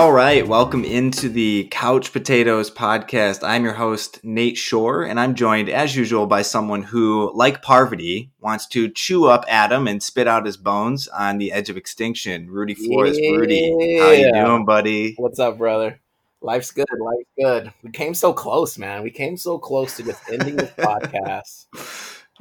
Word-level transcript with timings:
All 0.00 0.12
right, 0.12 0.48
welcome 0.48 0.82
into 0.82 1.28
the 1.28 1.68
Couch 1.70 2.10
Potatoes 2.10 2.70
podcast. 2.70 3.46
I'm 3.46 3.64
your 3.64 3.74
host, 3.74 4.18
Nate 4.24 4.56
Shore, 4.56 5.02
and 5.02 5.20
I'm 5.20 5.34
joined, 5.34 5.68
as 5.68 5.94
usual, 5.94 6.26
by 6.26 6.40
someone 6.40 6.82
who, 6.82 7.30
like 7.34 7.60
Parvati, 7.60 8.30
wants 8.40 8.66
to 8.68 8.88
chew 8.88 9.26
up 9.26 9.44
Adam 9.46 9.86
and 9.86 10.02
spit 10.02 10.26
out 10.26 10.46
his 10.46 10.56
bones 10.56 11.06
on 11.08 11.36
the 11.36 11.52
edge 11.52 11.68
of 11.68 11.76
extinction. 11.76 12.48
Rudy 12.48 12.72
Flores. 12.72 13.18
Yeah. 13.18 13.32
Rudy, 13.32 13.98
how 13.98 14.10
you 14.12 14.32
doing, 14.32 14.64
buddy? 14.64 15.16
What's 15.18 15.38
up, 15.38 15.58
brother? 15.58 16.00
Life's 16.40 16.70
good. 16.70 16.86
Life's 16.98 17.30
good. 17.38 17.70
We 17.82 17.90
came 17.90 18.14
so 18.14 18.32
close, 18.32 18.78
man. 18.78 19.02
We 19.02 19.10
came 19.10 19.36
so 19.36 19.58
close 19.58 19.98
to 19.98 20.02
just 20.02 20.22
ending 20.30 20.56
this 20.56 20.70
podcast. 20.78 21.66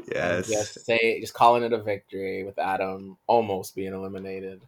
Yes. 0.10 0.48
Just 0.48 0.86
say, 0.86 1.20
just 1.20 1.34
calling 1.34 1.64
it 1.64 1.74
a 1.74 1.84
victory 1.84 2.46
with 2.46 2.58
Adam 2.58 3.18
almost 3.28 3.76
being 3.76 3.94
eliminated. 3.94 4.62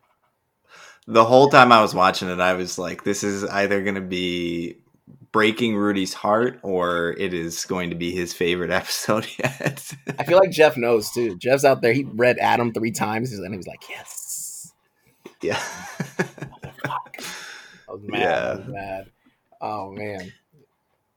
The 1.07 1.25
whole 1.25 1.49
time 1.49 1.71
I 1.71 1.81
was 1.81 1.93
watching 1.95 2.29
it, 2.29 2.39
I 2.39 2.53
was 2.53 2.77
like, 2.77 3.03
this 3.03 3.23
is 3.23 3.43
either 3.43 3.81
going 3.83 3.95
to 3.95 4.01
be 4.01 4.77
breaking 5.31 5.75
Rudy's 5.75 6.13
heart 6.13 6.59
or 6.61 7.15
it 7.17 7.33
is 7.33 7.65
going 7.65 7.89
to 7.89 7.95
be 7.95 8.11
his 8.11 8.33
favorite 8.33 8.69
episode 8.81 9.27
yet. 9.39 9.91
I 10.19 10.23
feel 10.23 10.37
like 10.37 10.51
Jeff 10.51 10.77
knows 10.77 11.11
too. 11.11 11.37
Jeff's 11.37 11.65
out 11.65 11.81
there. 11.81 11.93
He 11.93 12.03
read 12.03 12.37
Adam 12.39 12.71
three 12.73 12.91
times, 12.91 13.31
and 13.33 13.51
he 13.53 13.57
was 13.57 13.67
like, 13.67 13.83
"Yes." 13.89 14.73
yeah. 15.41 15.59
I 16.85 16.97
was 17.89 18.01
mad. 18.03 18.21
I 18.21 18.21
Yeah. 18.21 18.55
was 18.57 18.67
mad. 18.67 19.11
Oh 19.61 19.91
man. 19.91 20.31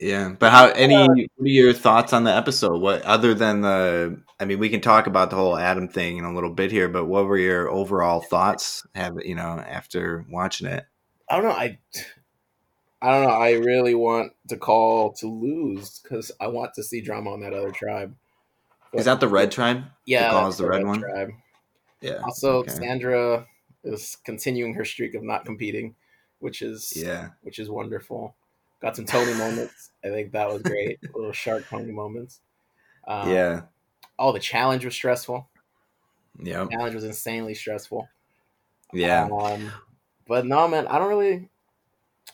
Yeah, 0.01 0.35
but 0.39 0.51
how? 0.51 0.69
Any? 0.69 0.97
What 1.07 1.45
are 1.45 1.47
your 1.49 1.73
thoughts 1.73 2.13
on 2.13 2.25
the 2.25 2.35
episode? 2.35 2.81
What 2.81 3.03
other 3.03 3.33
than 3.35 3.61
the? 3.61 4.21
I 4.41 4.45
mean, 4.45 4.59
we 4.59 4.69
can 4.69 4.81
talk 4.81 5.07
about 5.07 5.31
the 5.31 5.37
whole 5.37 5.57
Adam 5.57 5.89
thing 5.89 6.17
in 6.19 6.25
a 6.25 6.35
little 6.35 6.51
bit 6.51 6.73
here, 6.73 6.89
but 6.89 7.05
what 7.07 7.27
were 7.27 7.39
your 7.39 7.71
overall 7.71 8.21
thoughts? 8.21 8.87
Have 8.95 9.15
you 9.25 9.35
know 9.37 9.43
after 9.67 10.27
watching 10.29 10.67
it? 10.67 10.85
I 11.31 11.37
don't 11.37 11.45
know. 11.45 11.51
I 11.53 11.79
I 13.01 13.11
don't 13.11 13.23
know. 13.29 13.35
I 13.35 13.53
really 13.53 13.95
want 13.95 14.33
Dakal 14.49 15.17
to 15.21 15.27
lose 15.29 16.01
because 16.01 16.33
I 16.41 16.49
want 16.49 16.75
to 16.75 16.83
see 16.83 17.01
drama 17.01 17.31
on 17.33 17.41
that 17.43 17.53
other 17.55 17.71
tribe. 17.71 18.15
Is 18.93 19.05
that 19.07 19.21
the 19.21 19.29
Red 19.29 19.51
Tribe? 19.53 19.85
yeah? 20.07 20.33
that's 20.33 20.55
is 20.55 20.59
the 20.59 20.69
red 20.69 20.85
one? 20.87 21.01
Tribe. 21.01 21.31
Yeah. 22.01 22.21
Also, 22.25 22.59
Okay. 22.59 22.73
Sandra 22.73 23.47
is 23.83 24.17
continuing 24.25 24.75
her 24.75 24.85
streak 24.85 25.15
of 25.15 25.23
not 25.23 25.45
competing, 25.45 25.95
which 26.39 26.63
is 26.63 26.93
Yeah. 26.97 27.31
which 27.43 27.59
is 27.59 27.69
wonderful. 27.69 28.37
Got 28.85 28.97
some 28.97 29.07
Tony 29.07 29.33
moments. 29.33 29.93
I 30.05 30.09
think 30.09 30.33
that 30.33 30.47
was 30.47 30.61
great. 30.61 30.99
Little 31.15 31.33
shark 31.33 31.67
Tony 31.71 31.91
moments. 31.91 32.41
Um, 33.09 33.31
Yeah. 33.31 33.63
Oh, 34.19 34.31
the 34.31 34.39
challenge 34.39 34.85
was 34.85 34.95
stressful. 34.95 35.49
Yeah. 36.39 36.67
challenge 36.71 36.95
was 36.95 37.05
insanely 37.05 37.55
stressful. 37.55 38.07
Yeah. 38.93 39.27
Um, 39.33 39.73
but 40.29 40.45
no, 40.45 40.69
man, 40.69 40.87
I 40.87 40.99
don't 40.99 41.09
really. 41.09 41.49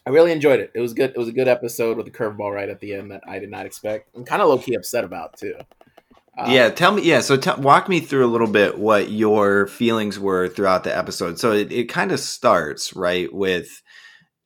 I 0.05 0.11
really 0.11 0.33
enjoyed 0.33 0.59
it. 0.59 0.73
It 0.75 0.81
was 0.81 0.93
good. 0.93 1.11
It 1.11 1.19
was 1.19 1.29
a 1.29 1.33
good 1.33 1.47
episode 1.47 1.97
with 1.97 2.09
a 2.09 2.11
curveball 2.11 2.53
right 2.53 2.69
at 2.69 2.81
the 2.81 2.95
end 2.95 3.13
that 3.13 3.23
I 3.29 3.39
did 3.39 3.51
not 3.51 3.65
expect. 3.65 4.09
I'm 4.17 4.25
kind 4.25 4.43
of 4.43 4.49
low 4.49 4.59
key 4.59 4.75
upset 4.75 5.05
about 5.05 5.37
too. 5.37 5.55
Uh, 6.37 6.47
yeah. 6.49 6.69
Tell 6.69 6.91
me. 6.91 7.03
Yeah. 7.03 7.21
So 7.21 7.37
tell 7.37 7.59
walk 7.59 7.89
me 7.89 8.01
through 8.01 8.27
a 8.27 8.33
little 8.33 8.49
bit 8.49 8.77
what 8.77 9.09
your 9.09 9.69
feelings 9.69 10.19
were 10.19 10.49
throughout 10.49 10.83
the 10.83 10.97
episode. 10.97 11.39
So 11.39 11.53
it, 11.53 11.71
it 11.71 11.85
kind 11.85 12.11
of 12.11 12.19
starts 12.19 12.97
right 12.97 13.33
with. 13.33 13.83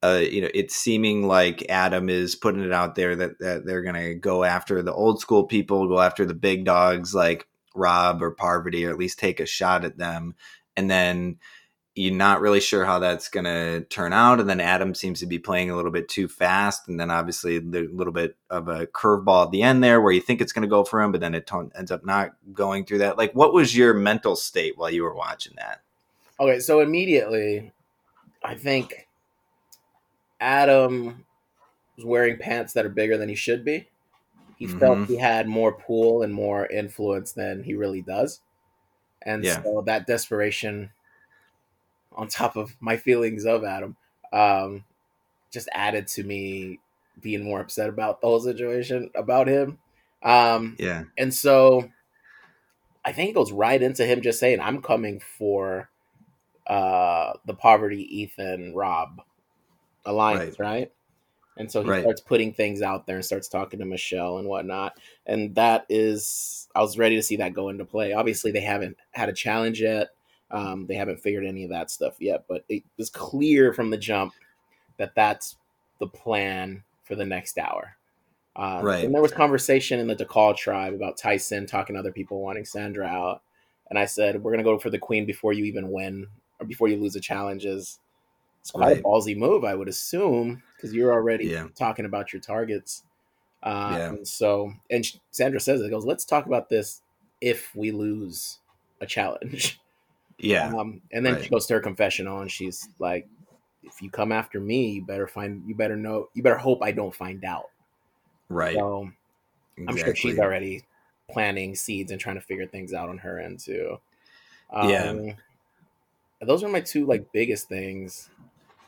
Uh, 0.05 0.19
you 0.19 0.43
know, 0.43 0.51
it's 0.53 0.77
seeming 0.77 1.27
like 1.27 1.65
Adam 1.71 2.11
is 2.11 2.37
putting 2.37 2.63
it 2.63 2.73
out 2.73 2.95
there 2.95 3.17
that, 3.17 3.39
that 3.39 3.65
they're 3.65 3.81
going 3.81 3.95
to 3.95 4.15
go 4.15 4.45
after 4.45 4.83
the 4.83 4.93
old 4.93 5.19
school 5.19 5.45
people, 5.45 5.89
go 5.89 5.99
after 5.99 6.27
the 6.27 6.35
big 6.35 6.67
dogs 6.67 7.15
like 7.15 7.49
Rob 7.75 8.23
or 8.23 8.31
Parvati, 8.31 8.85
or 8.85 8.91
at 8.91 8.99
least 8.99 9.19
take 9.19 9.41
a 9.41 9.47
shot 9.47 9.83
at 9.83 9.97
them. 9.97 10.35
And 10.77 10.91
then 10.91 11.39
you're 11.95 12.13
not 12.13 12.43
really 12.43 12.61
sure 12.61 12.85
how 12.85 12.99
that's 12.99 13.31
going 13.31 13.45
to 13.45 13.81
turn 13.85 14.13
out. 14.13 14.41
And 14.41 14.51
then 14.51 14.61
Adam 14.61 14.95
seems 14.95 15.21
to 15.21 15.27
be 15.27 15.39
playing 15.39 15.71
a 15.71 15.77
little 15.77 15.91
bit 15.91 16.11
too 16.11 16.29
fast. 16.29 16.87
And 16.87 17.01
then 17.01 17.11
obviously 17.11 17.57
a 17.57 17.61
little 17.61 18.13
bit 18.13 18.37
of 18.51 18.69
a 18.69 18.87
curveball 18.87 19.47
at 19.47 19.53
the 19.53 19.63
end 19.63 19.83
there 19.83 20.03
where 20.03 20.13
you 20.13 20.21
think 20.21 20.43
it's 20.43 20.53
going 20.53 20.65
to 20.65 20.69
go 20.69 20.85
for 20.85 21.01
him, 21.01 21.13
but 21.13 21.23
then 21.23 21.35
it 21.35 21.47
ton- 21.47 21.73
ends 21.79 21.91
up 21.91 22.05
not 22.05 22.33
going 22.53 22.85
through 22.85 22.99
that. 22.99 23.17
Like, 23.17 23.33
what 23.33 23.55
was 23.55 23.75
your 23.75 23.95
mental 23.95 24.37
state 24.37 24.77
while 24.77 24.91
you 24.91 25.03
were 25.03 25.15
watching 25.15 25.55
that? 25.57 25.81
Okay, 26.39 26.61
so 26.61 26.81
immediately, 26.81 27.73
I 28.43 28.57
think 28.57 29.09
Adam 30.41 31.27
was 31.97 32.07
wearing 32.07 32.39
pants 32.39 32.73
that 32.75 32.87
are 32.87 32.91
bigger 32.91 33.17
than 33.19 33.29
he 33.29 33.35
should 33.35 33.65
be. 33.65 33.89
He 34.57 34.67
felt 34.69 34.99
Mhm. 34.99 35.07
he 35.07 35.19
had 35.19 35.49
more 35.49 35.73
pull 35.75 36.23
and 36.23 36.35
more 36.35 36.67
influence 36.67 37.33
than 37.33 37.65
he 37.65 37.75
really 37.75 38.03
does. 38.03 38.43
And 39.23 39.45
Yeah. 39.45 39.63
so 39.65 39.83
that 39.87 40.07
desperation, 40.07 40.93
on 42.13 42.29
top 42.29 42.57
of 42.57 42.77
my 42.81 42.97
feelings 42.97 43.45
of 43.45 43.65
Adam, 43.65 43.97
um, 44.33 44.85
just 45.51 45.69
added 45.73 46.07
to 46.09 46.25
me 46.25 46.81
being 47.21 47.45
more 47.45 47.61
upset 47.61 47.89
about 47.89 48.21
the 48.21 48.27
whole 48.27 48.41
situation 48.41 49.11
about 49.15 49.49
him. 49.49 49.79
Um, 50.23 50.79
Yeah. 50.79 51.05
and 51.19 51.33
so 51.33 51.91
I 53.05 53.13
think 53.13 53.31
it 53.31 53.35
goes 53.35 53.53
right 53.53 53.81
into 53.81 54.07
him 54.07 54.23
just 54.23 54.41
saying, 54.41 54.61
I'm 54.61 54.83
coming 54.83 55.21
for 55.21 55.91
uh 56.67 57.35
the 57.47 57.55
Parvati 57.55 58.03
Ethan 58.23 58.75
Rob 58.75 59.23
alliance, 60.07 60.59
right? 60.59 60.93
And 61.57 61.71
so 61.71 61.83
he 61.83 61.89
Right. 61.91 62.03
starts 62.03 62.21
putting 62.21 62.53
things 62.53 62.83
out 62.83 63.07
there 63.07 63.17
and 63.17 63.25
starts 63.25 63.49
talking 63.49 63.79
to 63.79 63.85
Michelle 63.85 64.39
and 64.39 64.49
whatnot. 64.49 64.99
And 65.27 65.55
that 65.55 65.87
is 65.89 66.69
I 66.75 66.81
was 66.81 66.99
ready 66.99 67.15
to 67.17 67.23
see 67.23 67.37
that 67.37 67.55
go 67.55 67.69
into 67.69 67.85
play. 67.85 68.13
Obviously 68.13 68.51
they 68.51 68.61
haven't 68.61 68.97
had 69.13 69.29
a 69.29 69.33
challenge 69.33 69.81
yet. 69.81 70.09
Um, 70.51 70.87
they 70.87 70.95
haven't 70.95 71.21
figured 71.21 71.47
any 71.47 71.65
of 71.65 71.71
that 71.71 71.91
stuff 71.91 72.17
yet, 72.21 72.45
but 72.49 72.65
it 72.69 72.83
was 72.97 73.11
clear 73.11 73.73
from 73.73 73.91
the 73.91 73.97
jump 73.97 74.35
that 74.99 75.15
that's 75.15 75.57
the 76.01 76.07
plan 76.09 76.83
for 77.05 77.15
the 77.15 77.27
next 77.27 77.57
hour. 77.59 77.97
Uh, 78.57 78.81
Right. 78.83 79.05
And 79.05 79.15
there 79.15 79.23
was 79.23 79.33
conversation 79.33 80.01
in 80.01 80.07
the 80.07 80.17
Dakal 80.17 80.57
tribe 80.57 80.95
about 80.95 81.17
Tyson 81.17 81.67
talking 81.67 81.95
to 81.95 82.01
other 82.01 82.13
people 82.13 82.41
wanting 82.41 82.65
Sandra 82.65 83.07
out. 83.07 83.43
And 83.91 83.99
I 83.99 84.07
said, 84.07 84.43
we're 84.43 84.53
going 84.53 84.65
to 84.65 84.71
go 84.71 84.79
for 84.79 84.91
the 84.91 84.99
queen 84.99 85.25
before 85.27 85.53
you 85.53 85.65
even 85.65 85.91
win 85.91 86.27
or 86.61 86.67
before 86.67 86.89
you 86.89 86.97
lose 86.97 87.13
the 87.15 87.21
challenges. 87.21 87.99
It's 88.65 88.71
quite 88.71 88.87
Right. 88.87 88.99
a 89.01 89.03
ballsy 89.03 89.37
move, 89.37 89.63
I 89.63 89.75
would 89.75 89.89
assume, 89.89 90.63
because 90.75 90.95
you're 90.95 91.13
already 91.13 91.45
Yeah. 91.49 91.69
talking 91.75 92.07
about 92.07 92.33
your 92.33 92.41
targets. 92.41 93.05
Uh, 93.63 93.91
Yeah. 93.93 94.17
So, 94.23 94.73
and 94.91 95.05
Sandra 95.33 95.61
says, 95.61 95.83
it 95.83 95.91
goes, 95.91 96.07
let's 96.07 96.25
talk 96.25 96.47
about 96.47 96.71
this 96.71 97.03
if 97.43 97.77
we 97.77 97.91
lose 97.91 98.61
a 99.03 99.07
challenge. 99.07 99.79
Yeah. 100.39 100.75
Um, 100.75 101.03
and 101.13 101.27
then 101.27 101.35
Right. 101.35 101.45
she 101.45 101.51
goes 101.51 101.67
to 101.67 101.75
her 101.75 101.81
confessional 101.81 102.41
and 102.41 102.51
she's 102.51 102.89
like, 102.99 103.29
if 103.83 104.01
you 104.01 104.11
come 104.11 104.33
after 104.33 104.61
me, 104.61 104.93
you 104.93 105.05
better 105.05 105.27
find, 105.27 105.63
you 105.69 105.75
better 105.75 105.97
know, 105.97 106.31
you 106.33 106.43
better 106.43 106.57
hope 106.57 106.83
I 106.83 106.91
don't 106.91 107.15
find 107.15 107.45
out. 107.45 107.71
Right. 108.49 108.75
So 108.75 109.11
I'm 109.77 109.97
sure 109.99 110.15
she's 110.17 110.39
already 110.39 110.85
planting 111.31 111.75
seeds 111.75 112.11
and 112.11 112.21
trying 112.21 112.37
to 112.37 112.41
figure 112.41 112.67
things 112.67 112.95
out 112.95 113.11
on 113.11 113.19
her 113.19 113.39
end 113.39 113.61
too. 113.61 114.01
Yeah. 114.73 115.11
Um, 115.11 115.37
Those 116.41 116.65
are 116.65 116.69
my 116.69 116.81
two 116.81 117.05
like 117.07 117.31
biggest 117.31 117.69
things. 117.69 118.31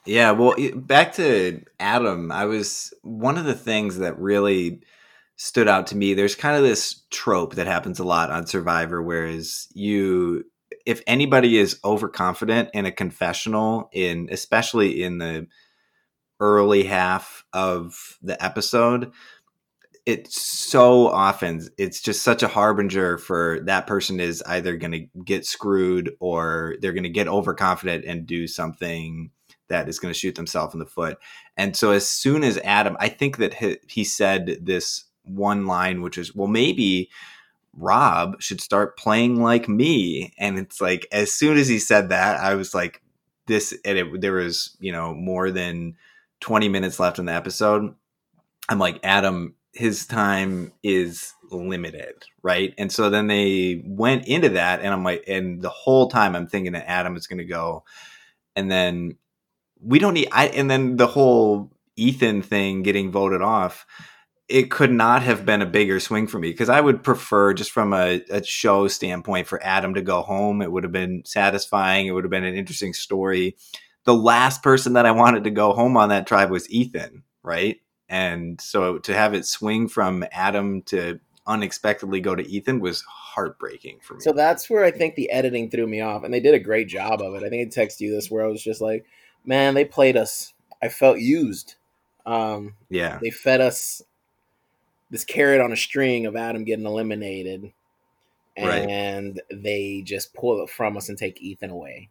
Yeah, 0.06 0.30
well, 0.30 0.54
back 0.76 1.14
to 1.14 1.62
Adam, 1.80 2.30
I 2.30 2.44
was 2.44 2.94
one 3.02 3.36
of 3.38 3.44
the 3.44 3.54
things 3.54 3.98
that 3.98 4.18
really 4.18 4.82
stood 5.36 5.66
out 5.68 5.88
to 5.88 5.96
me. 5.96 6.14
There's 6.14 6.36
kind 6.36 6.56
of 6.56 6.62
this 6.62 7.02
trope 7.10 7.56
that 7.56 7.66
happens 7.66 7.98
a 7.98 8.04
lot 8.04 8.30
on 8.30 8.46
Survivor, 8.46 9.02
whereas 9.02 9.66
you, 9.74 10.44
if 10.86 11.02
anybody 11.08 11.58
is 11.58 11.80
overconfident 11.84 12.70
in 12.72 12.86
a 12.86 12.92
confessional, 12.92 13.90
in 13.92 14.28
especially 14.30 15.02
in 15.02 15.18
the 15.18 15.48
early 16.40 16.84
half 16.84 17.44
of 17.52 18.18
the 18.22 18.42
episode, 18.44 19.12
it's 20.06 20.40
so 20.40 21.08
often 21.08 21.66
it's 21.78 22.00
just 22.00 22.22
such 22.22 22.42
a 22.42 22.48
harbinger 22.48 23.18
for 23.18 23.60
that 23.64 23.86
person 23.88 24.20
is 24.20 24.42
either 24.46 24.76
going 24.76 24.92
to 24.92 25.22
get 25.24 25.44
screwed 25.44 26.12
or 26.20 26.76
they're 26.80 26.92
going 26.92 27.02
to 27.02 27.08
get 27.08 27.28
overconfident 27.28 28.04
and 28.04 28.26
do 28.26 28.46
something 28.46 29.30
that 29.68 29.88
is 29.88 29.98
going 29.98 30.12
to 30.12 30.18
shoot 30.18 30.34
themselves 30.34 30.74
in 30.74 30.80
the 30.80 30.86
foot. 30.86 31.18
And 31.56 31.76
so 31.76 31.90
as 31.92 32.08
soon 32.08 32.44
as 32.44 32.58
Adam, 32.58 32.96
I 33.00 33.08
think 33.08 33.38
that 33.38 33.54
he, 33.54 33.78
he 33.88 34.04
said 34.04 34.58
this 34.62 35.04
one 35.24 35.66
line, 35.66 36.02
which 36.02 36.18
is, 36.18 36.34
well, 36.34 36.48
maybe 36.48 37.10
Rob 37.76 38.40
should 38.40 38.60
start 38.60 38.96
playing 38.96 39.42
like 39.42 39.68
me. 39.68 40.34
And 40.38 40.58
it's 40.58 40.80
like, 40.80 41.06
as 41.12 41.32
soon 41.32 41.56
as 41.56 41.68
he 41.68 41.78
said 41.78 42.08
that, 42.08 42.40
I 42.40 42.54
was 42.54 42.74
like, 42.74 43.02
this, 43.46 43.76
and 43.84 43.98
it, 43.98 44.20
there 44.20 44.34
was, 44.34 44.76
you 44.80 44.92
know, 44.92 45.14
more 45.14 45.50
than 45.50 45.96
20 46.40 46.68
minutes 46.68 46.98
left 46.98 47.18
in 47.18 47.26
the 47.26 47.32
episode. 47.32 47.94
I'm 48.68 48.78
like, 48.78 48.98
Adam, 49.04 49.54
his 49.72 50.06
time 50.06 50.72
is 50.82 51.32
limited, 51.50 52.24
right? 52.42 52.74
And 52.78 52.90
so 52.90 53.10
then 53.10 53.26
they 53.26 53.82
went 53.86 54.26
into 54.26 54.50
that, 54.50 54.80
and 54.80 54.88
I'm 54.88 55.04
like, 55.04 55.24
and 55.28 55.62
the 55.62 55.68
whole 55.68 56.08
time 56.08 56.34
I'm 56.34 56.46
thinking 56.46 56.72
that 56.72 56.90
Adam 56.90 57.16
is 57.16 57.26
going 57.26 57.38
to 57.38 57.44
go, 57.44 57.84
and 58.56 58.70
then 58.70 59.16
we 59.80 59.98
don't 59.98 60.14
need, 60.14 60.28
I, 60.32 60.48
and 60.48 60.70
then 60.70 60.96
the 60.96 61.06
whole 61.06 61.72
Ethan 61.96 62.42
thing 62.42 62.82
getting 62.82 63.10
voted 63.10 63.42
off. 63.42 63.86
It 64.48 64.70
could 64.70 64.92
not 64.92 65.22
have 65.22 65.44
been 65.44 65.60
a 65.60 65.66
bigger 65.66 65.98
swing 65.98 66.28
for 66.28 66.38
me 66.38 66.50
because 66.50 66.68
I 66.68 66.80
would 66.80 67.02
prefer, 67.02 67.52
just 67.52 67.72
from 67.72 67.92
a, 67.92 68.22
a 68.30 68.44
show 68.44 68.86
standpoint, 68.86 69.48
for 69.48 69.60
Adam 69.62 69.94
to 69.94 70.02
go 70.02 70.22
home. 70.22 70.62
It 70.62 70.70
would 70.70 70.84
have 70.84 70.92
been 70.92 71.22
satisfying. 71.24 72.06
It 72.06 72.12
would 72.12 72.22
have 72.22 72.30
been 72.30 72.44
an 72.44 72.54
interesting 72.54 72.94
story 72.94 73.56
the 74.06 74.14
last 74.14 74.62
person 74.62 74.94
that 74.94 75.04
I 75.04 75.10
wanted 75.10 75.44
to 75.44 75.50
go 75.50 75.72
home 75.72 75.96
on 75.96 76.08
that 76.08 76.26
tribe 76.26 76.50
was 76.50 76.70
Ethan, 76.70 77.24
right? 77.42 77.78
And 78.08 78.58
so 78.60 78.98
to 78.98 79.12
have 79.12 79.34
it 79.34 79.44
swing 79.44 79.88
from 79.88 80.24
Adam 80.32 80.82
to 80.82 81.20
unexpectedly 81.46 82.20
go 82.20 82.34
to 82.34 82.48
Ethan 82.48 82.80
was 82.80 83.02
heartbreaking 83.02 83.98
for 84.00 84.14
me. 84.14 84.20
So 84.20 84.32
that's 84.32 84.70
where 84.70 84.84
I 84.84 84.92
think 84.92 85.16
the 85.16 85.30
editing 85.30 85.70
threw 85.70 85.86
me 85.86 86.00
off, 86.00 86.22
and 86.22 86.32
they 86.32 86.40
did 86.40 86.54
a 86.54 86.60
great 86.60 86.88
job 86.88 87.20
of 87.20 87.34
it. 87.34 87.44
I 87.44 87.48
think 87.48 87.66
I 87.66 87.80
texted 87.80 88.00
you 88.00 88.12
this 88.12 88.30
where 88.30 88.44
I 88.44 88.48
was 88.48 88.62
just 88.62 88.80
like, 88.80 89.04
"Man, 89.46 89.74
they 89.74 89.84
played 89.84 90.16
us. 90.16 90.52
I 90.82 90.88
felt 90.88 91.18
used. 91.18 91.76
Um, 92.26 92.74
yeah, 92.90 93.18
they 93.22 93.30
fed 93.30 93.60
us 93.60 94.02
this 95.10 95.24
carrot 95.24 95.60
on 95.60 95.72
a 95.72 95.76
string 95.76 96.26
of 96.26 96.36
Adam 96.36 96.64
getting 96.64 96.86
eliminated, 96.86 97.72
and 98.56 99.40
right. 99.50 99.62
they 99.62 100.02
just 100.04 100.34
pull 100.34 100.62
it 100.62 100.70
from 100.70 100.96
us 100.96 101.08
and 101.08 101.16
take 101.16 101.40
Ethan 101.40 101.70
away. 101.70 102.08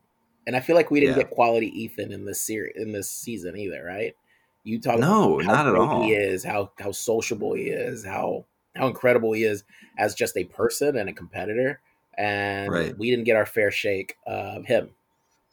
And 0.48 0.56
I 0.56 0.60
feel 0.60 0.76
like 0.76 0.92
we 0.92 1.00
didn't 1.00 1.18
yeah. 1.18 1.24
get 1.24 1.32
quality 1.32 1.68
Ethan 1.68 2.12
in 2.12 2.26
this 2.26 2.40
series 2.40 2.74
in 2.76 2.92
this 2.92 3.10
season 3.10 3.58
either, 3.58 3.84
right? 3.84 4.16
You 4.64 4.80
talk 4.80 5.00
no, 5.00 5.38
not 5.38 5.68
at 5.68 5.76
all. 5.76 6.04
He 6.04 6.14
is 6.14 6.44
how 6.44 6.72
how 6.80 6.92
sociable 6.92 7.54
he 7.54 7.66
is, 7.66 8.06
how 8.06 8.46
how 8.76 8.88
incredible 8.88 9.34
he 9.34 9.44
is 9.44 9.64
as 9.98 10.16
just 10.16 10.38
a 10.38 10.44
person 10.46 10.98
and 10.98 11.10
a 11.10 11.14
competitor, 11.14 11.82
and 12.18 12.72
right. 12.72 12.98
we 12.98 13.10
didn't 13.10 13.26
get 13.26 13.36
our 13.36 13.46
fair 13.46 13.72
shake 13.72 14.18
of 14.26 14.66
him, 14.66 14.90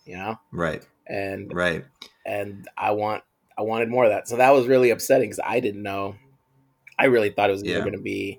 you 0.04 0.16
know. 0.16 0.38
Right. 0.50 0.86
And 1.06 1.52
right. 1.54 1.84
And 2.24 2.68
I 2.76 2.92
want 2.92 3.22
I 3.56 3.62
wanted 3.62 3.88
more 3.88 4.04
of 4.04 4.10
that, 4.10 4.28
so 4.28 4.36
that 4.36 4.50
was 4.50 4.66
really 4.66 4.90
upsetting 4.90 5.28
because 5.28 5.40
I 5.44 5.60
didn't 5.60 5.82
know. 5.82 6.16
I 6.98 7.06
really 7.06 7.30
thought 7.30 7.50
it 7.50 7.54
was 7.54 7.64
yeah. 7.64 7.80
going 7.80 7.92
to 7.92 7.98
be 7.98 8.38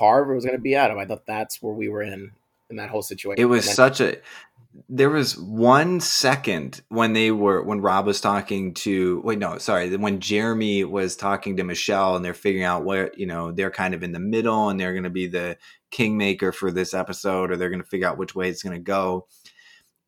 Parv 0.00 0.26
or 0.26 0.32
it 0.32 0.36
was 0.36 0.44
going 0.44 0.56
to 0.56 0.62
be 0.62 0.74
Adam. 0.74 0.98
I 0.98 1.06
thought 1.06 1.26
that's 1.26 1.62
where 1.62 1.74
we 1.74 1.88
were 1.88 2.02
in 2.02 2.32
in 2.70 2.76
that 2.76 2.90
whole 2.90 3.02
situation. 3.02 3.40
It 3.40 3.46
was 3.46 3.72
such 3.72 4.00
a 4.00 4.16
there 4.88 5.10
was 5.10 5.38
one 5.38 6.00
second 6.00 6.82
when 6.88 7.12
they 7.12 7.30
were 7.30 7.62
when 7.62 7.80
Rob 7.80 8.06
was 8.06 8.20
talking 8.20 8.74
to 8.74 9.20
wait 9.24 9.38
no 9.38 9.58
sorry 9.58 9.96
when 9.96 10.20
Jeremy 10.20 10.84
was 10.84 11.16
talking 11.16 11.56
to 11.56 11.64
Michelle 11.64 12.16
and 12.16 12.24
they're 12.24 12.34
figuring 12.34 12.64
out 12.64 12.84
where 12.84 13.12
you 13.16 13.26
know 13.26 13.52
they're 13.52 13.70
kind 13.70 13.94
of 13.94 14.02
in 14.02 14.12
the 14.12 14.18
middle 14.18 14.68
and 14.68 14.78
they're 14.80 14.92
going 14.92 15.04
to 15.04 15.10
be 15.10 15.26
the 15.26 15.56
kingmaker 15.90 16.50
for 16.50 16.72
this 16.72 16.92
episode 16.92 17.50
or 17.50 17.56
they're 17.56 17.70
going 17.70 17.82
to 17.82 17.88
figure 17.88 18.08
out 18.08 18.18
which 18.18 18.34
way 18.34 18.48
it's 18.48 18.62
going 18.62 18.76
to 18.76 18.82
go 18.82 19.26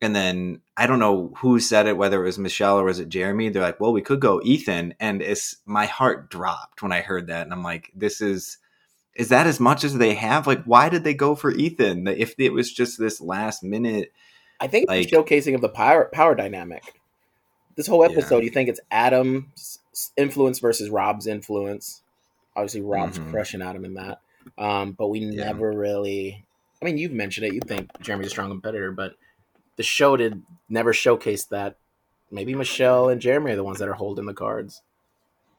and 0.01 0.15
then 0.15 0.61
I 0.75 0.87
don't 0.87 0.99
know 0.99 1.33
who 1.37 1.59
said 1.59 1.87
it 1.87 1.97
whether 1.97 2.21
it 2.21 2.25
was 2.25 2.37
Michelle 2.37 2.79
or 2.79 2.83
was 2.83 2.99
it 2.99 3.09
Jeremy 3.09 3.49
they're 3.49 3.61
like 3.61 3.79
well 3.79 3.93
we 3.93 4.01
could 4.01 4.19
go 4.19 4.41
Ethan 4.43 4.93
and 4.99 5.21
it's 5.21 5.57
my 5.65 5.85
heart 5.85 6.29
dropped 6.29 6.81
when 6.81 6.91
I 6.91 7.01
heard 7.01 7.27
that 7.27 7.43
and 7.43 7.53
I'm 7.53 7.63
like 7.63 7.91
this 7.95 8.21
is 8.21 8.57
is 9.15 9.29
that 9.29 9.47
as 9.47 9.59
much 9.59 9.83
as 9.83 9.97
they 9.97 10.13
have 10.15 10.47
like 10.47 10.63
why 10.63 10.89
did 10.89 11.03
they 11.03 11.13
go 11.13 11.35
for 11.35 11.51
Ethan 11.51 12.07
if 12.07 12.35
it 12.37 12.53
was 12.53 12.71
just 12.71 12.99
this 12.99 13.19
last 13.19 13.63
minute 13.63 14.11
I 14.59 14.67
think 14.67 14.89
like, 14.89 15.03
it's 15.03 15.11
showcasing 15.11 15.55
of 15.55 15.61
the 15.61 15.69
power 15.69 16.09
power 16.11 16.35
dynamic. 16.35 16.99
This 17.75 17.87
whole 17.87 18.03
episode, 18.03 18.37
yeah. 18.37 18.43
you 18.43 18.49
think 18.49 18.69
it's 18.69 18.79
Adam's 18.89 19.79
influence 20.17 20.59
versus 20.59 20.89
Rob's 20.89 21.27
influence. 21.27 22.01
Obviously, 22.55 22.81
Rob's 22.81 23.19
mm-hmm. 23.19 23.29
crushing 23.29 23.61
Adam 23.61 23.85
in 23.85 23.93
that, 23.95 24.19
um, 24.57 24.93
but 24.93 25.07
we 25.07 25.19
yeah. 25.19 25.45
never 25.45 25.71
really. 25.71 26.43
I 26.81 26.85
mean, 26.85 26.97
you've 26.97 27.11
mentioned 27.11 27.45
it. 27.45 27.53
You 27.53 27.59
think 27.59 27.89
Jeremy's 28.01 28.27
a 28.27 28.29
strong 28.31 28.49
competitor, 28.49 28.91
but 28.91 29.15
the 29.77 29.83
show 29.83 30.17
did 30.17 30.43
never 30.67 30.93
showcase 30.93 31.45
that. 31.45 31.77
Maybe 32.29 32.53
Michelle 32.55 33.07
and 33.07 33.21
Jeremy 33.21 33.51
are 33.51 33.55
the 33.55 33.63
ones 33.63 33.79
that 33.79 33.87
are 33.87 33.93
holding 33.93 34.25
the 34.25 34.33
cards. 34.33 34.81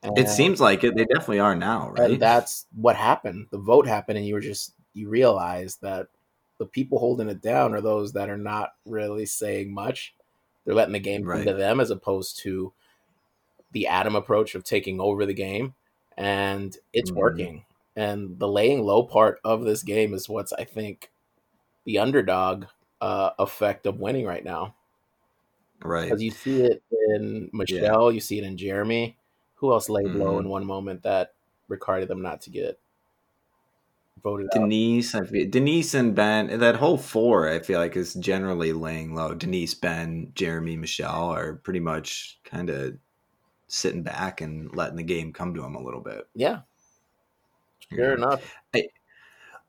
And, 0.03 0.19
it 0.19 0.29
seems 0.29 0.61
like 0.61 0.85
it. 0.85 0.94
They 0.94 1.06
definitely 1.06 1.41
are 1.41 1.56
now, 1.56 1.91
right? 1.91 2.11
And 2.11 2.20
that's 2.20 2.67
what 2.75 2.94
happened. 2.94 3.47
The 3.50 3.59
vote 3.59 3.87
happened, 3.87 4.19
and 4.19 4.26
you 4.26 4.35
were 4.35 4.41
just 4.41 4.75
you 4.93 5.09
realized 5.09 5.81
that 5.81 6.09
the 6.59 6.67
people 6.67 6.99
holding 6.99 7.29
it 7.29 7.41
down 7.41 7.75
are 7.75 7.81
those 7.81 8.12
that 8.12 8.29
are 8.29 8.37
not 8.37 8.75
really 8.85 9.26
saying 9.26 9.73
much. 9.73 10.15
They're 10.64 10.75
letting 10.75 10.93
the 10.93 10.99
game 10.99 11.25
right. 11.25 11.37
come 11.37 11.47
to 11.47 11.55
them 11.55 11.81
as 11.81 11.91
opposed 11.91 12.38
to 12.41 12.73
the 13.73 13.87
Adam 13.87 14.14
approach 14.14 14.55
of 14.55 14.64
taking 14.64 15.00
over 15.00 15.25
the 15.25 15.35
game. 15.35 15.75
And 16.17 16.76
it's 16.93 17.11
mm-hmm. 17.11 17.21
working. 17.21 17.64
And 17.97 18.38
the 18.38 18.49
laying 18.49 18.82
low 18.82 19.05
part 19.05 19.41
of 19.44 19.64
this 19.64 19.82
game 19.82 20.14
is 20.14 20.29
what's, 20.29 20.53
I 20.53 20.64
think, 20.64 21.11
the 21.85 21.99
underdog 21.99 22.67
uh, 23.00 23.31
effect 23.39 23.87
of 23.87 24.00
winning 24.00 24.27
right 24.27 24.45
now. 24.45 24.75
Right. 25.83 26.05
Because 26.05 26.23
you 26.23 26.31
see 26.31 26.62
it 26.62 26.83
in 26.91 27.50
Michelle, 27.53 28.11
yeah. 28.11 28.15
you 28.15 28.21
see 28.21 28.39
it 28.39 28.45
in 28.45 28.56
Jeremy. 28.56 29.17
Who 29.56 29.73
else 29.73 29.89
laid 29.89 30.06
mm-hmm. 30.06 30.21
low 30.21 30.39
in 30.39 30.49
one 30.49 30.67
moment 30.67 31.03
that 31.03 31.35
required 31.69 32.09
them 32.09 32.23
not 32.23 32.41
to 32.43 32.50
get 32.50 32.79
voted 34.23 34.49
Denise, 34.53 35.15
out. 35.15 35.31
Denise 35.50 35.95
and 35.95 36.15
Ben, 36.15 36.59
that 36.59 36.77
whole 36.77 36.99
four, 36.99 37.49
I 37.49 37.61
feel 37.61 37.79
like 37.79 37.97
is 37.97 38.15
generally 38.15 38.73
laying 38.73 39.15
low. 39.15 39.35
Denise, 39.35 39.75
Ben, 39.75 40.33
Jeremy, 40.35 40.77
Michelle 40.77 41.31
are 41.31 41.55
pretty 41.55 41.81
much 41.81 42.39
kind 42.45 42.71
of 42.71 42.99
sitting 43.69 44.03
back 44.03 44.41
and 44.41 44.75
letting 44.75 44.97
the 44.97 45.03
game 45.03 45.33
come 45.33 45.55
to 45.55 45.61
them 45.61 45.75
a 45.75 45.83
little 45.83 46.00
bit. 46.00 46.27
Yeah, 46.35 46.61
fair 47.91 48.15
enough. 48.15 48.55
I, 48.75 48.85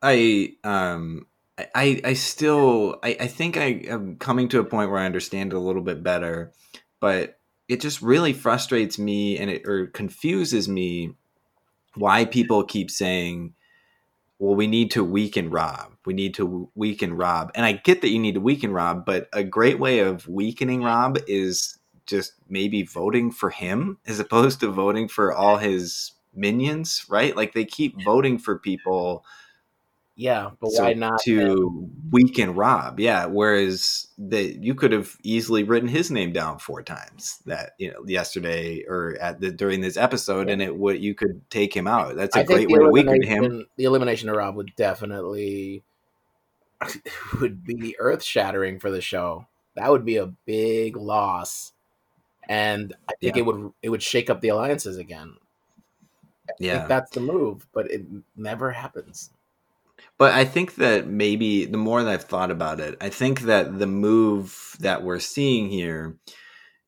I, 0.01 0.53
um, 0.63 1.27
I, 1.75 2.01
I 2.03 2.13
still, 2.13 2.99
I, 3.03 3.17
I 3.21 3.27
think 3.27 3.57
I 3.57 3.83
am 3.87 4.17
coming 4.17 4.47
to 4.49 4.59
a 4.59 4.63
point 4.63 4.91
where 4.91 4.99
I 4.99 5.05
understand 5.05 5.53
it 5.53 5.55
a 5.55 5.59
little 5.59 5.81
bit 5.81 6.03
better, 6.03 6.51
but 6.99 7.39
it 7.67 7.81
just 7.81 8.01
really 8.01 8.33
frustrates 8.33 8.97
me 8.97 9.37
and 9.37 9.49
it 9.49 9.67
or 9.67 9.87
confuses 9.87 10.67
me 10.67 11.13
why 11.95 12.25
people 12.25 12.63
keep 12.63 12.89
saying 12.89 13.53
well, 14.39 14.55
we 14.55 14.67
need 14.67 14.91
to 14.91 15.03
weaken 15.03 15.49
Rob. 15.49 15.91
We 16.05 16.13
need 16.13 16.33
to 16.35 16.71
weaken 16.73 17.15
Rob. 17.15 17.51
And 17.55 17.65
I 17.65 17.73
get 17.73 18.01
that 18.01 18.09
you 18.09 18.19
need 18.19 18.35
to 18.35 18.39
weaken 18.39 18.71
Rob, 18.71 19.05
but 19.05 19.27
a 19.33 19.43
great 19.43 19.79
way 19.79 19.99
of 19.99 20.27
weakening 20.29 20.81
Rob 20.81 21.17
is 21.27 21.77
just 22.05 22.33
maybe 22.47 22.83
voting 22.83 23.31
for 23.31 23.49
him 23.49 23.97
as 24.07 24.19
opposed 24.19 24.61
to 24.61 24.71
voting 24.71 25.09
for 25.09 25.33
all 25.33 25.57
his 25.57 26.13
minions, 26.33 27.05
right? 27.09 27.35
Like 27.35 27.53
they 27.53 27.65
keep 27.65 28.01
voting 28.01 28.39
for 28.39 28.57
people 28.57 29.25
yeah, 30.19 30.49
but 30.59 30.71
so 30.71 30.83
why 30.83 30.93
not 30.95 31.21
to 31.21 31.89
weaken 32.11 32.53
Rob? 32.53 32.99
Yeah, 32.99 33.27
whereas 33.27 34.07
that 34.17 34.61
you 34.61 34.75
could 34.75 34.91
have 34.91 35.15
easily 35.23 35.63
written 35.63 35.87
his 35.87 36.11
name 36.11 36.33
down 36.33 36.59
four 36.59 36.83
times 36.83 37.39
that 37.45 37.71
you 37.77 37.89
know 37.89 38.03
yesterday 38.05 38.83
or 38.85 39.15
at 39.21 39.39
the 39.39 39.49
during 39.49 39.79
this 39.79 39.95
episode, 39.95 40.47
yeah. 40.47 40.53
and 40.53 40.61
it 40.61 40.75
would 40.75 41.01
you 41.01 41.15
could 41.15 41.49
take 41.49 41.73
him 41.73 41.87
out. 41.87 42.17
That's 42.17 42.35
a 42.35 42.41
I 42.41 42.43
great 42.43 42.69
way 42.69 42.79
to 42.79 42.89
weaken 42.89 43.23
him. 43.23 43.65
The 43.77 43.85
elimination 43.85 44.27
of 44.27 44.35
Rob 44.35 44.57
would 44.57 44.75
definitely 44.75 45.83
would 47.39 47.63
be 47.63 47.95
earth 47.97 48.21
shattering 48.21 48.77
for 48.77 48.91
the 48.91 48.99
show. 48.99 49.47
That 49.77 49.89
would 49.89 50.03
be 50.03 50.17
a 50.17 50.25
big 50.25 50.97
loss, 50.97 51.71
and 52.49 52.93
I 53.07 53.13
think 53.21 53.37
yeah. 53.37 53.43
it 53.43 53.45
would 53.45 53.71
it 53.81 53.87
would 53.87 54.03
shake 54.03 54.29
up 54.29 54.41
the 54.41 54.49
alliances 54.49 54.97
again. 54.97 55.35
I 56.49 56.53
yeah, 56.59 56.87
that's 56.87 57.11
the 57.11 57.21
move, 57.21 57.65
but 57.71 57.89
it 57.89 58.05
never 58.35 58.73
happens. 58.73 59.29
But 60.19 60.33
I 60.33 60.43
think 60.43 60.75
that 60.75 61.07
maybe 61.07 61.65
the 61.65 61.77
more 61.77 62.03
that 62.03 62.11
I've 62.13 62.25
thought 62.25 62.51
about 62.51 62.81
it, 62.81 62.97
I 62.99 63.07
think 63.07 63.41
that 63.41 63.79
the 63.79 63.87
move 63.87 64.75
that 64.81 65.01
we're 65.01 65.19
seeing 65.19 65.69
here 65.69 66.17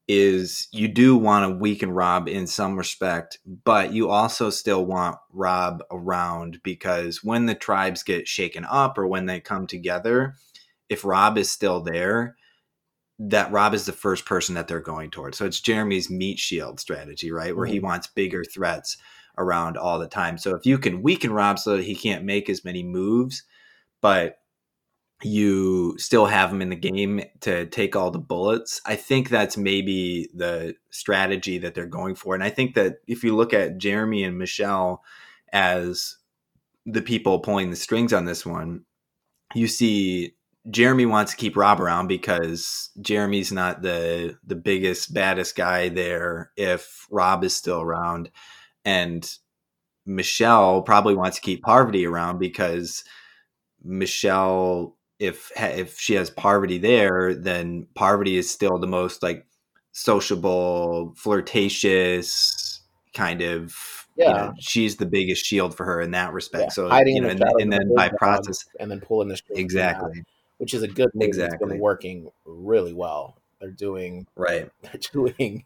is 0.06 0.68
you 0.74 0.90
do 0.90 1.16
want 1.16 1.50
to 1.50 1.58
weaken 1.58 1.92
Rob 1.92 2.28
in 2.28 2.46
some 2.46 2.78
respect, 2.78 3.40
but 3.64 3.94
you 3.94 4.10
also 4.10 4.50
still 4.50 4.86
want 4.86 5.18
Rob 5.32 5.82
around 5.90 6.60
because 6.62 7.24
when 7.24 7.46
the 7.46 7.56
tribes 7.56 8.04
get 8.04 8.28
shaken 8.28 8.66
up 8.66 8.98
or 8.98 9.08
when 9.08 9.28
they 9.28 9.40
come 9.40 9.66
together, 9.66 10.36
if 10.90 11.06
Rob 11.06 11.38
is 11.38 11.50
still 11.50 11.80
there, 11.80 12.36
that 13.18 13.52
Rob 13.54 13.74
is 13.74 13.86
the 13.86 13.94
first 13.94 14.26
person 14.26 14.56
that 14.56 14.68
they're 14.68 14.82
going 14.82 15.10
towards. 15.10 15.38
So 15.38 15.46
it's 15.46 15.62
Jeremy's 15.62 16.10
meat 16.10 16.40
shield 16.40 16.82
strategy, 16.82 17.32
right? 17.32 17.56
Where 17.56 17.66
mm-hmm. 17.66 17.74
he 17.74 17.80
wants 17.80 18.08
bigger 18.08 18.44
threats 18.44 18.98
around 19.42 19.78
all 19.78 20.00
the 20.00 20.08
time. 20.08 20.38
So 20.38 20.56
if 20.56 20.66
you 20.66 20.78
can 20.78 21.02
weaken 21.02 21.32
Rob 21.32 21.60
so 21.60 21.78
that 21.78 21.86
he 21.86 21.96
can't 21.96 22.26
make 22.26 22.50
as 22.50 22.66
many 22.66 22.84
moves, 22.84 23.44
but 24.02 24.38
you 25.24 25.96
still 25.98 26.26
have 26.26 26.52
him 26.52 26.62
in 26.62 26.70
the 26.70 26.76
game 26.76 27.22
to 27.42 27.66
take 27.68 27.96
all 27.96 28.12
the 28.12 28.20
bullets. 28.20 28.82
I 28.86 28.96
think 28.96 29.30
that's 29.30 29.58
maybe 29.58 30.30
the 30.34 30.76
strategy 30.90 31.60
that 31.60 31.76
they're 31.76 31.86
going 31.86 32.16
for. 32.16 32.34
And 32.34 32.44
I 32.44 32.50
think 32.50 32.76
that 32.76 32.98
if 33.08 33.24
you 33.24 33.36
look 33.36 33.54
at 33.54 33.78
Jeremy 33.78 34.24
and 34.24 34.38
Michelle 34.38 35.04
as 35.54 36.18
the 36.86 37.02
people 37.02 37.40
pulling 37.40 37.70
the 37.70 37.76
strings 37.76 38.14
on 38.14 38.26
this 38.26 38.46
one, 38.46 38.86
you 39.54 39.68
see 39.68 40.36
Jeremy 40.70 41.06
wants 41.06 41.32
to 41.32 41.38
keep 41.38 41.58
Rob 41.58 41.82
around 41.82 42.08
because 42.08 42.92
Jeremy's 43.02 43.52
not 43.52 43.82
the 43.82 44.38
the 44.46 44.56
biggest 44.56 45.14
baddest 45.14 45.56
guy 45.56 45.90
there 45.90 46.52
if 46.56 47.08
Rob 47.10 47.44
is 47.44 47.56
still 47.56 47.82
around 47.82 48.30
and 48.86 49.30
Michelle 50.06 50.82
probably 50.82 51.16
wants 51.16 51.38
to 51.38 51.42
keep 51.42 51.64
Parvati 51.64 52.06
around 52.06 52.40
because 52.40 53.04
Michelle, 53.84 54.98
if 55.20 55.52
if 55.58 56.00
she 56.00 56.16
has 56.16 56.30
Parvati 56.30 56.78
there, 56.78 57.34
then 57.34 57.88
Parvati 57.96 58.38
is 58.38 58.50
still 58.50 58.78
the 58.78 58.88
most 58.88 59.24
like 59.24 59.46
sociable, 59.92 61.14
flirtatious 61.18 62.82
kind 63.14 63.42
of. 63.42 63.76
Yeah, 64.18 64.28
you 64.28 64.34
know, 64.34 64.54
she's 64.60 64.98
the 64.98 65.06
biggest 65.06 65.46
shield 65.46 65.76
for 65.76 65.86
her 65.86 66.02
in 66.02 66.12
that 66.12 66.34
respect. 66.34 66.64
Yeah. 66.64 66.70
So 66.70 66.90
Hiding 66.90 67.16
you 67.16 67.22
know, 67.22 67.30
and, 67.30 67.42
and 67.60 67.72
then 67.72 67.96
by 67.96 68.10
process, 68.10 68.66
and 68.78 68.92
then 68.92 69.00
pulling 69.00 69.30
the 69.30 69.40
exactly, 69.52 70.24
which 70.58 70.74
is 70.74 70.84
a 70.84 70.88
good 70.88 71.10
move. 71.16 71.28
Exactly, 71.28 71.56
it's 71.56 71.72
been 71.72 71.80
working 71.80 72.30
really 72.44 72.94
well. 72.94 73.38
they're 73.62 73.72
doing 73.72 74.28
right. 74.36 74.70
they're 74.82 75.00
doing 75.14 75.64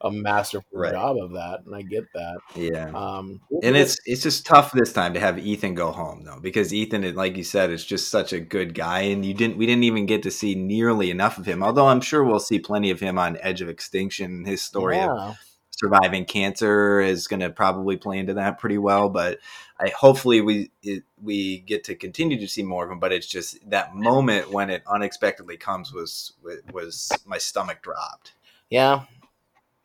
a 0.00 0.10
masterful 0.10 0.78
Right. 0.78 0.92
job 0.92 1.16
of 1.20 1.32
that, 1.32 1.60
and 1.66 1.74
I 1.74 1.82
get 1.82 2.04
that. 2.14 2.38
Yeah. 2.54 2.90
Um, 2.94 3.40
and 3.62 3.76
it's 3.76 3.98
it's 4.06 4.22
just 4.22 4.46
tough 4.46 4.72
this 4.72 4.92
time 4.92 5.14
to 5.14 5.20
have 5.20 5.38
Ethan 5.38 5.74
go 5.74 5.90
home 5.90 6.22
though 6.24 6.38
because 6.40 6.72
Ethan 6.72 7.14
like 7.14 7.36
you 7.36 7.44
said 7.44 7.70
is 7.70 7.84
just 7.84 8.08
such 8.10 8.32
a 8.32 8.40
good 8.40 8.74
guy 8.74 9.00
and 9.00 9.24
you 9.24 9.34
didn't 9.34 9.56
we 9.56 9.66
didn't 9.66 9.84
even 9.84 10.06
get 10.06 10.22
to 10.22 10.30
see 10.30 10.54
nearly 10.54 11.10
enough 11.10 11.38
of 11.38 11.46
him 11.46 11.62
although 11.62 11.88
I'm 11.88 12.00
sure 12.00 12.22
we'll 12.22 12.38
see 12.38 12.58
plenty 12.60 12.90
of 12.90 13.00
him 13.00 13.18
on 13.18 13.38
Edge 13.40 13.60
of 13.60 13.68
Extinction 13.68 14.44
his 14.44 14.62
story 14.62 15.00
of 15.00 15.36
surviving 15.70 16.24
cancer 16.24 17.00
is 17.00 17.26
going 17.28 17.40
to 17.40 17.50
probably 17.50 17.96
play 17.96 18.18
into 18.18 18.34
that 18.34 18.58
pretty 18.58 18.78
well 18.78 19.08
but 19.08 19.38
I 19.80 19.88
hopefully 19.88 20.40
we 20.40 20.70
it, 20.82 21.04
we 21.22 21.60
get 21.60 21.84
to 21.84 21.94
continue 21.94 22.38
to 22.38 22.48
see 22.48 22.62
more 22.62 22.84
of 22.84 22.90
him 22.90 22.98
but 23.00 23.12
it's 23.12 23.26
just 23.26 23.58
that 23.70 23.94
moment 23.94 24.50
when 24.50 24.70
it 24.70 24.82
unexpectedly 24.86 25.56
comes 25.56 25.92
was 25.92 26.32
was 26.72 27.10
my 27.26 27.38
stomach 27.38 27.82
dropped 27.82 28.34
Yeah, 28.70 29.04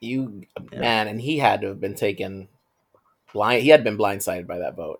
you 0.03 0.43
Yeah. 0.71 0.79
man, 0.79 1.07
and 1.07 1.19
he 1.21 1.37
had 1.39 1.61
to 1.61 1.67
have 1.67 1.79
been 1.81 1.95
taken 1.95 2.47
blind. 3.33 3.63
He 3.63 3.69
had 3.69 3.83
been 3.83 3.97
blindsided 3.97 4.45
by 4.47 4.59
that 4.59 4.75
vote. 4.75 4.99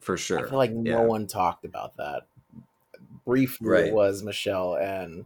for 0.00 0.16
sure 0.16 0.40
I 0.44 0.48
feel 0.48 0.58
like 0.58 0.72
no 0.72 1.02
Yeah. 1.02 1.06
one 1.06 1.26
talked 1.28 1.64
about 1.64 1.96
that. 1.98 2.22
Briefly, 3.24 3.68
Right. 3.68 3.86
it 3.86 3.94
was 3.94 4.22
Michelle 4.22 4.74
and 4.74 5.24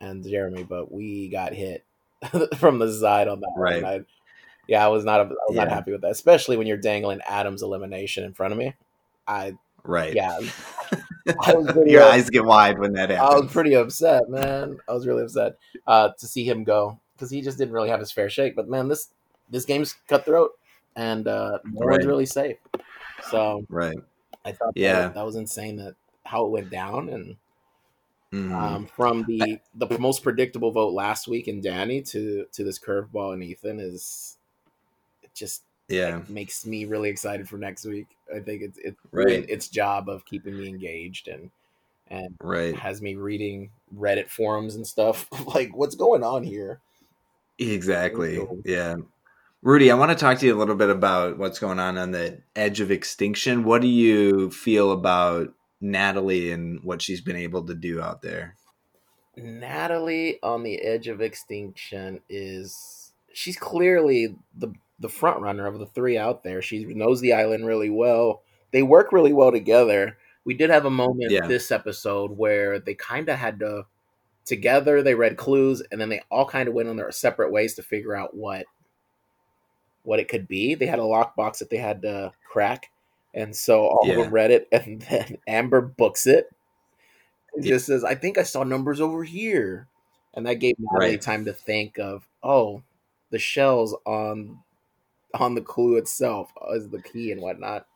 and 0.00 0.22
Jeremy, 0.24 0.62
but 0.62 0.92
we 0.92 1.28
got 1.28 1.54
hit 1.54 1.84
from 2.56 2.78
the 2.78 2.92
side 2.92 3.28
on 3.28 3.40
that. 3.40 3.52
Right. 3.56 3.82
I, 3.82 4.00
yeah, 4.68 4.84
I 4.84 4.88
was 4.88 5.04
not. 5.06 5.20
I 5.20 5.24
was 5.24 5.56
not 5.56 5.68
happy 5.70 5.90
with 5.92 6.02
that, 6.02 6.10
especially 6.10 6.56
when 6.58 6.66
you're 6.66 6.76
dangling 6.76 7.20
Adam's 7.26 7.62
elimination 7.62 8.24
in 8.24 8.34
front 8.34 8.52
of 8.52 8.58
me. 8.58 8.74
I 9.26 9.54
right 9.84 10.14
yeah, 10.14 10.38
I 11.46 11.54
was 11.54 11.72
pretty 11.72 11.92
your 11.92 12.02
up- 12.02 12.12
eyes 12.12 12.28
get 12.28 12.44
wide 12.44 12.78
when 12.78 12.92
that 12.92 13.08
happens. 13.10 13.34
I 13.34 13.38
was 13.40 13.50
pretty 13.52 13.74
upset, 13.74 14.28
man. 14.28 14.78
I 14.86 14.92
was 14.92 15.06
really 15.06 15.22
upset 15.22 15.56
uh, 15.86 16.10
to 16.18 16.26
see 16.26 16.44
him 16.44 16.62
go 16.64 17.00
because 17.18 17.30
he 17.30 17.40
just 17.42 17.58
didn't 17.58 17.74
really 17.74 17.88
have 17.88 18.00
his 18.00 18.12
fair 18.12 18.30
shake. 18.30 18.54
But 18.54 18.68
man, 18.68 18.88
this 18.88 19.08
this 19.50 19.64
game's 19.64 19.96
cutthroat, 20.06 20.52
and 20.96 21.26
uh, 21.26 21.58
no 21.64 21.86
one's 21.86 22.06
really 22.06 22.26
safe. 22.26 22.58
So 23.30 23.66
right 23.68 23.98
I 24.44 24.52
thought 24.52 24.74
that, 24.74 24.80
Yeah. 24.80 25.08
that 25.08 25.26
was 25.26 25.36
insane 25.36 25.76
that 25.76 25.96
how 26.24 26.44
it 26.46 26.50
went 26.50 26.70
down, 26.70 27.08
and 27.08 27.36
Mhm. 28.32 28.52
um, 28.52 28.86
from 28.86 29.24
the 29.24 29.58
the 29.74 29.98
most 29.98 30.22
predictable 30.22 30.70
vote 30.70 30.92
last 30.92 31.28
week 31.28 31.48
in 31.48 31.60
Danni 31.62 32.06
to 32.10 32.46
to 32.52 32.64
this 32.64 32.78
curveball 32.78 33.32
in 33.34 33.42
Ethan 33.42 33.80
is 33.80 34.36
it 35.22 35.32
just 35.34 35.62
yeah 35.88 36.22
makes 36.28 36.66
me 36.66 36.84
really 36.84 37.08
excited 37.08 37.48
for 37.48 37.56
next 37.56 37.84
week. 37.86 38.06
I 38.34 38.40
think 38.40 38.62
it's 38.62 38.78
it's 38.78 39.00
Right. 39.10 39.28
doing 39.28 39.46
its 39.48 39.68
job 39.68 40.08
of 40.08 40.24
keeping 40.26 40.56
me 40.58 40.68
engaged 40.68 41.28
and 41.28 41.50
and 42.08 42.36
right 42.42 42.74
has 42.76 43.00
me 43.02 43.14
reading 43.16 43.70
Reddit 43.94 44.28
forums 44.28 44.74
and 44.76 44.86
stuff. 44.86 45.26
like, 45.54 45.74
what's 45.74 45.94
going 45.94 46.22
on 46.22 46.42
here? 46.44 46.80
Exactly. 47.58 48.40
Yeah. 48.64 48.96
Rudy, 49.62 49.90
I 49.90 49.94
want 49.94 50.10
to 50.12 50.16
talk 50.16 50.38
to 50.38 50.46
you 50.46 50.54
a 50.54 50.58
little 50.58 50.76
bit 50.76 50.90
about 50.90 51.36
what's 51.38 51.58
going 51.58 51.80
on 51.80 51.98
on 51.98 52.12
the 52.12 52.40
edge 52.54 52.80
of 52.80 52.90
extinction. 52.92 53.64
What 53.64 53.82
do 53.82 53.88
you 53.88 54.50
feel 54.50 54.92
about 54.92 55.52
Natalie 55.80 56.52
and 56.52 56.80
what 56.84 57.02
she's 57.02 57.20
been 57.20 57.36
able 57.36 57.64
to 57.66 57.74
do 57.74 58.00
out 58.00 58.22
there? 58.22 58.54
Natalie 59.36 60.38
on 60.42 60.62
the 60.62 60.80
edge 60.80 61.08
of 61.08 61.20
extinction 61.20 62.20
is 62.28 63.12
she's 63.32 63.56
clearly 63.56 64.36
the 64.56 64.72
the 65.00 65.08
front 65.08 65.40
runner 65.40 65.66
of 65.66 65.78
the 65.78 65.86
three 65.86 66.18
out 66.18 66.42
there. 66.42 66.60
She 66.60 66.84
knows 66.84 67.20
the 67.20 67.32
island 67.32 67.66
really 67.66 67.90
well. 67.90 68.42
They 68.72 68.82
work 68.82 69.12
really 69.12 69.32
well 69.32 69.52
together. 69.52 70.18
We 70.44 70.54
did 70.54 70.70
have 70.70 70.84
a 70.86 70.90
moment 70.90 71.30
Yeah. 71.30 71.46
this 71.46 71.70
episode 71.70 72.36
where 72.36 72.80
they 72.80 72.94
kind 72.94 73.28
of 73.28 73.38
had 73.38 73.60
to 73.60 73.86
together. 74.48 75.02
They 75.02 75.14
read 75.14 75.36
clues 75.36 75.82
and 75.92 76.00
then 76.00 76.08
they 76.08 76.20
all 76.30 76.46
kind 76.46 76.68
of 76.68 76.74
went 76.74 76.88
on 76.88 76.96
their 76.96 77.10
separate 77.12 77.52
ways 77.52 77.74
to 77.74 77.82
figure 77.82 78.14
out 78.16 78.34
what 78.34 78.66
what 80.04 80.18
it 80.18 80.28
could 80.28 80.48
be. 80.48 80.74
They 80.74 80.86
had 80.86 80.98
a 80.98 81.02
lockbox 81.02 81.58
that 81.58 81.68
they 81.70 81.76
had 81.76 82.00
to 82.02 82.32
crack, 82.50 82.90
and 83.34 83.54
so 83.54 83.82
all 83.86 84.06
Yeah. 84.06 84.14
of 84.14 84.18
them 84.24 84.32
read 84.32 84.50
it, 84.50 84.66
and 84.72 85.02
then 85.02 85.36
Amber 85.46 85.80
books 85.82 86.26
it. 86.26 86.48
It 87.54 87.64
Yeah. 87.64 87.70
just 87.72 87.86
says, 87.86 88.04
"I 88.04 88.14
think 88.14 88.38
I 88.38 88.42
saw 88.42 88.62
numbers 88.62 89.00
over 89.00 89.22
here," 89.22 89.86
and 90.34 90.46
that 90.46 90.54
gave 90.54 90.76
Natalie 90.78 91.10
Right. 91.12 91.20
time 91.20 91.44
to 91.44 91.52
think 91.52 91.98
of, 91.98 92.26
"Oh, 92.42 92.82
the 93.30 93.38
shells 93.38 93.94
on 94.06 94.58
on 95.34 95.54
the 95.54 95.60
clue 95.60 95.96
itself 95.96 96.50
uh, 96.66 96.72
is 96.72 96.88
the 96.88 97.02
key 97.02 97.30
and 97.32 97.42
whatnot." 97.42 97.86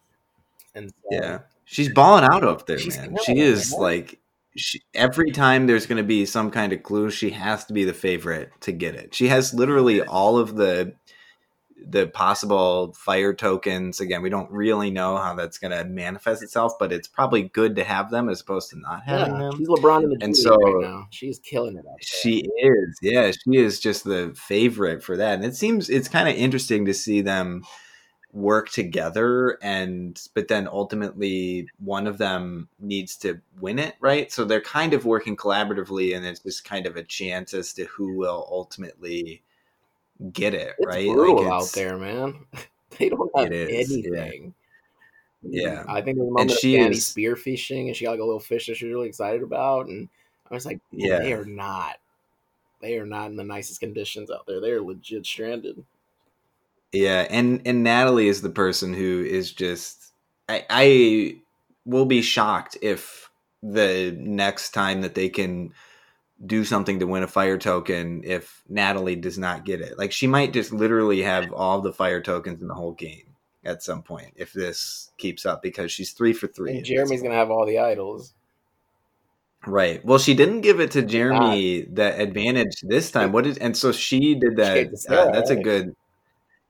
And 0.75 0.91
so, 0.91 1.09
Yeah. 1.11 1.39
She's 1.65 1.89
balling 1.89 2.25
out 2.25 2.45
up 2.45 2.67
there, 2.67 2.79
man. 2.89 3.17
She 3.25 3.39
is 3.39 3.71
man. 3.71 3.81
like 3.81 4.19
she, 4.57 4.83
every 4.95 5.31
time 5.31 5.67
there's 5.67 5.87
going 5.87 5.97
to 5.97 6.03
be 6.03 6.27
some 6.27 6.51
kind 6.51 6.73
of 6.73 6.83
clue, 6.83 7.11
she 7.11 7.31
has 7.31 7.65
to 7.67 7.73
be 7.73 7.85
the 7.85 7.95
favorite 7.95 8.51
to 8.61 8.73
get 8.73 8.95
it. 8.95 9.15
She 9.15 9.29
has 9.29 9.55
literally 9.55 10.03
all 10.03 10.39
of 10.39 10.57
the 10.57 10.95
the 11.85 12.07
possible 12.07 12.93
fire 12.97 13.35
tokens. 13.35 13.99
Again, 13.99 14.23
we 14.23 14.31
don't 14.31 14.51
really 14.53 14.91
know 14.91 15.17
how 15.17 15.35
that's 15.35 15.59
going 15.59 15.73
to 15.73 15.85
manifest 15.85 16.41
itself, 16.43 16.75
but 16.79 16.93
it's 16.93 17.09
probably 17.09 17.45
good 17.49 17.75
to 17.75 17.83
have 17.83 18.09
them 18.11 18.29
as 18.29 18.41
opposed 18.41 18.71
to 18.71 18.79
not 18.79 19.03
having 19.05 19.35
yeah, 19.35 19.39
them. 19.41 19.59
she's 19.59 19.69
LeBron 19.69 20.05
in 20.05 20.11
the 20.11 20.19
And 20.21 20.37
so- 20.37 20.57
right 20.57 20.81
now. 20.89 21.07
She's 21.11 21.41
killing 21.41 21.77
it. 21.77 21.85
She 22.01 22.49
is, 22.63 22.99
yeah, 23.03 23.33
she 23.33 23.57
is 23.59 23.81
just 23.81 24.05
the 24.05 24.33
favorite 24.37 25.03
for 25.03 25.17
that. 25.17 25.35
And 25.35 25.45
it 25.45 25.57
seems 25.57 25.91
it's 25.91 26.09
kind 26.09 26.29
of 26.29 26.37
interesting 26.37 26.85
to 26.85 26.95
see 26.95 27.21
them 27.21 27.63
work 28.33 28.71
together 28.71 29.59
and 29.63 30.29
but 30.35 30.49
then 30.49 30.67
ultimately 30.67 31.69
one 31.85 32.07
of 32.07 32.17
them 32.17 32.67
needs 32.81 33.17
to 33.17 33.39
win 33.61 33.79
it, 33.79 33.95
right? 34.01 34.33
So 34.33 34.45
they're 34.45 34.61
kind 34.63 34.95
of 34.95 35.05
working 35.05 35.37
collaboratively 35.37 36.17
and 36.17 36.25
it's 36.25 36.41
just 36.41 36.65
kind 36.65 36.87
of 36.87 36.97
a 36.97 37.03
chance 37.03 37.53
as 37.53 37.75
to 37.75 37.85
who 37.85 38.15
will 38.17 38.49
ultimately 38.51 39.43
get 40.33 40.55
it, 40.55 40.75
It's 40.79 40.87
right? 40.87 41.07
brutal 41.13 41.45
Like, 41.45 41.53
out 41.53 41.73
there, 41.73 41.97
man. 41.99 42.47
They 42.99 43.09
don't 43.09 43.31
have 43.35 43.51
is, 43.53 43.91
yeah. 43.91 44.09
anything. 44.11 44.55
Yeah. 45.43 45.83
I 45.89 46.03
think 46.03 46.19
there's 46.19 46.29
a 46.29 46.31
moment 46.31 46.51
of 46.53 46.59
she 46.59 46.75
Danni 46.77 46.91
is- 46.91 47.07
spear 47.07 47.37
fishing, 47.37 47.89
and 47.89 47.97
she 47.97 48.05
got 48.05 48.13
like 48.13 48.21
a 48.21 48.25
little 48.25 48.39
fish 48.39 48.67
that 48.67 48.77
she's 48.77 48.89
really 48.93 49.09
excited 49.09 49.43
about, 49.43 49.87
and 49.89 50.11
I 50.51 50.55
was 50.55 50.67
like, 50.67 50.79
Yeah. 50.91 51.19
they 51.21 51.33
are 51.33 51.47
not. 51.47 51.97
They 52.83 52.99
are 52.99 53.07
not 53.07 53.31
in 53.31 53.37
the 53.37 53.45
nicest 53.45 53.81
conditions 53.81 54.31
out 54.31 54.47
there. 54.47 54.61
They 54.61 54.73
are 54.73 54.83
legit 54.83 55.25
stranded. 55.25 55.83
Yeah, 56.93 57.27
and 57.31 57.63
and 57.65 57.83
Natalie 57.83 58.29
is 58.29 58.43
the 58.43 58.51
person 58.51 58.93
who 58.93 59.25
is 59.25 59.53
just 59.53 60.13
I 60.49 60.65
I 60.69 61.37
will 61.85 62.07
be 62.07 62.23
shocked 62.23 62.77
if 62.83 63.31
the 63.63 64.15
next 64.19 64.71
time 64.71 65.01
that 65.03 65.15
they 65.15 65.29
can 65.29 65.73
do 66.45 66.65
something 66.65 66.99
to 66.99 67.07
win 67.07 67.23
a 67.23 67.29
fire 67.29 67.57
token 67.57 68.23
if 68.25 68.63
Natalie 68.69 69.17
does 69.17 69.39
not 69.39 69.65
get 69.65 69.81
it. 69.81 69.97
Like 69.97 70.13
she 70.13 70.27
might 70.27 70.53
just 70.53 70.73
literally 70.73 71.23
have 71.23 71.53
all 71.53 71.81
the 71.81 71.93
fire 71.93 72.21
tokens 72.21 72.61
in 72.61 72.69
the 72.69 72.75
whole 72.75 72.93
game 72.93 73.37
at 73.65 73.83
some 73.83 74.03
point 74.03 74.33
if 74.37 74.53
this 74.53 75.13
keeps 75.19 75.47
up 75.47 75.63
because 75.63 75.93
she's 75.93 76.13
3 76.13 76.33
for 76.33 76.49
3. 76.49 76.79
And 76.79 76.85
Jeremy's 76.85 77.23
gonna 77.23 77.37
have 77.37 77.51
all 77.51 77.65
the 77.65 77.79
idols. 77.79 78.35
Right. 79.65 80.05
Well, 80.05 80.19
she 80.19 80.35
didn't 80.35 80.63
give 80.63 80.81
it 80.81 80.91
to 80.93 81.03
Jeremy 81.03 81.83
the 81.83 82.21
advantage 82.21 82.81
this 82.83 83.13
time. 83.13 83.31
What 83.31 83.45
did 83.45 83.59
and 83.59 83.77
so 83.77 83.93
she 83.93 84.35
did 84.35 84.57
that. 84.57 84.99
Sarah, 84.99 85.29
uh, 85.29 85.31
that's 85.31 85.51
a 85.51 85.57
good. 85.57 85.95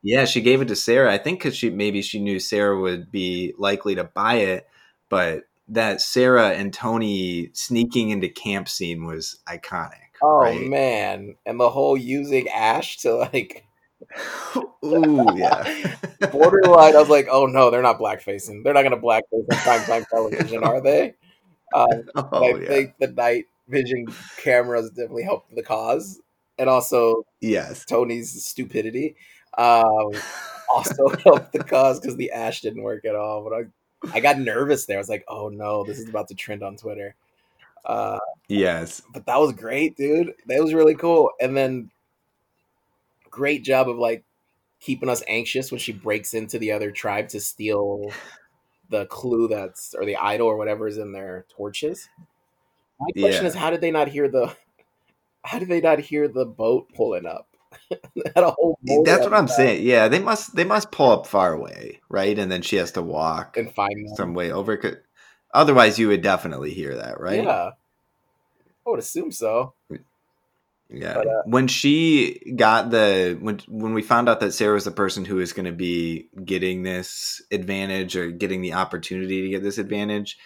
Yeah, 0.02 0.24
she 0.24 0.40
gave 0.40 0.60
it 0.60 0.68
to 0.68 0.76
Sarah. 0.76 1.12
I 1.12 1.18
think 1.18 1.38
because 1.38 1.56
she 1.56 1.70
maybe 1.70 2.02
she 2.02 2.20
knew 2.20 2.40
Sarah 2.40 2.80
would 2.80 3.10
be 3.12 3.54
likely 3.58 3.94
to 3.94 4.04
buy 4.04 4.34
it, 4.34 4.66
but 5.08 5.44
that 5.68 6.00
Sarah 6.00 6.50
and 6.50 6.72
Tony 6.72 7.50
sneaking 7.52 8.10
into 8.10 8.28
camp 8.28 8.68
scene 8.68 9.06
was 9.06 9.38
iconic. 9.48 9.98
Oh 10.22 10.40
right? 10.40 10.68
man, 10.68 11.36
and 11.46 11.58
the 11.58 11.70
whole 11.70 11.96
using 11.96 12.48
Ash 12.48 12.98
to 12.98 13.14
like 13.14 13.64
Ooh, 14.84 15.26
yeah. 15.36 15.96
borderline. 16.32 16.96
I 16.96 17.00
was 17.00 17.08
like, 17.08 17.28
oh 17.30 17.46
no, 17.46 17.70
they're 17.70 17.82
not 17.82 17.98
blackfacing. 17.98 18.64
They're 18.64 18.74
not 18.74 18.82
gonna 18.82 18.96
blackface 18.96 19.22
on 19.32 19.58
primetime 19.58 20.06
television, 20.08 20.64
are 20.64 20.80
they? 20.80 21.14
Um, 21.74 21.88
oh, 22.16 22.44
I 22.44 22.58
yeah. 22.58 22.68
think 22.68 22.94
the 22.98 23.08
night 23.08 23.46
vision 23.68 24.06
cameras 24.38 24.90
definitely 24.90 25.24
helped 25.24 25.54
the 25.54 25.62
cause, 25.62 26.20
and 26.58 26.68
also 26.68 27.24
yes. 27.40 27.84
Tony's 27.84 28.44
stupidity 28.44 29.16
um, 29.58 30.12
also 30.72 31.08
helped 31.24 31.52
the 31.52 31.62
cause 31.64 32.00
because 32.00 32.16
the 32.16 32.30
ash 32.32 32.60
didn't 32.60 32.82
work 32.82 33.04
at 33.04 33.14
all. 33.14 33.42
But 33.44 33.52
I, 34.12 34.16
I 34.16 34.20
got 34.20 34.38
nervous 34.38 34.86
there. 34.86 34.98
I 34.98 35.00
was 35.00 35.08
like, 35.08 35.24
oh 35.28 35.48
no, 35.48 35.84
this 35.84 35.98
is 35.98 36.08
about 36.08 36.28
to 36.28 36.34
trend 36.34 36.62
on 36.62 36.76
Twitter. 36.76 37.14
Uh, 37.84 38.18
Yes. 38.48 39.02
but 39.12 39.26
that 39.26 39.40
was 39.40 39.52
great, 39.52 39.96
dude. 39.96 40.34
That 40.46 40.62
was 40.62 40.74
really 40.74 40.94
cool. 40.94 41.30
And 41.40 41.56
then 41.56 41.90
great 43.30 43.64
job 43.64 43.88
of 43.88 43.96
like 43.98 44.24
keeping 44.80 45.08
us 45.08 45.22
anxious 45.26 45.70
when 45.70 45.78
she 45.78 45.92
breaks 45.92 46.34
into 46.34 46.58
the 46.58 46.72
other 46.72 46.90
tribe 46.90 47.28
to 47.28 47.40
steal 47.40 48.10
the 48.90 49.06
clue 49.06 49.48
that's 49.48 49.94
or 49.94 50.04
the 50.04 50.16
idol 50.16 50.48
or 50.48 50.56
whatever 50.56 50.86
is 50.86 50.98
in 50.98 51.12
their 51.12 51.46
torches. 51.48 52.08
My 53.00 53.10
question 53.20 53.44
Yeah. 53.44 53.48
is 53.48 53.54
how 53.54 53.70
did 53.70 53.80
they 53.80 53.90
not 53.90 54.08
hear 54.08 54.28
the 54.28 54.54
how 55.44 55.58
did 55.58 55.68
they 55.68 55.80
not 55.80 55.98
hear 56.00 56.28
the 56.28 56.44
boat 56.44 56.88
pulling 56.94 57.26
up? 57.26 57.51
Had 58.34 58.44
a 58.44 58.50
whole 58.50 58.78
That's 59.04 59.24
what 59.24 59.34
I'm 59.34 59.48
saying. 59.48 59.84
Yeah, 59.84 60.08
they 60.08 60.18
must 60.18 60.54
they 60.54 60.64
must 60.64 60.90
pull 60.90 61.10
up 61.10 61.26
far 61.26 61.52
away, 61.52 62.00
right? 62.08 62.38
And 62.38 62.50
then 62.50 62.62
she 62.62 62.76
has 62.76 62.92
to 62.92 63.02
walk 63.02 63.56
and 63.56 63.72
find 63.72 64.08
them. 64.08 64.14
some 64.16 64.34
way 64.34 64.52
over. 64.52 65.02
Otherwise, 65.54 65.98
you 65.98 66.08
would 66.08 66.22
definitely 66.22 66.72
hear 66.72 66.96
that, 66.96 67.20
right? 67.20 67.42
Yeah. 67.42 67.70
I 68.86 68.90
would 68.90 68.98
assume 68.98 69.30
so. 69.30 69.74
Yeah. 70.92 71.14
But, 71.14 71.26
uh, 71.26 71.42
when 71.46 71.68
she 71.68 72.54
got 72.56 72.90
the 72.90 73.38
when 73.40 73.60
when 73.68 73.94
we 73.94 74.02
found 74.02 74.28
out 74.28 74.40
that 74.40 74.52
Sarah 74.52 74.74
was 74.74 74.84
the 74.84 74.90
person 74.90 75.24
who 75.24 75.36
was 75.36 75.52
going 75.52 75.66
to 75.66 75.72
be 75.72 76.28
getting 76.44 76.82
this 76.82 77.40
advantage 77.50 78.16
or 78.16 78.30
getting 78.30 78.60
the 78.60 78.74
opportunity 78.74 79.42
to 79.42 79.48
get 79.48 79.62
this 79.62 79.78
advantage, 79.78 80.38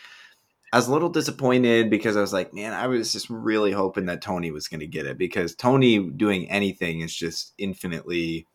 I 0.72 0.76
was 0.78 0.88
a 0.88 0.92
little 0.92 1.08
disappointed 1.08 1.90
because 1.90 2.16
I 2.16 2.20
was 2.20 2.32
like, 2.32 2.52
man, 2.52 2.72
I 2.72 2.86
was 2.88 3.12
just 3.12 3.30
really 3.30 3.72
hoping 3.72 4.06
that 4.06 4.20
Tony 4.20 4.50
was 4.50 4.68
going 4.68 4.80
to 4.80 4.86
get 4.86 5.06
it 5.06 5.16
because 5.16 5.54
Tony 5.54 5.98
doing 6.10 6.50
anything 6.50 7.00
is 7.00 7.14
just 7.14 7.54
infinitely 7.58 8.46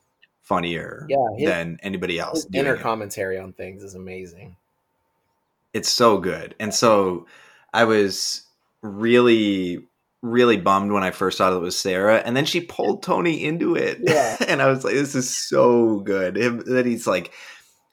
funnier 0.43 1.05
Yeah, 1.09 1.17
his- 1.37 1.47
than 1.49 1.79
anybody 1.81 2.19
else. 2.19 2.45
Inner 2.53 2.75
it. 2.75 2.81
commentary 2.81 3.39
on 3.39 3.53
things 3.53 3.83
is 3.83 3.95
amazing. 3.95 4.55
it's 5.73 5.87
so 5.89 6.17
good 6.17 6.53
and 6.59 6.73
so 6.73 7.25
i 7.73 7.85
was 7.85 8.41
really 8.81 9.87
really 10.21 10.57
bummed 10.57 10.91
when 10.91 11.03
i 11.03 11.11
first 11.11 11.37
saw 11.37 11.49
that 11.49 11.55
it 11.55 11.61
was 11.61 11.79
sarah 11.79 12.17
and 12.25 12.35
then 12.35 12.43
she 12.45 12.59
pulled 12.59 13.01
tony 13.01 13.41
into 13.45 13.75
it 13.75 13.99
Yeah. 14.01 14.35
and 14.49 14.61
i 14.61 14.67
was 14.67 14.83
like 14.83 14.93
this 14.95 15.15
is 15.15 15.29
so 15.47 16.01
good 16.01 16.35
Him, 16.35 16.61
that 16.65 16.85
he's 16.85 17.07
like 17.07 17.31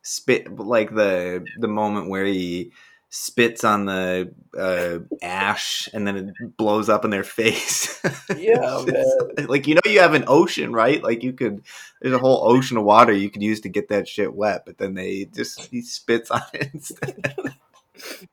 spit 0.02 0.52
like 0.58 0.92
the 0.92 1.44
the 1.60 1.68
moment 1.68 2.08
where 2.08 2.24
he 2.24 2.72
spits 3.10 3.64
on 3.64 3.86
the 3.86 4.30
uh, 4.58 4.98
ash 5.22 5.88
and 5.94 6.06
then 6.06 6.16
it 6.40 6.56
blows 6.58 6.88
up 6.90 7.04
in 7.04 7.10
their 7.10 7.24
face 7.24 8.00
Yeah, 8.36 8.84
just- 8.86 9.48
like 9.48 9.66
you 9.66 9.74
know 9.74 9.80
you 9.86 10.00
have 10.00 10.12
an 10.14 10.24
ocean 10.26 10.72
right 10.72 11.02
like 11.02 11.22
you 11.22 11.32
could 11.32 11.62
there's 12.02 12.14
a 12.14 12.18
whole 12.18 12.46
ocean 12.46 12.76
of 12.76 12.84
water 12.84 13.12
you 13.12 13.30
could 13.30 13.42
use 13.42 13.60
to 13.62 13.68
get 13.70 13.88
that 13.88 14.06
shit 14.06 14.34
wet 14.34 14.64
but 14.66 14.76
then 14.78 14.92
they 14.94 15.24
just 15.34 15.60
he 15.70 15.80
spits 15.80 16.30
on 16.30 16.42
it 16.52 16.68
instead 16.74 17.22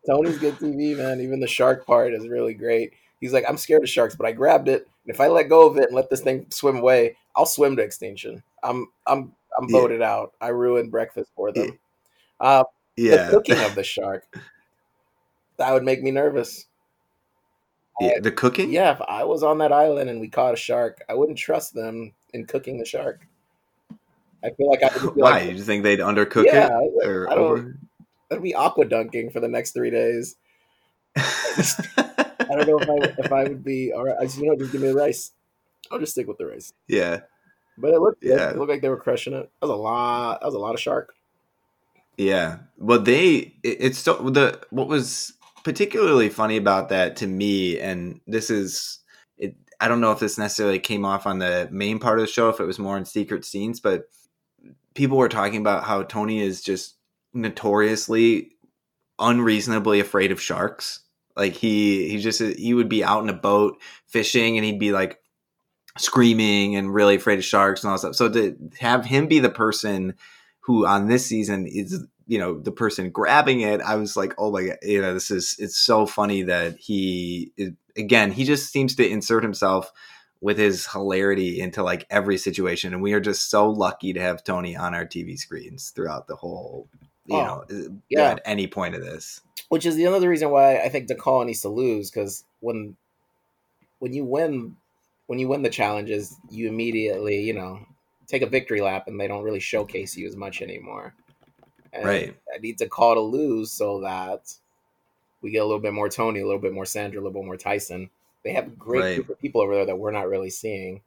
Tony's 0.08 0.38
good 0.38 0.54
TV, 0.56 0.96
man. 0.96 1.20
Even 1.22 1.40
the 1.40 1.48
shark 1.48 1.88
part 1.88 2.14
is 2.14 2.28
really 2.28 2.54
great. 2.54 2.94
He's 3.20 3.34
like, 3.34 3.46
I'm 3.50 3.58
scared 3.58 3.82
of 3.82 3.90
sharks, 3.90 4.16
but 4.16 4.28
I 4.28 4.32
grabbed 4.32 4.68
it, 4.68 4.88
and 5.06 5.14
if 5.14 5.20
I 5.20 5.28
let 5.28 5.50
go 5.50 5.68
of 5.68 5.78
it 5.78 5.86
and 5.86 5.96
let 5.96 6.10
this 6.10 6.22
thing 6.22 6.46
swim 6.50 6.78
away, 6.78 7.18
I'll 7.36 7.48
swim 7.48 7.76
to 7.78 7.82
extinction. 7.82 8.44
I'm 8.62 8.88
I'm 9.08 9.34
I'm 9.58 9.68
Yeah. 9.68 9.80
voted 9.80 10.02
out. 10.04 10.34
I 10.40 10.50
ruined 10.50 10.92
breakfast 10.92 11.32
for 11.36 11.52
them. 11.52 11.80
Uh, 12.40 12.66
yeah 12.96 13.26
The 13.26 13.32
cooking 13.32 13.58
of 13.64 13.74
the 13.76 13.84
shark 13.84 14.26
that 15.58 15.74
would 15.74 15.84
make 15.84 16.02
me 16.04 16.12
nervous. 16.12 16.66
Yeah, 18.02 18.20
the 18.20 18.32
cooking. 18.32 18.72
Yeah, 18.72 18.92
if 18.92 19.02
I 19.08 19.24
was 19.24 19.42
on 19.44 19.58
that 19.60 19.72
island 19.72 20.10
and 20.10 20.20
we 20.20 20.28
caught 20.28 20.54
a 20.54 20.58
shark, 20.58 21.02
I 21.08 21.14
wouldn't 21.14 21.38
trust 21.38 21.74
them 21.74 22.12
in 22.34 22.46
cooking 22.46 22.78
the 22.78 22.86
shark. 22.86 23.26
I 24.44 24.50
feel 24.52 24.70
like 24.70 24.84
I 24.84 24.90
would 25.06 25.16
Why? 25.16 25.30
like, 25.46 25.52
you 25.56 25.64
think 25.64 25.84
they'd 25.84 26.00
undercook 26.00 26.46
Yeah, 26.46 26.70
it 26.82 27.08
or 27.08 27.30
I 27.32 27.36
don't- 27.36 27.44
over? 27.44 27.78
I'd 28.32 28.42
be 28.42 28.56
aqua 28.56 28.86
dunking 28.86 29.30
for 29.30 29.40
the 29.40 29.48
next 29.48 29.72
three 29.72 29.92
days. 29.92 30.36
I 31.16 32.48
don't 32.50 32.68
know 32.68 32.80
if 32.80 32.90
I 32.90 33.24
if 33.26 33.32
I 33.32 33.44
would 33.44 33.64
be 33.64 33.94
all 33.94 34.04
right. 34.04 34.16
I 34.20 34.26
just, 34.26 34.38
you 34.40 34.48
know, 34.48 34.56
just 34.58 34.72
give 34.72 34.82
me 34.82 34.88
the 34.90 34.96
rice. 34.96 35.32
I'll 35.92 36.00
just 36.00 36.14
stick 36.14 36.28
with 36.28 36.38
the 36.38 36.48
rice. 36.48 36.74
yeah, 36.88 37.22
But 37.78 37.94
it 37.94 38.00
looked, 38.02 38.24
Yeah. 38.24 38.50
it 38.50 38.58
looked 38.58 38.70
like 38.72 38.82
they 38.82 38.90
were 38.90 38.98
crushing 38.98 39.34
it. 39.34 39.50
That 39.62 39.68
was 39.68 39.70
a 39.70 39.76
lot. 39.76 40.40
That 40.42 40.48
was 40.48 40.56
a 40.56 40.60
lot 40.60 40.74
of 40.74 40.80
shark. 40.82 41.14
yeah. 42.18 42.58
but 42.80 43.06
they 43.06 43.54
it, 43.64 43.78
it's 43.80 44.00
so 44.00 44.16
the 44.30 44.60
what 44.72 44.88
was 44.88 45.34
particularly 45.66 46.30
funny 46.30 46.58
about 46.58 46.90
that 46.90 47.16
to 47.18 47.28
me, 47.28 47.80
and 47.80 48.22
this 48.28 48.52
is 48.52 49.00
it. 49.38 49.56
I 49.82 49.88
don't 49.88 50.00
know 50.00 50.12
if 50.12 50.20
this 50.20 50.38
necessarily 50.38 50.80
came 50.80 51.04
off 51.04 51.26
on 51.26 51.40
the 51.40 51.68
main 51.72 51.98
part 51.98 52.20
of 52.20 52.26
the 52.26 52.32
show, 52.32 52.50
if 52.50 52.60
it 52.60 52.66
was 52.66 52.80
more 52.80 52.98
in 52.98 53.04
secret 53.04 53.44
scenes, 53.44 53.80
but 53.80 54.04
people 54.94 55.18
were 55.18 55.28
talking 55.28 55.60
about 55.60 55.84
how 55.84 56.04
Tony 56.04 56.40
is 56.40 56.62
just 56.62 56.96
notoriously 57.34 58.52
unreasonably 59.18 60.00
afraid 60.00 60.32
of 60.32 60.40
sharks. 60.40 61.02
Like 61.36 61.54
he 61.54 62.10
he 62.10 62.20
just 62.20 62.40
he 62.40 62.76
would 62.76 62.88
be 62.88 63.04
out 63.04 63.24
in 63.24 63.30
a 63.30 63.34
boat 63.34 63.82
fishing 64.06 64.58
and 64.58 64.66
he'd 64.66 64.80
be 64.80 64.92
like 64.92 65.20
screaming 65.98 66.76
and 66.76 66.94
really 66.94 67.16
afraid 67.16 67.40
of 67.40 67.46
sharks 67.46 67.84
and 67.84 67.90
all 67.90 67.96
that 67.96 68.00
stuff. 68.00 68.16
So 68.16 68.30
to 68.30 68.56
have 68.80 69.04
him 69.06 69.28
be 69.28 69.40
the 69.40 69.50
person 69.50 70.14
who 70.62 70.86
on 70.86 71.08
this 71.08 71.26
season 71.26 71.66
is 71.66 72.06
you 72.28 72.38
know 72.40 72.60
the 72.60 72.72
person 72.72 73.10
grabbing 73.10 73.62
it, 73.62 73.82
I 73.82 73.96
was 73.96 74.16
like, 74.18 74.34
oh 74.38 74.52
my 74.52 74.66
god, 74.66 74.78
you 74.82 75.02
know 75.02 75.14
this 75.14 75.32
is 75.32 75.56
it's 75.60 75.78
so 75.78 76.06
funny 76.06 76.44
that 76.44 76.78
he 76.78 77.52
is, 77.58 77.72
again 77.98 78.32
he 78.32 78.44
just 78.44 78.72
seems 78.72 78.96
to 78.96 79.08
insert 79.08 79.44
himself 79.44 79.92
with 80.42 80.58
his 80.58 80.86
hilarity 80.86 81.60
into 81.62 81.82
like 81.82 82.06
every 82.10 82.38
situation 82.38 82.94
and 82.94 83.02
we 83.02 83.14
are 83.14 83.20
just 83.22 83.50
so 83.50 83.70
lucky 83.70 84.14
to 84.14 84.20
have 84.20 84.44
Tony 84.44 84.76
on 84.76 84.94
our 84.94 85.06
TV 85.06 85.38
screens 85.38 85.90
throughout 85.92 86.28
the 86.28 86.36
whole 86.36 86.88
you 87.26 87.38
Oh, 87.38 87.44
know 87.46 87.64
uh, 87.72 87.90
yeah. 88.10 88.32
at 88.32 88.42
any 88.46 88.68
point 88.68 88.96
of 88.96 89.02
this. 89.02 89.42
Which 89.70 89.86
is 89.86 89.96
the 89.96 90.06
other 90.08 90.30
reason 90.30 90.52
why 90.52 90.78
I 90.78 90.90
think 90.90 91.08
Dakal 91.10 91.46
needs 91.46 91.62
to 91.62 91.70
lose 91.70 92.12
because 92.12 92.44
when 92.60 92.96
when 94.00 94.14
you 94.14 94.24
win 94.26 94.76
when 95.28 95.40
you 95.40 95.48
win 95.48 95.64
the 95.64 95.70
challenges, 95.70 96.36
you 96.52 96.68
immediately 96.68 97.42
you 97.42 97.54
know 97.54 97.80
take 98.28 98.42
a 98.42 98.48
victory 98.48 98.82
lap 98.82 99.08
and 99.08 99.20
they 99.20 99.28
don't 99.28 99.44
really 99.44 99.60
showcase 99.60 100.16
you 100.16 100.28
as 100.28 100.36
much 100.36 100.62
anymore. 100.62 101.14
And 101.96 102.06
Right. 102.06 102.36
I 102.54 102.58
need 102.60 102.78
Dakal 102.78 103.14
to 103.16 103.22
lose 103.22 103.72
so 103.72 104.02
that 104.02 104.54
we 105.42 105.52
get 105.52 105.60
a 105.60 105.66
little 105.66 105.80
bit 105.80 105.94
more 105.94 106.10
Tony, 106.10 106.42
a 106.42 106.46
little 106.46 106.60
bit 106.62 106.74
more 106.74 106.86
Sandra, 106.86 107.20
a 107.20 107.24
little 107.24 107.40
bit 107.42 107.46
more 107.46 107.58
Tyson. 107.58 108.10
They 108.44 108.52
have 108.54 108.68
a 108.68 108.72
great 108.72 109.02
Right. 109.02 109.16
group 109.16 109.30
of 109.30 109.40
people 109.40 109.62
over 109.62 109.74
there 109.76 109.86
that 109.86 109.98
we're 109.98 110.12
not 110.12 110.28
really 110.28 110.50
seeing. 110.50 111.02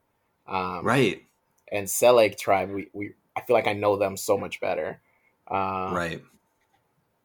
Um, 0.46 0.84
Right. 0.84 1.22
and 1.70 1.88
Sele 1.88 2.30
tribe, 2.30 2.70
we, 2.70 2.88
we 2.92 3.14
I 3.36 3.42
feel 3.42 3.54
like 3.54 3.66
I 3.68 3.72
know 3.74 3.96
them 3.96 4.16
so 4.16 4.36
much 4.38 4.60
better. 4.60 5.00
Uh, 5.46 5.92
right. 5.94 6.22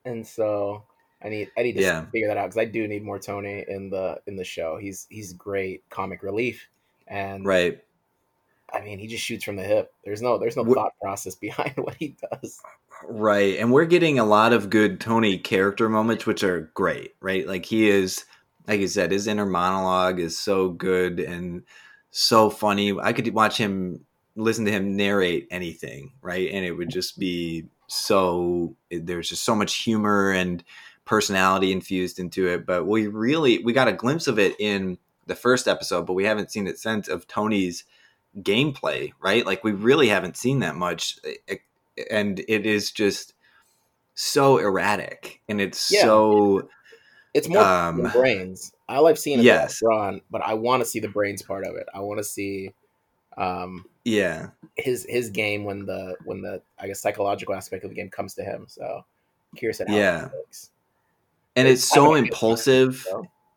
And 0.06 0.28
so 0.28 0.84
I 1.22 1.30
need 1.30 1.52
I 1.58 1.64
need 1.64 1.74
to 1.78 1.82
Yeah. 1.82 2.06
figure 2.12 2.28
that 2.28 2.38
out 2.38 2.48
because 2.48 2.58
I 2.58 2.66
do 2.66 2.88
need 2.88 3.04
more 3.04 3.20
Tony 3.20 3.64
in 3.68 3.90
the 3.90 4.22
in 4.28 4.36
the 4.36 4.44
show. 4.44 4.78
He's 4.78 5.08
he's 5.10 5.34
great 5.34 5.90
comic 5.90 6.22
relief, 6.22 6.68
and 7.08 7.46
Right. 7.46 7.82
I 8.72 8.82
mean 8.82 9.00
he 9.00 9.08
just 9.08 9.24
shoots 9.24 9.44
from 9.44 9.56
the 9.56 9.64
hip. 9.64 9.94
There's 10.04 10.22
no 10.22 10.38
there's 10.38 10.58
no 10.58 10.66
Wh- 10.66 10.74
thought 10.74 10.94
process 11.02 11.36
behind 11.48 11.76
what 11.78 11.96
he 11.96 12.16
does. 12.32 12.62
Right. 13.08 13.58
And 13.60 13.72
we're 13.72 13.86
getting 13.86 14.20
a 14.20 14.26
lot 14.26 14.54
of 14.54 14.70
good 14.70 15.00
Tony 15.00 15.38
character 15.38 15.90
moments, 15.90 16.26
which 16.26 16.44
are 16.44 16.72
great, 16.74 17.16
right? 17.20 17.48
Like 17.48 17.66
he 17.66 17.90
is, 17.90 18.26
like 18.68 18.80
you 18.80 18.88
said, 18.88 19.12
his 19.12 19.28
inner 19.28 19.46
monologue 19.46 20.20
is 20.20 20.38
so 20.38 20.70
good 20.70 21.20
and 21.20 21.64
so 22.12 22.50
funny. 22.50 22.98
I 23.00 23.14
could 23.14 23.32
watch 23.34 23.58
him, 23.58 24.06
listen 24.36 24.66
to 24.66 24.72
him 24.72 24.96
narrate 24.96 25.48
anything, 25.52 26.14
right? 26.22 26.50
And 26.52 26.66
it 26.66 26.72
would 26.72 26.90
just 26.90 27.20
be 27.20 27.66
so, 27.88 28.76
there's 28.90 29.30
just 29.30 29.44
so 29.44 29.56
much 29.56 29.76
humor 29.76 30.32
and 30.32 30.64
personality 31.06 31.72
infused 31.72 32.20
into 32.20 32.48
it. 32.48 32.66
But 32.66 32.86
we 32.86 33.08
really, 33.08 33.64
we 33.64 33.74
got 33.74 33.88
a 33.88 33.94
glimpse 33.94 34.28
of 34.28 34.40
it 34.40 34.56
in 34.60 34.98
the 35.26 35.36
first 35.36 35.68
episode, 35.68 36.06
but 36.06 36.14
we 36.14 36.26
haven't 36.26 36.52
seen 36.52 36.68
it 36.68 36.80
since 36.80 37.08
of 37.08 37.28
Tony's 37.28 37.84
gameplay, 38.40 39.12
right? 39.22 39.46
Like 39.46 39.64
we 39.64 39.72
really 39.72 40.08
haven't 40.08 40.38
seen 40.38 40.60
that 40.60 40.76
much. 40.76 41.20
Eh, 41.48 41.58
And 42.10 42.40
it 42.48 42.66
is 42.66 42.92
just 42.92 43.34
so 44.16 44.58
erratic 44.58 45.42
and 45.50 45.60
it's 45.60 45.92
Yeah. 45.92 46.02
so 46.02 46.70
It's 47.34 47.48
more 47.50 47.64
Um, 47.64 48.04
brains. 48.14 48.74
All 48.88 49.08
I've 49.08 49.18
seen 49.18 49.40
is 49.40 49.46
yes. 49.46 49.80
brawn, 49.82 50.22
but 50.30 50.42
I 50.44 50.54
want 50.54 50.84
to 50.84 50.86
see 50.90 51.00
the 51.00 51.08
brains 51.08 51.42
part 51.42 51.66
of 51.66 51.76
it. 51.76 51.88
I 51.94 52.00
want 52.00 52.20
to 52.20 52.24
see 52.24 52.74
um, 53.38 53.86
yeah 54.06 54.50
his 54.78 55.06
his 55.10 55.30
game 55.32 55.64
when 55.64 55.86
the 55.86 56.16
when 56.26 56.42
the 56.42 56.62
I 56.78 56.88
guess 56.88 57.02
psychological 57.02 57.56
aspect 57.56 57.84
of 57.84 57.90
the 57.90 57.96
game 57.96 58.10
comes 58.12 58.36
to 58.36 58.44
him. 58.44 58.66
So 58.68 59.06
curious 59.56 59.82
at 59.82 59.90
how 59.90 59.96
Yeah. 59.96 60.30
and 61.56 61.68
it's 61.68 61.92
I 61.92 61.96
so 61.96 62.16
impulsive 62.16 63.08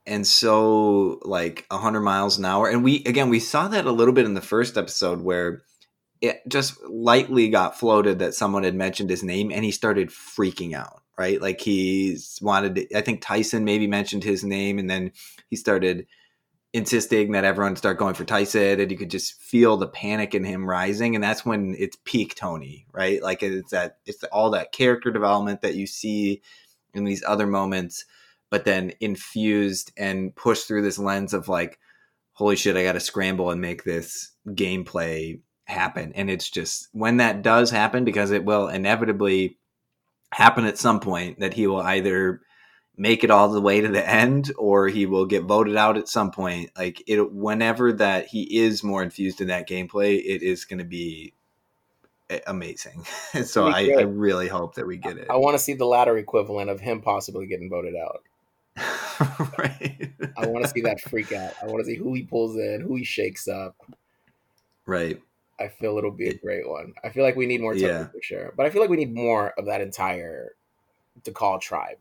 and 0.06 0.26
so 0.26 1.18
like 1.22 1.66
100 1.70 2.00
miles 2.00 2.38
an 2.38 2.44
hour 2.44 2.68
and 2.68 2.82
we 2.84 3.02
again 3.04 3.28
we 3.28 3.40
saw 3.40 3.68
that 3.68 3.86
a 3.86 3.92
little 3.92 4.14
bit 4.14 4.24
in 4.24 4.34
the 4.34 4.40
first 4.40 4.76
episode 4.78 5.20
where 5.20 5.62
it 6.20 6.42
just 6.48 6.82
lightly 6.88 7.48
got 7.48 7.78
floated 7.78 8.18
that 8.18 8.34
someone 8.34 8.62
had 8.64 8.74
mentioned 8.74 9.10
his 9.10 9.22
name 9.22 9.50
and 9.52 9.64
he 9.64 9.70
started 9.70 10.08
freaking 10.08 10.74
out 10.74 11.02
right? 11.18 11.40
Like 11.40 11.62
he 11.62 12.18
wanted 12.42 12.74
to, 12.74 12.96
i 12.96 13.00
think 13.00 13.22
tyson 13.22 13.64
maybe 13.64 13.86
mentioned 13.86 14.22
his 14.22 14.44
name 14.44 14.78
and 14.78 14.90
then 14.90 15.12
he 15.48 15.56
started 15.56 16.06
insisting 16.74 17.32
that 17.32 17.44
everyone 17.44 17.74
start 17.74 17.96
going 17.96 18.12
for 18.12 18.24
tyson 18.24 18.78
and 18.80 18.90
you 18.90 18.98
could 18.98 19.10
just 19.10 19.40
feel 19.40 19.78
the 19.78 19.88
panic 19.88 20.34
in 20.34 20.44
him 20.44 20.68
rising 20.68 21.14
and 21.14 21.24
that's 21.24 21.46
when 21.46 21.74
it's 21.78 21.96
peak 22.04 22.34
tony 22.34 22.86
right? 22.92 23.22
Like 23.22 23.42
it's 23.42 23.70
that 23.70 23.98
it's 24.04 24.22
all 24.24 24.50
that 24.50 24.72
character 24.72 25.10
development 25.10 25.62
that 25.62 25.74
you 25.74 25.86
see 25.86 26.42
in 26.92 27.04
these 27.04 27.24
other 27.26 27.46
moments 27.46 28.04
but 28.50 28.64
then 28.64 28.92
infused 29.00 29.92
and 29.96 30.34
pushed 30.34 30.66
through 30.66 30.82
this 30.82 30.98
lens 30.98 31.34
of 31.34 31.48
like, 31.48 31.78
holy 32.32 32.56
shit, 32.56 32.76
I 32.76 32.84
got 32.84 32.92
to 32.92 33.00
scramble 33.00 33.50
and 33.50 33.60
make 33.60 33.84
this 33.84 34.32
gameplay 34.48 35.40
happen. 35.66 36.12
And 36.14 36.30
it's 36.30 36.48
just 36.48 36.88
when 36.92 37.18
that 37.18 37.42
does 37.42 37.70
happen, 37.70 38.04
because 38.04 38.30
it 38.30 38.44
will 38.44 38.68
inevitably 38.68 39.58
happen 40.32 40.64
at 40.64 40.78
some 40.78 41.00
point, 41.00 41.40
that 41.40 41.54
he 41.54 41.66
will 41.66 41.80
either 41.80 42.40
make 42.96 43.22
it 43.22 43.30
all 43.30 43.50
the 43.50 43.60
way 43.60 43.80
to 43.80 43.88
the 43.88 44.08
end 44.08 44.52
or 44.56 44.88
he 44.88 45.04
will 45.04 45.26
get 45.26 45.44
voted 45.44 45.76
out 45.76 45.98
at 45.98 46.08
some 46.08 46.30
point. 46.30 46.70
Like 46.76 47.02
it, 47.06 47.32
whenever 47.32 47.92
that 47.92 48.26
he 48.26 48.58
is 48.58 48.82
more 48.82 49.02
infused 49.02 49.40
in 49.40 49.48
that 49.48 49.68
gameplay, 49.68 50.18
it 50.18 50.42
is 50.42 50.64
going 50.64 50.78
to 50.78 50.84
be 50.84 51.34
amazing. 52.46 53.04
so 53.44 53.66
I. 53.66 53.94
I 53.98 54.02
really 54.02 54.48
hope 54.48 54.76
that 54.76 54.86
we 54.86 54.96
get 54.96 55.18
it. 55.18 55.28
I 55.30 55.36
want 55.36 55.54
to 55.54 55.62
see 55.62 55.74
the 55.74 55.84
latter 55.84 56.16
equivalent 56.16 56.70
of 56.70 56.80
him 56.80 57.02
possibly 57.02 57.46
getting 57.46 57.68
voted 57.68 57.94
out. 57.96 58.22
right. 59.58 60.12
I 60.36 60.46
want 60.46 60.64
to 60.64 60.70
see 60.70 60.82
that 60.82 61.00
freak 61.00 61.32
out. 61.32 61.54
I 61.62 61.66
want 61.66 61.80
to 61.80 61.84
see 61.84 61.96
who 61.96 62.12
he 62.14 62.22
pulls 62.22 62.56
in, 62.56 62.82
who 62.86 62.96
he 62.96 63.04
shakes 63.04 63.48
up. 63.48 63.76
Right. 64.84 65.20
I 65.58 65.68
feel 65.68 65.96
it'll 65.98 66.10
be 66.10 66.28
a 66.28 66.34
great 66.34 66.68
one. 66.68 66.94
I 67.02 67.08
feel 67.10 67.22
like 67.24 67.36
we 67.36 67.46
need 67.46 67.60
more 67.60 67.74
Tucker 67.74 67.86
Yeah. 67.86 68.06
for 68.08 68.22
sure, 68.22 68.52
but 68.56 68.66
I 68.66 68.70
feel 68.70 68.80
like 68.82 68.90
we 68.90 68.96
need 68.98 69.14
more 69.14 69.50
of 69.58 69.66
that 69.66 69.80
entire 69.80 70.54
Dakal 71.24 71.60
tribe. 71.60 71.96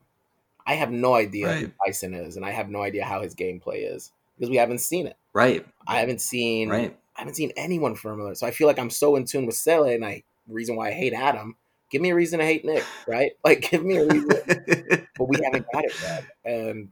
I 0.67 0.73
have 0.75 0.91
no 0.91 1.13
idea 1.13 1.47
who 1.47 1.65
Right. 1.65 1.73
Tyson 1.85 2.13
is, 2.13 2.35
and 2.35 2.45
I 2.45 2.51
have 2.51 2.69
no 2.69 2.81
idea 2.81 3.05
how 3.05 3.21
his 3.21 3.35
gameplay 3.35 3.89
is 3.93 4.11
because 4.37 4.49
we 4.49 4.57
haven't 4.57 4.79
seen 4.79 5.07
it. 5.07 5.15
Right. 5.33 5.65
I 5.87 5.99
haven't 5.99 6.21
seen 6.21 6.69
Right. 6.69 6.97
I 7.15 7.21
haven't 7.21 7.35
seen 7.35 7.53
anyone 7.55 7.95
from 7.95 8.17
Miller. 8.17 8.35
So 8.35 8.45
I 8.45 8.51
feel 8.51 8.67
like 8.67 8.77
I'm 8.79 8.89
so 8.89 9.15
in 9.15 9.23
tune 9.25 9.45
with 9.45 9.55
Sele, 9.55 9.93
and 9.93 10.03
I 10.03 10.23
reason 10.49 10.75
why 10.75 10.89
I 10.89 10.91
hate 10.91 11.13
Adam. 11.13 11.55
Give 11.91 12.01
me 12.01 12.09
a 12.09 12.15
reason 12.15 12.39
to 12.39 12.45
hate 12.45 12.65
Nick, 12.65 12.83
right? 13.07 13.31
Like 13.43 13.69
give 13.69 13.85
me 13.85 13.97
a 13.97 14.05
reason. 14.05 14.27
but 15.17 15.25
we 15.29 15.37
haven't 15.43 15.65
got 15.71 15.85
it 15.85 15.95
yet. 16.01 16.25
And 16.43 16.89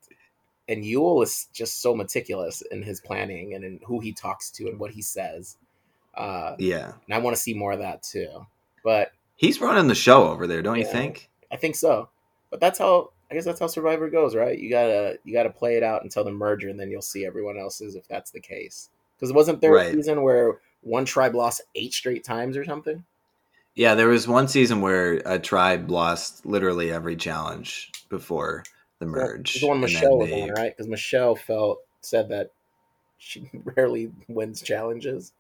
and 0.70 0.84
Yul 0.86 1.24
is 1.24 1.48
just 1.52 1.82
so 1.82 1.94
meticulous 1.94 2.62
in 2.62 2.84
his 2.84 3.02
planning 3.02 3.54
and 3.54 3.66
in 3.66 3.80
who 3.86 4.00
he 4.00 4.14
talks 4.14 4.50
to 4.52 4.68
and 4.68 4.80
what 4.80 4.92
he 4.92 5.02
says. 5.02 5.58
Uh, 6.16 6.56
yeah. 6.60 6.92
and 7.06 7.14
I 7.14 7.18
want 7.20 7.36
to 7.36 7.42
see 7.42 7.54
more 7.54 7.72
of 7.74 7.80
that 7.80 8.04
too. 8.04 8.46
But 8.84 9.12
He's 9.36 9.60
running 9.60 9.88
the 9.88 9.96
show 9.96 10.28
over 10.30 10.46
there, 10.48 10.62
don't 10.62 10.78
you 10.80 10.86
think? 10.86 11.30
I 11.52 11.56
think 11.58 11.76
so. 11.76 12.10
But 12.52 12.60
that's 12.60 12.80
how 12.80 13.12
I 13.32 13.36
guess 13.36 13.46
that's 13.46 13.60
how 13.60 13.68
Survivor 13.68 14.10
goes, 14.10 14.36
right? 14.36 14.58
You 14.58 14.70
gotta 14.70 15.18
you 15.24 15.34
gotta 15.34 15.50
play 15.50 15.76
it 15.76 15.84
out 15.84 16.04
until 16.04 16.24
the 16.24 16.32
merger, 16.32 16.70
and 16.70 16.80
then 16.80 16.90
you'll 16.92 17.02
see 17.02 17.26
everyone 17.26 17.58
else's 17.58 17.96
if 17.96 18.08
that's 18.08 18.32
the 18.32 18.40
case. 18.40 18.90
Because 19.18 19.32
it 19.32 19.36
wasn't 19.36 19.60
there 19.62 19.72
Right. 19.74 19.88
a 19.88 19.94
season 19.94 20.22
where 20.22 20.60
one 20.82 21.06
tribe 21.06 21.34
lost 21.34 21.62
eight 21.76 21.94
straight 21.94 22.24
times 22.24 22.56
or 22.58 22.64
something? 22.66 23.04
Yeah, 23.76 23.96
there 23.96 24.08
was 24.10 24.28
one 24.28 24.48
season 24.48 24.82
where 24.82 25.22
a 25.26 25.40
tribe 25.40 25.90
lost 25.90 26.46
literally 26.46 26.92
every 26.92 27.16
challenge 27.16 27.92
before 28.10 28.64
the 29.00 29.08
merge. 29.08 29.62
The 29.62 29.68
one 29.68 29.80
Michelle 29.80 30.20
was 30.20 30.30
they- 30.30 30.44
on, 30.44 30.50
right? 30.52 30.72
Because 30.78 30.88
Michelle 30.88 31.36
felt 31.36 31.80
said 32.02 32.30
that 32.30 32.52
she 33.18 33.50
rarely 33.76 34.12
wins 34.28 34.62
challenges. 34.62 35.34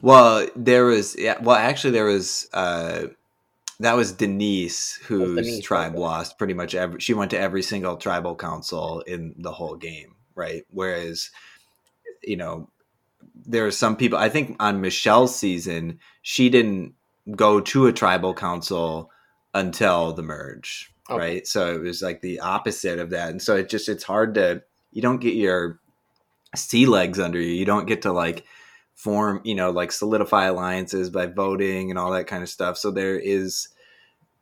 Well, 0.00 0.48
there 0.56 0.84
was 0.86 1.16
yeah. 1.18 1.40
Well, 1.40 1.56
actually, 1.56 1.92
there 1.92 2.04
was 2.04 2.48
uh, 2.52 3.06
that 3.80 3.96
was 3.96 4.12
Denise 4.12 4.94
whose 5.06 5.36
Denise, 5.36 5.64
tribe 5.64 5.96
lost 5.96 6.38
pretty 6.38 6.54
much 6.54 6.74
every. 6.74 7.00
She 7.00 7.14
went 7.14 7.30
to 7.32 7.38
every 7.38 7.62
single 7.62 7.96
tribal 7.96 8.34
council 8.36 9.00
in 9.02 9.34
the 9.38 9.52
whole 9.52 9.76
game, 9.76 10.14
right? 10.34 10.64
Whereas, 10.70 11.30
you 12.22 12.36
know, 12.36 12.70
there 13.46 13.66
are 13.66 13.72
some 13.72 13.96
people. 13.96 14.18
I 14.18 14.28
think 14.28 14.56
on 14.60 14.80
Michelle's 14.80 15.34
season, 15.36 15.98
she 16.22 16.48
didn't 16.48 16.94
go 17.36 17.60
to 17.60 17.86
a 17.86 17.92
tribal 17.92 18.34
council 18.34 19.10
until 19.54 20.12
the 20.12 20.22
merge, 20.22 20.92
Okay. 21.10 21.18
right? 21.18 21.46
So 21.46 21.74
it 21.74 21.80
was 21.80 22.02
like 22.02 22.20
the 22.20 22.40
opposite 22.40 22.98
of 22.98 23.10
that, 23.10 23.30
and 23.30 23.40
so 23.42 23.56
it 23.56 23.68
just 23.68 23.88
it's 23.88 24.04
hard 24.04 24.34
to 24.34 24.62
you 24.92 25.02
don't 25.02 25.20
get 25.20 25.34
your 25.34 25.80
sea 26.54 26.86
legs 26.86 27.18
under 27.18 27.40
you. 27.40 27.52
You 27.52 27.64
don't 27.64 27.86
get 27.86 28.02
to 28.02 28.12
like 28.12 28.44
form, 28.94 29.40
you 29.44 29.54
know, 29.54 29.70
like 29.70 29.92
solidify 29.92 30.46
alliances 30.46 31.10
by 31.10 31.26
voting 31.26 31.90
and 31.90 31.98
all 31.98 32.12
that 32.12 32.26
kind 32.26 32.42
of 32.42 32.48
stuff. 32.48 32.78
So 32.78 32.90
there 32.90 33.18
is, 33.18 33.68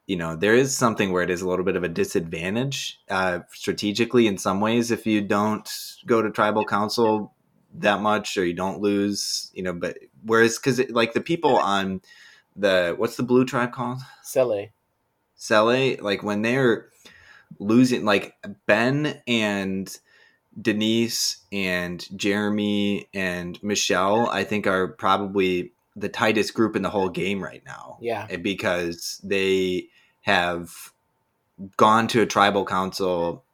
you 0.06 0.16
know, 0.16 0.36
there 0.36 0.54
is 0.54 0.76
something 0.76 1.12
where 1.12 1.22
it 1.22 1.30
is 1.30 1.40
a 1.40 1.48
little 1.48 1.64
bit 1.64 1.76
of 1.76 1.84
a 1.84 1.88
disadvantage 1.88 3.00
uh, 3.08 3.40
strategically 3.52 4.26
in 4.26 4.38
some 4.38 4.60
ways 4.60 4.90
if 4.90 5.06
you 5.06 5.20
don't 5.20 5.68
go 6.06 6.20
to 6.20 6.30
tribal 6.30 6.64
council 6.64 7.34
that 7.74 8.00
much 8.00 8.36
or 8.36 8.44
you 8.44 8.54
don't 8.54 8.80
lose, 8.80 9.50
you 9.54 9.62
know, 9.62 9.72
but 9.72 9.98
whereas 10.24 10.58
because 10.58 10.80
like 10.90 11.12
the 11.12 11.20
people 11.20 11.56
on 11.56 12.00
the 12.56 12.94
what's 12.96 13.16
the 13.16 13.22
blue 13.22 13.44
tribe 13.44 13.72
called? 13.72 14.00
Sele. 14.22 14.70
Sele, 15.36 15.96
like 16.00 16.22
when 16.22 16.42
they're 16.42 16.88
losing, 17.58 18.04
like 18.04 18.34
Ben 18.66 19.22
and 19.26 19.98
Denise 20.60 21.38
and 21.52 22.06
Jeremy 22.16 23.08
and 23.14 23.62
Michelle, 23.62 24.28
I 24.28 24.44
think 24.44 24.66
are 24.66 24.88
probably 24.88 25.72
the 25.96 26.08
tightest 26.08 26.54
group 26.54 26.76
in 26.76 26.82
the 26.82 26.90
whole 26.90 27.08
game 27.08 27.42
right 27.42 27.62
now. 27.66 27.98
Yeah. 28.00 28.26
Because 28.36 29.20
they 29.24 29.88
have 30.22 30.92
gone 31.76 32.06
to 32.08 32.22
a 32.22 32.26
tribal 32.26 32.64
council 32.64 33.44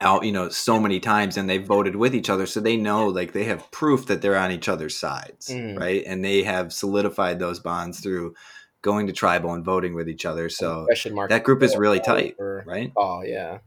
out, 0.00 0.24
you 0.24 0.32
know, 0.32 0.48
so 0.48 0.78
many 0.80 1.00
times 1.00 1.36
and 1.36 1.50
they've 1.50 1.66
voted 1.66 1.96
with 1.96 2.14
each 2.14 2.30
other. 2.30 2.46
So 2.46 2.60
they 2.60 2.76
know, 2.76 3.08
like, 3.08 3.32
they 3.32 3.44
have 3.44 3.70
proof 3.72 4.06
that 4.06 4.22
they're 4.22 4.36
on 4.36 4.52
each 4.52 4.68
other's 4.68 4.96
sides, 4.96 5.48
Mhm. 5.48 5.78
right? 5.78 6.04
And 6.06 6.24
they 6.24 6.42
have 6.44 6.72
solidified 6.72 7.38
those 7.40 7.58
bonds 7.58 8.00
through 8.00 8.34
going 8.80 9.08
to 9.08 9.12
tribal 9.12 9.52
and 9.54 9.64
voting 9.64 9.94
with 9.94 10.08
each 10.08 10.24
other. 10.24 10.48
So 10.48 10.86
mark. 11.10 11.30
that 11.30 11.42
group 11.42 11.64
is 11.64 11.76
really 11.76 11.98
tight, 11.98 12.36
for- 12.36 12.62
right? 12.64 12.92
Oh 12.96 13.22
yeah. 13.22 13.58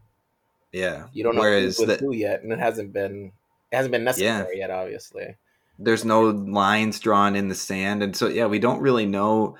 Yeah. 0.71 1.07
You 1.13 1.23
don't 1.23 1.35
know 1.35 1.41
Whereas 1.41 1.77
with 1.79 1.89
the- 1.89 1.97
who 1.97 2.13
yet, 2.13 2.43
and 2.43 2.51
it 2.51 2.59
hasn't 2.59 2.93
been 2.93 3.31
it 3.71 3.75
hasn't 3.75 3.91
been 3.91 4.03
necessary 4.03 4.57
yet, 4.59 4.69
obviously. 4.69 5.37
there's 5.79 6.05
no 6.05 6.23
lines 6.29 6.99
drawn 6.99 7.35
in 7.35 7.47
the 7.47 7.55
sand 7.55 8.03
and 8.03 8.15
so 8.15 8.27
yeah 8.27 8.45
we 8.45 8.59
don't 8.59 8.81
really 8.81 9.05
know 9.05 9.55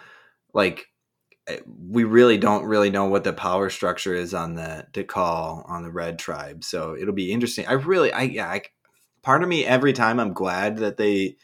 like 0.54 0.86
eh, 1.47 1.60
we 1.89 2.04
really 2.04 2.38
don't 2.38 2.65
really 2.65 2.89
know 2.91 3.06
what 3.06 3.24
the 3.24 3.34
power 3.34 3.69
structure 3.69 4.13
is 4.13 4.34
on 4.34 4.54
the 4.56 4.86
Dakal 4.91 5.67
on 5.67 5.82
the 5.84 5.89
red 5.89 6.19
tribe 6.19 6.63
so 6.63 6.95
it'll 6.95 7.13
be 7.13 7.32
interesting 7.32 7.65
i 7.67 7.74
really 7.74 8.12
i 8.13 8.24
yeah 8.24 8.47
I, 8.50 8.62
part 9.24 9.41
of 9.41 9.50
me 9.50 9.65
every 9.65 9.93
time 9.93 10.19
i'm 10.19 10.34
glad 10.34 10.78
that 10.78 10.97
they 10.97 11.38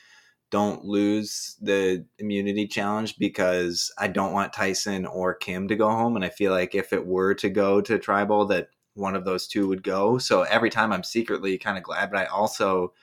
don't 0.52 0.86
lose 0.86 1.56
the 1.62 2.06
immunity 2.20 2.68
challenge 2.68 3.18
because 3.18 3.92
i 3.98 4.08
don't 4.08 4.34
want 4.34 4.54
tyson 4.54 5.06
or 5.06 5.34
kim 5.34 5.68
to 5.70 5.76
go 5.76 5.90
home 5.90 6.16
and 6.16 6.24
i 6.26 6.30
feel 6.30 6.52
like 6.52 6.76
if 6.76 6.94
it 6.94 7.08
were 7.08 7.34
to 7.36 7.50
go 7.50 7.82
to 7.82 7.98
tribal 7.98 8.46
that 8.46 8.68
one 8.98 9.16
of 9.16 9.26
those 9.26 9.48
two 9.48 9.68
would 9.68 9.84
go 9.84 10.18
so 10.18 10.44
every 10.44 10.70
time 10.70 10.92
i'm 10.92 11.04
secretly 11.04 11.58
kind 11.58 11.78
of 11.78 11.84
glad 11.84 12.10
but 12.12 12.20
i 12.20 12.26
also 12.26 12.94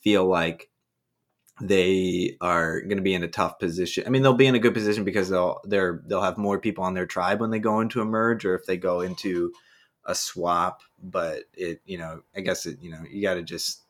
feel 0.00 0.24
like 0.24 0.70
they 1.60 2.36
are 2.40 2.80
going 2.80 2.96
to 2.96 3.02
be 3.02 3.14
in 3.14 3.22
a 3.22 3.28
tough 3.28 3.58
position. 3.58 4.04
I 4.06 4.10
mean, 4.10 4.22
they'll 4.22 4.32
be 4.32 4.46
in 4.46 4.54
a 4.54 4.58
good 4.60 4.74
position 4.74 5.04
because 5.04 5.28
they'll 5.28 5.60
they're 5.64 6.02
they'll 6.06 6.22
have 6.22 6.38
more 6.38 6.58
people 6.58 6.84
on 6.84 6.94
their 6.94 7.06
tribe 7.06 7.40
when 7.40 7.50
they 7.50 7.58
go 7.58 7.80
into 7.80 8.00
a 8.00 8.04
merge, 8.04 8.44
or 8.44 8.54
if 8.54 8.64
they 8.64 8.76
go 8.76 9.00
into 9.02 9.52
a 10.06 10.14
swap. 10.14 10.80
But 11.02 11.44
it, 11.54 11.80
you 11.84 11.98
know, 11.98 12.22
I 12.34 12.40
guess 12.40 12.66
it, 12.66 12.78
you 12.80 12.90
know, 12.90 13.02
you 13.10 13.20
got 13.22 13.34
to 13.34 13.42
just 13.42 13.82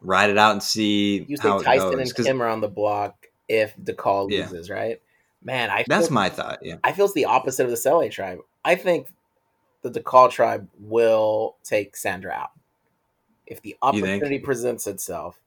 ride 0.00 0.30
it 0.30 0.38
out 0.38 0.52
and 0.52 0.62
see 0.62 1.26
You 1.28 1.36
it 1.36 1.42
Tyson 1.42 1.74
goes. 1.74 2.12
and 2.12 2.14
Kim 2.14 2.42
are 2.42 2.48
on 2.48 2.60
the 2.62 2.68
block 2.68 3.26
if 3.48 3.76
Dakal 3.76 4.30
Yeah. 4.30 4.48
loses, 4.48 4.70
right? 4.70 5.00
Man, 5.42 5.70
I 5.70 5.84
that's 5.84 6.06
feel, 6.06 6.14
my 6.14 6.30
thought. 6.30 6.60
Yeah, 6.62 6.76
I 6.82 6.92
feel 6.92 7.06
it's 7.06 7.14
the 7.14 7.26
opposite 7.26 7.64
of 7.64 7.70
the 7.70 7.76
Sele 7.76 8.08
tribe. 8.08 8.40
I 8.64 8.74
think 8.74 9.08
the 9.82 9.90
Dakal 9.90 10.30
tribe 10.30 10.68
will 10.78 11.56
take 11.64 11.96
Sandra 11.96 12.32
out. 12.32 12.50
If 13.46 13.62
the 13.62 13.76
opportunity 13.82 14.38
presents 14.38 14.86
itself, 14.86 15.40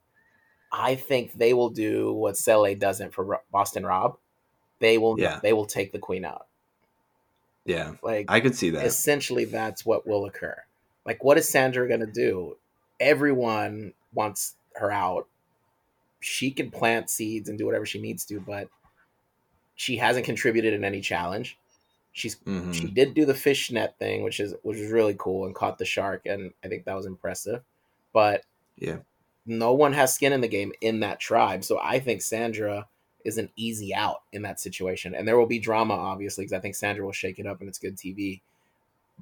I 0.72 0.96
think 0.96 1.34
they 1.34 1.54
will 1.54 1.70
do 1.70 2.12
what 2.14 2.36
Sele 2.38 2.76
doesn't 2.76 3.14
for 3.14 3.42
Boston 3.52 3.86
Rob. 3.86 4.18
They 4.80 4.98
will 4.98 5.20
Yeah. 5.20 5.40
they 5.42 5.54
will 5.54 5.66
take 5.66 5.92
the 5.92 6.00
queen 6.00 6.26
out. 6.26 6.48
yeah, 7.66 7.94
Like 8.02 8.26
I 8.30 8.40
could 8.42 8.56
see 8.56 8.72
that. 8.72 8.86
essentially 8.86 9.46
that's 9.46 9.86
what 9.86 10.06
will 10.06 10.26
occur. 10.26 10.64
Like 11.06 11.24
what 11.24 11.38
is 11.38 11.48
Sandra 11.48 11.88
going 11.88 12.00
to 12.02 12.06
do? 12.06 12.58
Everyone 13.00 13.94
wants 14.14 14.56
her 14.76 14.92
out. 14.92 15.28
She 16.20 16.52
can 16.52 16.72
plant 16.72 17.10
seeds 17.10 17.48
and 17.50 17.58
do 17.58 17.66
whatever 17.66 17.86
she 17.86 18.02
needs 18.02 18.26
to, 18.26 18.40
but 18.40 18.68
she 19.76 19.98
hasn't 19.98 20.26
contributed 20.26 20.74
in 20.74 20.84
any 20.84 21.02
challenge. 21.02 21.58
She's 22.14 22.36
Mhm. 22.38 22.74
she 22.74 22.88
did 22.88 23.14
do 23.16 23.26
the 23.26 23.34
fish 23.34 23.72
net 23.72 23.98
thing, 24.00 24.24
which 24.24 24.40
is 24.40 24.54
which 24.62 24.80
was 24.80 24.92
really 24.92 25.16
cool 25.18 25.46
and 25.46 25.54
caught 25.56 25.78
the 25.80 25.86
shark 25.86 26.26
and 26.26 26.54
I 26.64 26.68
think 26.68 26.86
that 26.86 26.96
was 26.96 27.06
impressive. 27.08 27.64
But 28.14 28.46
Yeah. 28.78 29.00
no 29.46 29.74
one 29.74 29.94
has 29.94 30.14
skin 30.14 30.32
in 30.32 30.42
the 30.42 30.48
game 30.48 30.72
in 30.80 31.00
that 31.02 31.20
tribe. 31.20 31.64
So 31.64 31.80
I 31.82 32.00
think 32.00 32.22
Sandra 32.22 32.88
is 33.26 33.38
an 33.38 33.50
easy 33.56 33.94
out 33.96 34.22
in 34.32 34.42
that 34.44 34.60
situation. 34.60 35.16
And 35.16 35.28
there 35.28 35.38
will 35.38 35.46
be 35.48 35.58
drama, 35.60 35.94
obviously, 35.96 36.44
because 36.44 36.54
I 36.54 36.60
think 36.60 36.76
Sandra 36.76 37.04
will 37.06 37.12
shake 37.14 37.40
it 37.40 37.48
up 37.48 37.60
and 37.62 37.68
it's 37.70 37.80
good 37.80 37.98
TV. 37.98 38.42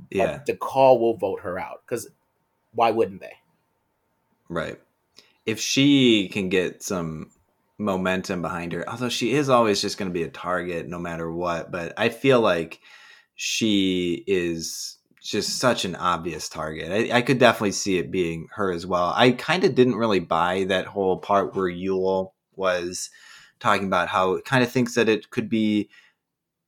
Yeah, 0.10 0.38
But 0.45 0.45
Dakal 0.60 0.99
will 0.99 1.15
vote 1.15 1.41
her 1.41 1.58
out 1.60 1.84
because 1.86 2.10
why 2.73 2.91
wouldn't 2.91 3.21
they? 3.21 3.38
right. 4.49 4.80
If 5.45 5.60
she 5.60 6.27
can 6.30 6.49
get 6.49 6.84
some 6.84 7.32
momentum 7.81 8.41
behind 8.41 8.73
her, 8.73 8.87
although 8.89 9.09
she 9.09 9.33
is 9.33 9.49
always 9.49 9.81
just 9.81 9.97
going 9.97 10.09
to 10.09 10.13
be 10.13 10.23
a 10.23 10.29
target 10.29 10.87
no 10.87 10.99
matter 10.99 11.31
what, 11.31 11.71
but 11.71 11.93
I 11.97 12.09
feel 12.09 12.39
like 12.39 12.79
she 13.35 14.23
is 14.27 14.97
just 15.21 15.59
such 15.59 15.85
an 15.85 15.95
obvious 15.95 16.49
target. 16.49 16.91
I, 16.91 17.17
I 17.17 17.21
could 17.21 17.39
definitely 17.39 17.73
see 17.73 17.97
it 17.97 18.11
being 18.11 18.47
her 18.55 18.71
as 18.71 18.85
well. 18.85 19.13
I 19.15 19.31
kind 19.31 19.63
of 19.63 19.75
didn't 19.75 19.95
really 19.95 20.19
buy 20.19 20.65
that 20.65 20.87
whole 20.87 21.17
part 21.17 21.55
where 21.55 21.69
Yul 21.69 22.31
was 22.55 23.09
talking 23.59 23.87
about 23.87 24.09
how 24.09 24.33
it 24.33 24.45
kind 24.45 24.63
of 24.63 24.71
thinks 24.71 24.95
that 24.95 25.09
it 25.09 25.29
could 25.29 25.49
be 25.49 25.89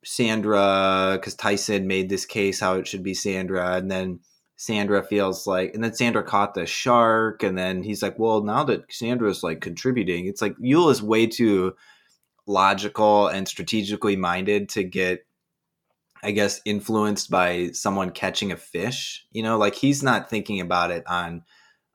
Sandra 0.04 1.14
because 1.14 1.36
Tyson 1.36 1.88
made 1.88 2.10
this 2.10 2.26
case 2.26 2.60
how 2.60 2.76
it 2.76 2.88
should 2.88 3.04
be 3.04 3.14
Sandra, 3.14 3.76
and 3.76 3.90
then 3.90 4.20
Sandra 4.56 5.04
feels 5.04 5.48
like, 5.48 5.74
and 5.74 5.84
then 5.84 5.94
Sandra 5.94 6.24
caught 6.24 6.54
the 6.54 6.66
shark, 6.66 7.44
and 7.44 7.58
then 7.58 7.84
he's 7.84 8.02
like, 8.02 8.18
well, 8.20 8.44
now 8.44 8.64
that 8.66 8.92
Sandra's 8.92 9.44
like 9.44 9.62
contributing, 9.62 10.28
it's 10.28 10.42
like 10.42 10.56
Yul 10.58 10.92
is 10.92 11.02
way 11.02 11.28
too 11.28 11.74
logical 12.46 13.28
and 13.28 13.48
strategically 13.48 14.16
minded 14.16 14.70
to 14.70 14.84
get 14.84 15.26
I 16.24 16.32
guess 16.32 16.62
influenced 16.64 17.30
by 17.30 17.72
someone 17.74 18.12
catching 18.12 18.52
a 18.52 18.58
fish. 18.58 19.26
You 19.32 19.44
know, 19.44 19.58
like 19.58 19.76
he's 19.76 20.02
not 20.02 20.30
thinking 20.30 20.62
about 20.62 20.90
it 20.90 21.04
on 21.06 21.44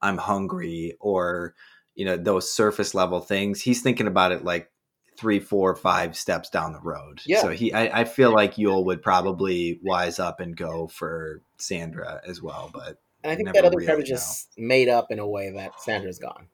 I'm 0.03 0.18
hungry 0.18 0.97
or 1.01 1.55
you 1.94 2.05
know 2.05 2.16
those 2.16 2.53
surface 2.53 2.94
level 2.94 3.21
things. 3.21 3.61
He's 3.62 3.83
thinking 3.83 4.07
about 4.07 4.33
it 4.33 4.44
like 4.44 4.71
three, 5.18 5.40
four, 5.40 5.74
five 5.74 6.16
steps 6.16 6.48
down 6.48 6.72
the 6.72 6.81
road. 6.81 7.20
Yeah. 7.26 7.42
So 7.42 7.48
he, 7.50 7.72
I, 7.72 8.00
I 8.00 8.04
feel 8.04 8.33
like 8.33 8.54
Yul 8.54 8.85
would 8.87 9.02
probably 9.02 9.81
wise 9.83 10.18
up 10.18 10.40
and 10.40 10.57
go 10.57 10.87
for 10.87 11.42
Sandra 11.59 12.20
as 12.24 12.40
well. 12.40 12.70
But 12.72 12.98
And 13.24 13.33
I 13.33 13.37
think 13.37 13.52
that 13.52 13.64
other 13.64 13.76
really 13.76 14.02
is 14.02 14.09
just 14.09 14.48
made 14.57 14.88
up 14.88 15.11
in 15.11 15.18
a 15.18 15.26
way 15.26 15.50
that 15.50 15.81
Sandra's 15.81 16.18
gone. 16.20 16.46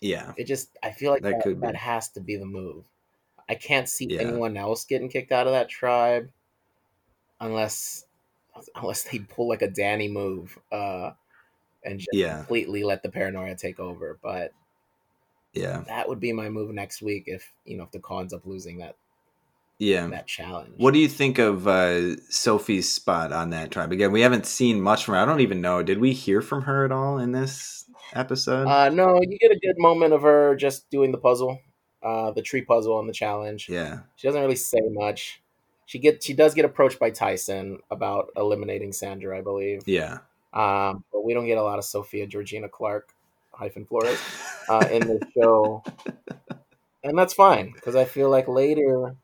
yeah, 0.00 0.32
It 0.36 0.44
just 0.44 0.70
I 0.82 0.90
feel 0.90 1.12
like 1.12 1.22
That 1.22 1.44
that, 1.44 1.60
that 1.60 1.76
has 1.76 2.08
to 2.10 2.20
be 2.20 2.36
the 2.36 2.46
move. 2.46 2.84
I 3.48 3.54
can't 3.54 3.88
see 3.88 4.06
Yeah. 4.08 4.22
anyone 4.22 4.56
else 4.56 4.84
getting 4.84 5.08
kicked 5.10 5.32
out 5.32 5.46
of 5.46 5.52
that 5.52 5.68
tribe 5.68 6.30
unless 7.40 8.04
unless 8.76 9.04
they 9.04 9.18
pull 9.18 9.48
like 9.48 9.62
a 9.62 9.68
Danni 9.68 10.10
move 10.10 10.58
uh 10.72 11.10
and 11.84 11.98
just 12.00 12.10
Yeah. 12.12 12.38
completely 12.38 12.84
let 12.84 13.02
the 13.02 13.10
paranoia 13.10 13.54
take 13.56 13.78
over. 13.78 14.18
But 14.22 14.52
yeah, 15.54 15.84
that 15.86 16.08
would 16.08 16.20
be 16.20 16.32
my 16.32 16.48
move 16.48 16.74
next 16.74 17.02
week 17.02 17.24
if 17.26 17.52
you 17.64 17.76
know 17.76 17.84
if 17.84 17.90
the 17.90 18.00
con 18.00 18.22
ends 18.22 18.32
up 18.34 18.44
losing 18.44 18.78
that 18.78 18.96
yeah. 19.78 20.06
that 20.08 20.26
challenge. 20.26 20.74
What 20.76 20.94
do 20.94 21.00
you 21.00 21.08
think 21.08 21.38
of 21.38 21.66
uh, 21.66 22.16
Sophie's 22.28 22.90
spot 22.90 23.32
on 23.32 23.50
that 23.50 23.70
tribe? 23.70 23.92
Again, 23.92 24.12
we 24.12 24.20
haven't 24.20 24.46
seen 24.46 24.80
much 24.80 25.04
from 25.04 25.14
her. 25.14 25.20
I 25.20 25.24
don't 25.24 25.40
even 25.40 25.60
know. 25.60 25.82
Did 25.82 25.98
we 25.98 26.12
hear 26.12 26.40
from 26.40 26.62
her 26.62 26.84
at 26.84 26.92
all 26.92 27.18
in 27.18 27.32
this 27.32 27.84
episode? 28.14 28.66
Uh, 28.66 28.88
no, 28.90 29.20
you 29.20 29.38
get 29.38 29.50
a 29.50 29.58
good 29.58 29.78
moment 29.78 30.12
of 30.12 30.22
her 30.22 30.54
just 30.56 30.88
doing 30.90 31.12
the 31.12 31.18
puzzle, 31.18 31.60
uh, 32.02 32.30
the 32.32 32.42
tree 32.42 32.62
puzzle 32.62 32.98
and 33.00 33.08
the 33.08 33.12
challenge. 33.14 33.68
yeah, 33.68 34.00
She 34.16 34.28
doesn't 34.28 34.40
really 34.40 34.56
say 34.56 34.80
much. 34.90 35.40
She 35.86 35.98
get 35.98 36.22
she 36.22 36.32
does 36.32 36.54
get 36.54 36.64
approached 36.64 36.98
by 36.98 37.10
Tyson 37.10 37.78
about 37.90 38.30
eliminating 38.36 38.92
Sandra, 38.92 39.38
I 39.38 39.42
believe. 39.42 39.82
yeah. 39.86 40.18
Um, 40.54 41.04
but 41.12 41.24
we 41.24 41.34
don't 41.34 41.46
get 41.46 41.58
a 41.58 41.62
lot 41.62 41.78
of 41.80 41.84
Sophia 41.84 42.28
Georgina 42.28 42.68
Clarke 42.68 43.12
hyphen 43.56 43.84
Flores 43.86 44.20
uh, 44.68 44.86
in 44.90 45.00
the 45.06 45.26
show, 45.36 45.82
and 47.04 47.16
that's 47.18 47.34
fine 47.34 47.72
because 47.72 47.96
I 47.96 48.04
feel 48.04 48.30
like 48.30 48.48
later 48.48 49.14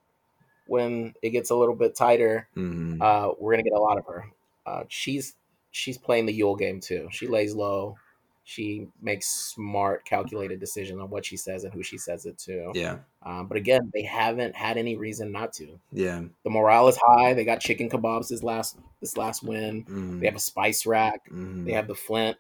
when 0.67 1.15
it 1.23 1.31
gets 1.31 1.51
a 1.51 1.55
little 1.57 1.75
bit 1.75 1.95
tighter, 1.97 2.49
Mhm. 2.57 3.01
uh, 3.01 3.35
we're 3.39 3.53
gonna 3.53 3.63
get 3.65 3.73
a 3.73 3.81
lot 3.81 3.99
of 3.99 4.07
her. 4.07 4.25
Uh, 4.67 4.85
she's 4.89 5.35
she's 5.73 5.99
playing 5.99 6.27
the 6.27 6.39
Yul 6.39 6.59
game 6.59 6.81
too. 6.81 7.09
She 7.11 7.27
lays 7.27 7.55
low. 7.55 7.97
She 8.45 8.89
makes 9.01 9.29
smart, 9.29 10.05
calculated 10.05 10.59
decisions 10.59 11.01
on 11.01 11.09
what 11.09 11.25
she 11.25 11.37
says 11.37 11.63
and 11.63 11.73
who 11.73 11.85
she 11.85 11.97
says 11.97 12.27
it 12.27 12.37
to. 12.39 12.73
yeah, 12.75 12.99
Um, 13.23 13.47
but 13.47 13.57
again, 13.57 13.91
they 13.95 14.03
haven't 14.03 14.57
had 14.57 14.77
any 14.77 14.97
reason 14.97 15.31
not 15.31 15.53
to. 15.55 15.79
yeah. 15.93 16.23
The 16.43 16.51
morale 16.51 16.89
is 16.89 16.99
high. 17.01 17.33
They 17.35 17.45
got 17.45 17.61
chicken 17.61 17.89
kebabs 17.89 18.29
this 18.29 18.43
last 18.43 18.77
this 19.01 19.17
last 19.17 19.43
win. 19.45 19.85
Mhm. 19.85 20.21
They 20.21 20.27
have 20.27 20.35
a 20.37 20.41
spice 20.41 20.85
rack. 20.85 21.29
Mhm. 21.31 21.65
They 21.65 21.73
have 21.73 21.87
the 21.87 21.95
flint. 21.95 22.39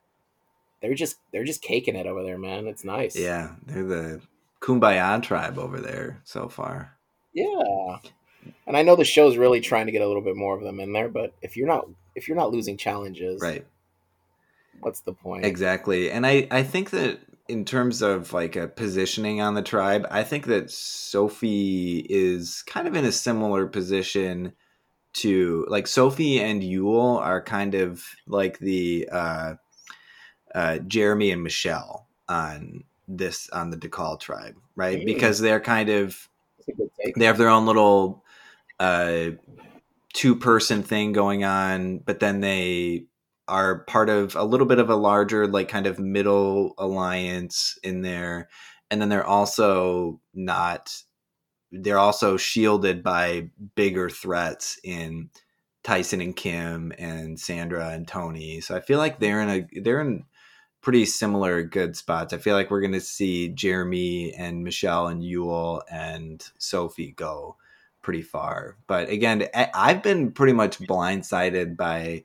They're 0.82 0.94
just 0.94 1.16
they're 1.32 1.44
just 1.44 1.62
caking 1.62 1.96
it 1.96 2.06
over 2.06 2.22
there, 2.22 2.38
man. 2.38 2.66
It's 2.66 2.84
nice. 2.84 3.16
Yeah, 3.16 3.54
they're 3.66 3.84
the 3.84 4.20
Kumbaya 4.60 5.22
tribe 5.22 5.58
over 5.58 5.80
there 5.80 6.20
so 6.24 6.48
far. 6.48 6.96
Yeah. 7.34 7.98
And 8.66 8.76
I 8.76 8.82
know 8.82 8.96
the 8.96 9.04
show's 9.04 9.36
really 9.36 9.60
trying 9.60 9.86
to 9.86 9.92
get 9.92 10.02
a 10.02 10.06
little 10.06 10.22
bit 10.22 10.36
more 10.36 10.56
of 10.56 10.62
them 10.62 10.80
in 10.80 10.92
there, 10.92 11.08
but 11.08 11.34
if 11.42 11.56
you're 11.56 11.66
not 11.66 11.86
if 12.14 12.26
you're 12.28 12.36
not 12.36 12.50
losing 12.50 12.76
challenges, 12.76 13.40
Right. 13.42 13.66
what's 14.80 15.00
the 15.00 15.12
point? 15.12 15.44
Exactly. 15.44 16.10
And 16.10 16.26
I, 16.26 16.48
I 16.50 16.62
think 16.62 16.90
that 16.90 17.20
in 17.48 17.64
terms 17.64 18.00
of 18.02 18.32
like 18.32 18.56
a 18.56 18.68
positioning 18.68 19.40
on 19.40 19.54
the 19.54 19.62
tribe, 19.62 20.06
I 20.10 20.22
think 20.24 20.46
that 20.46 20.70
Sophie 20.70 22.06
is 22.08 22.62
kind 22.66 22.88
of 22.88 22.94
in 22.94 23.04
a 23.04 23.12
similar 23.12 23.66
position 23.66 24.52
to 25.12 25.66
like 25.68 25.86
Sophie 25.86 26.40
and 26.40 26.62
Yul 26.62 27.18
are 27.20 27.42
kind 27.42 27.74
of 27.74 28.04
like 28.26 28.58
the 28.60 29.08
uh, 29.10 29.54
uh, 30.54 30.78
Jeremy 30.78 31.30
and 31.30 31.42
Michelle 31.42 32.08
on 32.28 32.84
this 33.08 33.50
on 33.50 33.70
the 33.70 33.76
Dakal 33.76 34.18
tribe, 34.18 34.56
right? 34.76 35.00
Mm. 35.00 35.06
Because 35.06 35.40
they're 35.40 35.60
kind 35.60 35.88
of 35.88 36.28
It's 36.58 36.68
a 36.68 36.72
good 36.72 36.90
take. 37.02 37.14
they 37.16 37.24
have 37.24 37.38
their 37.38 37.48
own 37.48 37.66
little 37.66 38.24
uh 38.78 39.30
two 40.12 40.34
person 40.34 40.82
thing 40.82 41.12
going 41.12 41.44
on 41.44 41.98
but 41.98 42.18
then 42.18 42.40
they 42.40 43.04
are 43.46 43.80
part 43.80 44.08
of 44.08 44.34
a 44.36 44.44
little 44.44 44.66
bit 44.66 44.78
of 44.78 44.90
a 44.90 44.96
larger 44.96 45.46
like 45.46 45.68
kind 45.68 45.86
of 45.86 45.98
middle 45.98 46.74
alliance 46.78 47.78
in 47.82 48.00
there 48.00 48.48
and 48.90 49.00
then 49.00 49.08
they're 49.08 49.26
also 49.26 50.20
not 50.34 50.96
they're 51.72 51.98
also 51.98 52.36
shielded 52.36 53.02
by 53.02 53.48
bigger 53.76 54.10
threats 54.10 54.80
in 54.82 55.30
Tyson 55.84 56.20
and 56.20 56.34
Kim 56.34 56.92
and 56.98 57.38
Sandra 57.38 57.90
and 57.90 58.08
Tony 58.08 58.60
so 58.60 58.74
I 58.74 58.80
feel 58.80 58.98
like 58.98 59.20
they're 59.20 59.42
in 59.42 59.48
a 59.48 59.80
they're 59.80 60.00
in 60.00 60.24
pretty 60.80 61.04
similar 61.04 61.62
good 61.62 61.96
spots. 61.96 62.32
I 62.32 62.38
feel 62.38 62.54
like 62.54 62.70
we're 62.70 62.80
going 62.80 62.92
to 62.92 63.00
see 63.00 63.48
Jeremy 63.48 64.32
and 64.34 64.64
Michelle 64.64 65.08
and 65.08 65.22
Yul 65.22 65.82
and 65.90 66.46
Sophie 66.58 67.12
go 67.12 67.56
pretty 68.02 68.22
far. 68.22 68.76
But 68.86 69.10
again, 69.10 69.46
I've 69.54 70.02
been 70.02 70.32
pretty 70.32 70.54
much 70.54 70.78
blindsided 70.78 71.76
by 71.76 72.24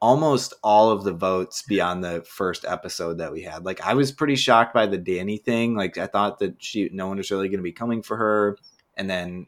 almost 0.00 0.52
all 0.64 0.90
of 0.90 1.04
the 1.04 1.12
votes 1.12 1.62
beyond 1.62 2.02
the 2.02 2.22
first 2.22 2.64
episode 2.66 3.18
that 3.18 3.30
we 3.30 3.42
had. 3.42 3.64
Like 3.64 3.80
I 3.86 3.94
was 3.94 4.10
pretty 4.10 4.34
shocked 4.34 4.74
by 4.74 4.86
the 4.86 4.98
Danni 4.98 5.40
thing. 5.40 5.76
Like 5.76 5.96
I 5.96 6.08
thought 6.08 6.40
that 6.40 6.60
she 6.60 6.90
no 6.92 7.06
one 7.06 7.18
was 7.18 7.30
really 7.30 7.48
going 7.48 7.60
to 7.60 7.62
be 7.62 7.72
coming 7.72 8.02
for 8.02 8.16
her 8.16 8.58
and 8.96 9.08
then 9.08 9.46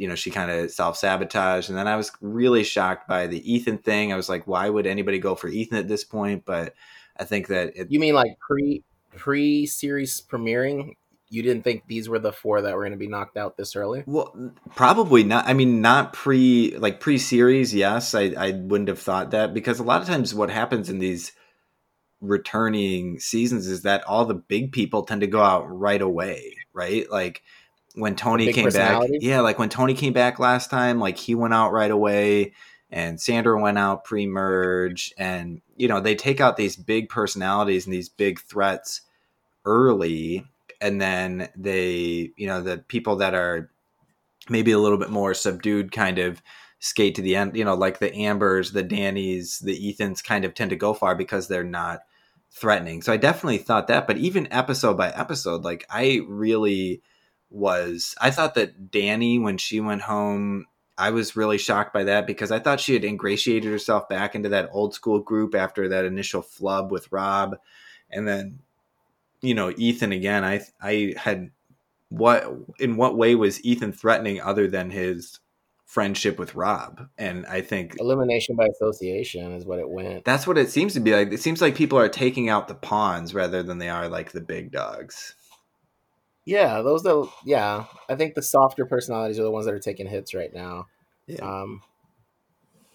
you 0.00 0.08
know, 0.08 0.14
she 0.14 0.30
kind 0.30 0.50
of 0.50 0.70
self 0.70 0.96
sabotaged. 0.96 1.68
And 1.68 1.78
then 1.78 1.86
I 1.86 1.94
was 1.94 2.10
really 2.22 2.64
shocked 2.64 3.06
by 3.06 3.26
the 3.26 3.52
Ethan 3.52 3.78
thing. 3.78 4.12
I 4.12 4.16
was 4.16 4.30
like, 4.30 4.46
why 4.46 4.70
would 4.70 4.86
anybody 4.86 5.18
go 5.18 5.34
for 5.34 5.48
Ethan 5.48 5.76
at 5.76 5.88
this 5.88 6.04
point? 6.04 6.46
But 6.46 6.74
I 7.20 7.24
think 7.24 7.48
that 7.48 7.76
it, 7.76 7.90
You 7.90 8.00
mean 8.00 8.14
like 8.14 8.38
pre 8.40 8.82
pre 9.16 9.66
series 9.66 10.20
premiering? 10.20 10.94
You 11.28 11.42
didn't 11.44 11.62
think 11.62 11.84
these 11.86 12.08
were 12.08 12.18
the 12.18 12.32
four 12.32 12.60
that 12.62 12.74
were 12.74 12.82
going 12.82 12.92
to 12.92 12.98
be 12.98 13.06
knocked 13.06 13.36
out 13.36 13.56
this 13.56 13.76
early? 13.76 14.02
well, 14.06 14.34
probably 14.74 15.22
not. 15.22 15.46
I 15.46 15.52
mean, 15.52 15.80
not 15.80 16.12
pre 16.12 16.76
like 16.78 16.98
pre 16.98 17.18
series. 17.18 17.72
Yes, 17.74 18.14
I, 18.14 18.32
I 18.36 18.50
wouldn't 18.52 18.88
have 18.88 18.98
thought 18.98 19.30
that 19.30 19.54
because 19.54 19.78
a 19.78 19.84
lot 19.84 20.00
of 20.00 20.08
times 20.08 20.34
what 20.34 20.50
happens 20.50 20.88
in 20.88 20.98
these 20.98 21.32
returning 22.20 23.18
seasons 23.18 23.66
is 23.66 23.82
that 23.82 24.04
all 24.04 24.24
the 24.24 24.34
big 24.34 24.72
people 24.72 25.04
tend 25.04 25.20
to 25.20 25.26
go 25.26 25.42
out 25.42 25.64
right 25.70 26.02
away, 26.02 26.56
right? 26.72 27.10
Like 27.10 27.42
when 27.94 28.16
Tony 28.16 28.52
came 28.52 28.68
back, 28.70 29.08
yeah, 29.20 29.40
like 29.40 29.58
when 29.58 29.68
Tony 29.68 29.94
came 29.94 30.12
back 30.12 30.38
last 30.38 30.70
time, 30.70 30.98
like 30.98 31.16
he 31.16 31.34
went 31.34 31.54
out 31.54 31.72
right 31.72 31.90
away 31.90 32.52
and 32.90 33.20
Sandra 33.20 33.60
went 33.60 33.78
out 33.78 34.04
pre-merge 34.04 35.12
and 35.16 35.60
you 35.80 35.88
know, 35.88 35.98
they 35.98 36.14
take 36.14 36.40
out 36.40 36.58
these 36.58 36.76
big 36.76 37.08
personalities 37.08 37.86
and 37.86 37.94
these 37.94 38.10
big 38.10 38.38
threats 38.40 39.00
early 39.64 40.44
and 40.80 41.00
then 41.00 41.48
they, 41.56 42.30
you 42.36 42.46
know, 42.46 42.60
the 42.60 42.78
people 42.78 43.16
that 43.16 43.34
are 43.34 43.70
maybe 44.48 44.72
a 44.72 44.78
little 44.78 44.98
bit 44.98 45.10
more 45.10 45.32
subdued 45.32 45.90
kind 45.90 46.18
of 46.18 46.42
skate 46.80 47.14
to 47.14 47.22
the 47.22 47.34
end, 47.34 47.56
you 47.56 47.64
know, 47.64 47.74
like 47.74 47.98
the 47.98 48.14
Ambers, 48.14 48.72
the 48.72 48.84
Dannis, 48.84 49.62
the 49.62 49.94
Ethans 49.94 50.22
kind 50.22 50.44
of 50.44 50.54
tend 50.54 50.70
to 50.70 50.76
go 50.76 50.92
far 50.92 51.14
because 51.14 51.48
they're 51.48 51.64
not 51.64 52.00
threatening. 52.50 53.00
So 53.00 53.12
I 53.12 53.16
definitely 53.16 53.58
thought 53.58 53.86
that, 53.88 54.06
but 54.06 54.18
even 54.18 54.52
episode 54.52 54.98
by 54.98 55.10
episode, 55.10 55.62
like 55.62 55.86
I 55.88 56.20
really 56.26 57.02
was 57.48 58.14
I 58.20 58.30
thought 58.30 58.54
that 58.54 58.90
Danni 58.90 59.42
when 59.42 59.58
she 59.58 59.80
went 59.80 60.02
home 60.02 60.66
I 61.00 61.10
was 61.10 61.34
really 61.34 61.58
shocked 61.58 61.94
by 61.94 62.04
that 62.04 62.26
because 62.26 62.50
I 62.52 62.58
thought 62.58 62.78
she 62.78 62.92
had 62.92 63.04
ingratiated 63.04 63.70
herself 63.70 64.08
back 64.08 64.34
into 64.34 64.50
that 64.50 64.68
old 64.72 64.94
school 64.94 65.18
group 65.18 65.54
after 65.54 65.88
that 65.88 66.04
initial 66.04 66.42
flub 66.42 66.92
with 66.92 67.10
Rob. 67.10 67.56
And 68.10 68.28
then 68.28 68.60
you 69.40 69.54
know 69.54 69.72
Ethan 69.76 70.12
again 70.12 70.44
I 70.44 70.60
I 70.82 71.14
had 71.16 71.50
what 72.10 72.44
in 72.78 72.96
what 72.96 73.16
way 73.16 73.34
was 73.34 73.64
Ethan 73.64 73.92
threatening 73.92 74.40
other 74.40 74.68
than 74.68 74.90
his 74.90 75.40
friendship 75.86 76.38
with 76.38 76.54
Rob? 76.54 77.08
And 77.18 77.46
I 77.46 77.62
think 77.62 77.96
Elimination 77.98 78.54
by 78.54 78.66
association 78.66 79.52
is 79.52 79.64
what 79.64 79.78
it 79.78 79.88
went. 79.88 80.24
that's 80.24 80.46
what 80.46 80.58
it 80.58 80.70
seems 80.70 80.94
to 80.94 81.00
be. 81.00 81.12
Like 81.12 81.32
it 81.32 81.40
seems 81.40 81.60
like 81.60 81.74
people 81.74 81.98
are 81.98 82.08
taking 82.08 82.48
out 82.48 82.68
the 82.68 82.74
pawns 82.74 83.34
rather 83.34 83.62
than 83.62 83.78
they 83.78 83.88
are 83.88 84.08
like 84.08 84.32
the 84.32 84.40
big 84.40 84.70
dogs 84.70 85.34
Yeah, 86.50 86.82
those 86.82 87.04
that 87.04 87.30
yeah, 87.44 87.84
I 88.08 88.16
think 88.16 88.34
the 88.34 88.42
softer 88.42 88.84
personalities 88.84 89.38
are 89.38 89.44
the 89.44 89.52
ones 89.52 89.66
that 89.66 89.74
are 89.74 89.78
taking 89.78 90.08
hits 90.08 90.34
right 90.34 90.52
now. 90.52 90.88
yeah 91.28 91.44
Um 91.44 91.80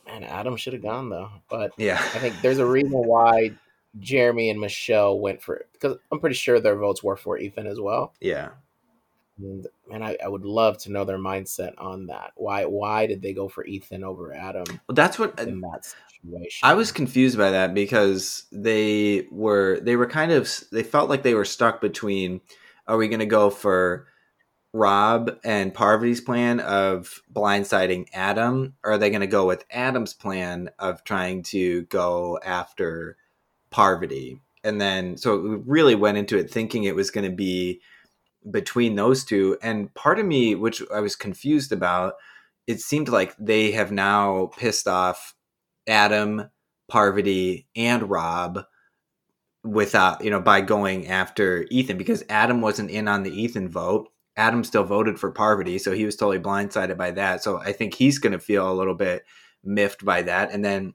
and 0.05 0.25
Adam 0.25 0.57
should 0.57 0.73
have 0.73 0.81
gone 0.81 1.07
though, 1.07 1.29
but 1.49 1.71
yeah 1.77 1.95
I 1.95 2.19
think 2.19 2.35
there's 2.41 2.59
a 2.59 2.65
reason 2.65 2.91
why 2.91 3.51
Jeremy 3.97 4.49
and 4.49 4.59
Michelle 4.59 5.17
went 5.17 5.41
for 5.41 5.55
it 5.55 5.69
because 5.71 5.97
I'm 6.11 6.19
pretty 6.19 6.35
sure 6.35 6.59
their 6.59 6.75
votes 6.75 7.01
were 7.01 7.15
for 7.15 7.37
Ethan 7.37 7.65
as 7.65 7.79
well. 7.79 8.13
yeah 8.19 8.49
And 9.37 9.65
man, 9.89 10.03
I, 10.03 10.17
I 10.21 10.27
would 10.27 10.43
love 10.43 10.77
to 10.79 10.91
know 10.91 11.05
their 11.05 11.17
mindset 11.17 11.75
on 11.77 12.07
that. 12.07 12.33
Why 12.35 12.65
why 12.65 13.07
did 13.07 13.21
they 13.21 13.31
go 13.31 13.47
for 13.47 13.65
Ethan 13.65 14.03
over 14.03 14.33
Adam 14.33 14.65
well 14.89 14.95
that's 14.95 15.17
what 15.17 15.39
in 15.39 15.61
that 15.61 15.85
situation? 15.85 16.59
I 16.61 16.73
was 16.73 16.91
confused 16.91 17.37
by 17.37 17.51
that 17.51 17.73
because 17.73 18.47
they 18.51 19.27
were 19.31 19.79
they 19.79 19.95
were 19.95 20.07
kind 20.07 20.33
of 20.33 20.53
they 20.73 20.83
felt 20.83 21.09
like 21.09 21.23
they 21.23 21.35
were 21.35 21.45
stuck 21.45 21.79
between 21.79 22.41
are 22.87 22.97
we 22.97 23.07
going 23.07 23.19
to 23.19 23.25
go 23.25 23.49
for 23.49 24.07
Rob 24.73 25.37
and 25.43 25.73
Parvati's 25.73 26.19
plan 26.19 26.59
of 26.59 27.21
blindsiding 27.33 28.07
Adam, 28.13 28.73
or 28.83 28.93
are 28.93 28.97
they 28.97 29.09
going 29.09 29.21
to 29.21 29.27
go 29.27 29.45
with 29.47 29.65
Adam's 29.71 30.13
plan 30.13 30.69
of 30.79 31.03
trying 31.03 31.43
to 31.43 31.83
go 31.83 32.37
after 32.43 33.15
Parvati? 33.71 34.41
And 34.65 34.81
then, 34.81 35.15
so 35.15 35.39
we 35.39 35.55
really 35.55 35.95
went 35.95 36.17
into 36.17 36.37
it 36.37 36.51
thinking 36.51 36.83
it 36.83 36.95
was 36.95 37.11
going 37.11 37.29
to 37.29 37.35
be 37.35 37.81
between 38.51 38.95
those 38.95 39.23
two. 39.23 39.57
And 39.61 39.93
part 39.93 40.19
of 40.19 40.25
me, 40.25 40.55
which 40.55 40.81
I 40.93 40.99
was 40.99 41.15
confused 41.15 41.71
about, 41.71 42.15
it 42.67 42.81
seemed 42.81 43.09
like 43.09 43.35
they 43.39 43.71
have 43.71 43.91
now 43.91 44.51
pissed 44.57 44.87
off 44.87 45.35
Adam, 45.87 46.49
Parvati, 46.89 47.67
and 47.75 48.09
Rob 48.09 48.65
without, 49.65 50.23
you 50.23 50.29
know, 50.29 50.39
by 50.39 50.61
going 50.61 51.07
after 51.07 51.65
Ethan 51.71 51.97
because 51.97 52.23
Adam 52.29 52.61
wasn't 52.61 52.91
in 52.91 53.07
on 53.07 53.23
the 53.23 53.41
Ethan 53.41 53.69
vote 53.69 54.09
Adam 54.37 54.63
still 54.63 54.83
voted 54.83 55.19
for 55.19 55.31
Parvati, 55.31 55.77
so 55.77 55.93
he 55.93 56.05
was 56.05 56.15
totally 56.15 56.39
blindsided 56.39 56.97
by 56.97 57.11
that. 57.11 57.41
So 57.41 57.57
I 57.59 57.71
think 57.71 57.93
he's 57.93 58.19
going 58.19 58.33
to 58.33 58.39
feel 58.39 58.69
a 58.69 58.73
little 58.73 58.95
bit 58.95 59.23
miffed 59.63 60.03
by 60.03 60.21
that. 60.23 60.51
And 60.51 60.63
then 60.63 60.93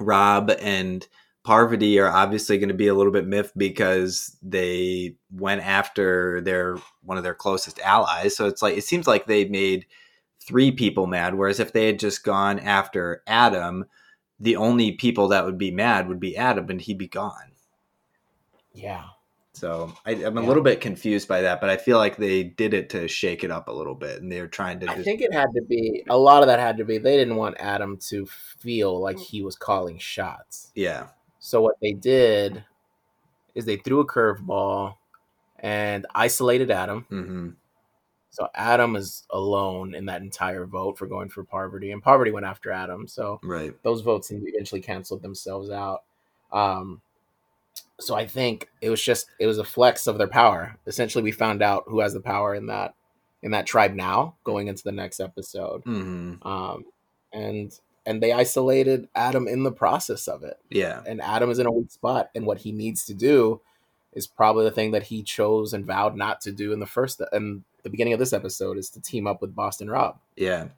Rob 0.00 0.50
and 0.60 1.06
Parvati 1.44 2.00
are 2.00 2.10
obviously 2.10 2.58
going 2.58 2.70
to 2.70 2.74
be 2.74 2.88
a 2.88 2.94
little 2.94 3.12
bit 3.12 3.26
miffed 3.26 3.56
because 3.56 4.36
they 4.42 5.14
went 5.30 5.64
after 5.64 6.40
their 6.40 6.76
one 7.02 7.18
of 7.18 7.24
their 7.24 7.34
closest 7.34 7.78
allies. 7.80 8.36
So 8.36 8.46
it's 8.46 8.62
like 8.62 8.76
it 8.76 8.84
seems 8.84 9.06
like 9.06 9.26
they 9.26 9.44
made 9.44 9.86
three 10.44 10.72
people 10.72 11.06
mad. 11.06 11.36
Whereas 11.36 11.60
if 11.60 11.72
they 11.72 11.86
had 11.86 12.00
just 12.00 12.24
gone 12.24 12.58
after 12.58 13.22
Adam, 13.28 13.84
the 14.40 14.56
only 14.56 14.92
people 14.92 15.28
that 15.28 15.44
would 15.44 15.56
be 15.56 15.70
mad 15.70 16.08
would 16.08 16.20
be 16.20 16.36
Adam, 16.36 16.68
and 16.68 16.80
he'd 16.80 16.98
be 16.98 17.08
gone. 17.08 17.52
Yeah, 18.76 19.04
so 19.56 19.90
I, 20.04 20.10
am 20.10 20.36
a 20.36 20.42
yeah. 20.42 20.46
little 20.46 20.62
bit 20.62 20.82
confused 20.82 21.26
by 21.28 21.40
that, 21.40 21.62
but 21.62 21.70
I 21.70 21.78
feel 21.78 21.96
like 21.96 22.18
they 22.18 22.42
did 22.42 22.74
it 22.74 22.90
to 22.90 23.08
shake 23.08 23.42
it 23.42 23.50
up 23.50 23.68
a 23.68 23.72
little 23.72 23.94
bit, 23.94 24.20
and 24.20 24.30
they're 24.30 24.48
trying 24.48 24.80
to. 24.80 24.90
I 24.90 25.02
think 25.02 25.22
it 25.22 25.32
had 25.32 25.46
to 25.54 25.62
be 25.62 26.04
a 26.10 26.18
lot 26.18 26.42
of 26.42 26.48
that 26.48 26.58
had 26.58 26.76
to 26.76 26.84
be 26.84 26.98
they 26.98 27.16
didn't 27.16 27.36
want 27.36 27.56
Adam 27.58 27.96
to 28.08 28.26
feel 28.26 29.00
like 29.00 29.18
he 29.18 29.40
was 29.40 29.56
calling 29.56 29.96
shots. 29.96 30.72
Yeah. 30.74 31.06
So 31.38 31.62
what 31.62 31.76
they 31.80 31.92
did 31.92 32.64
is 33.54 33.64
they 33.64 33.78
threw 33.78 34.00
a 34.00 34.06
curveball 34.06 34.96
and 35.60 36.06
isolated 36.14 36.70
Adam. 36.70 37.06
Mm-hmm. 37.10 37.48
So 38.28 38.48
Adam 38.54 38.94
is 38.94 39.24
alone 39.30 39.94
in 39.94 40.04
that 40.04 40.20
entire 40.20 40.66
vote 40.66 40.98
for 40.98 41.06
going 41.06 41.30
for 41.30 41.44
Parvati, 41.44 41.92
and 41.92 42.02
Parvati 42.02 42.30
went 42.30 42.44
after 42.44 42.70
Adam. 42.72 43.08
So 43.08 43.40
right. 43.42 43.72
those 43.82 44.02
votes 44.02 44.30
eventually 44.30 44.82
canceled 44.82 45.22
themselves 45.22 45.70
out. 45.70 46.02
Um, 46.52 47.00
so 47.98 48.14
I 48.14 48.26
think 48.26 48.68
it 48.80 48.90
was 48.90 49.02
just 49.02 49.30
it 49.38 49.46
was 49.46 49.58
a 49.58 49.64
flex 49.64 50.06
of 50.06 50.18
their 50.18 50.28
power. 50.28 50.76
Essentially, 50.86 51.24
we 51.24 51.32
found 51.32 51.62
out 51.62 51.84
who 51.86 52.00
has 52.00 52.12
the 52.12 52.20
power 52.20 52.54
in 52.54 52.66
that 52.66 52.94
in 53.42 53.52
that 53.52 53.66
tribe 53.66 53.94
now 53.94 54.34
going 54.44 54.68
into 54.68 54.82
the 54.82 54.92
next 54.92 55.20
episode. 55.20 55.84
Mm-hmm. 55.84 56.46
Um, 56.46 56.84
and 57.32 57.78
and 58.04 58.22
they 58.22 58.32
isolated 58.32 59.08
Adam 59.14 59.48
in 59.48 59.62
the 59.62 59.72
process 59.72 60.28
of 60.28 60.42
it. 60.42 60.58
Yeah, 60.70 61.02
and 61.06 61.20
Adam 61.20 61.50
is 61.50 61.58
in 61.58 61.66
a 61.66 61.72
weak 61.72 61.90
spot, 61.90 62.30
and 62.34 62.46
what 62.46 62.58
he 62.58 62.72
needs 62.72 63.04
to 63.06 63.14
do 63.14 63.60
is 64.12 64.26
probably 64.26 64.64
the 64.64 64.70
thing 64.70 64.92
that 64.92 65.04
he 65.04 65.22
chose 65.22 65.72
and 65.72 65.84
vowed 65.84 66.16
not 66.16 66.40
to 66.40 66.52
do 66.52 66.72
in 66.72 66.80
the 66.80 66.86
first 66.86 67.20
and 67.32 67.64
the 67.82 67.90
beginning 67.90 68.14
of 68.14 68.18
this 68.18 68.32
episode 68.32 68.78
is 68.78 68.88
to 68.90 69.00
team 69.00 69.26
up 69.26 69.40
with 69.40 69.54
Boston 69.54 69.88
Rob. 69.88 70.18
Yeah, 70.36 70.68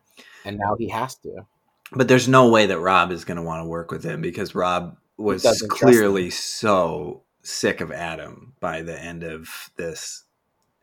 and 0.44 0.59
now 0.59 0.76
he 0.78 0.88
has 0.88 1.16
to. 1.16 1.46
But 1.92 2.07
there's 2.07 2.28
no 2.28 2.50
way 2.50 2.66
that 2.66 2.81
Rob 2.81 3.11
is 3.11 3.24
going 3.24 3.38
to 3.38 3.42
want 3.42 3.62
to 3.62 3.68
work 3.68 3.90
with 3.90 4.04
him 4.04 4.20
because 4.20 4.54
Rob 4.54 4.96
was 5.18 5.66
clearly 5.68 6.31
so 6.31 7.22
sick 7.42 7.81
of 7.81 7.92
Adam 7.92 8.54
by 8.61 8.83
the 8.83 8.98
end 8.98 9.24
of 9.24 9.70
this 9.76 10.24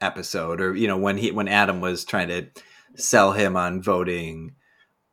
episode, 0.01 0.61
or 0.61 0.75
you 0.75 0.87
know 0.87 0.97
when 0.97 1.17
he 1.17 1.31
when 1.31 1.47
Adam 1.47 1.81
was 1.81 2.05
trying 2.05 2.27
to 2.27 2.47
sell 2.95 3.31
him 3.31 3.55
on 3.57 3.81
voting 3.81 4.55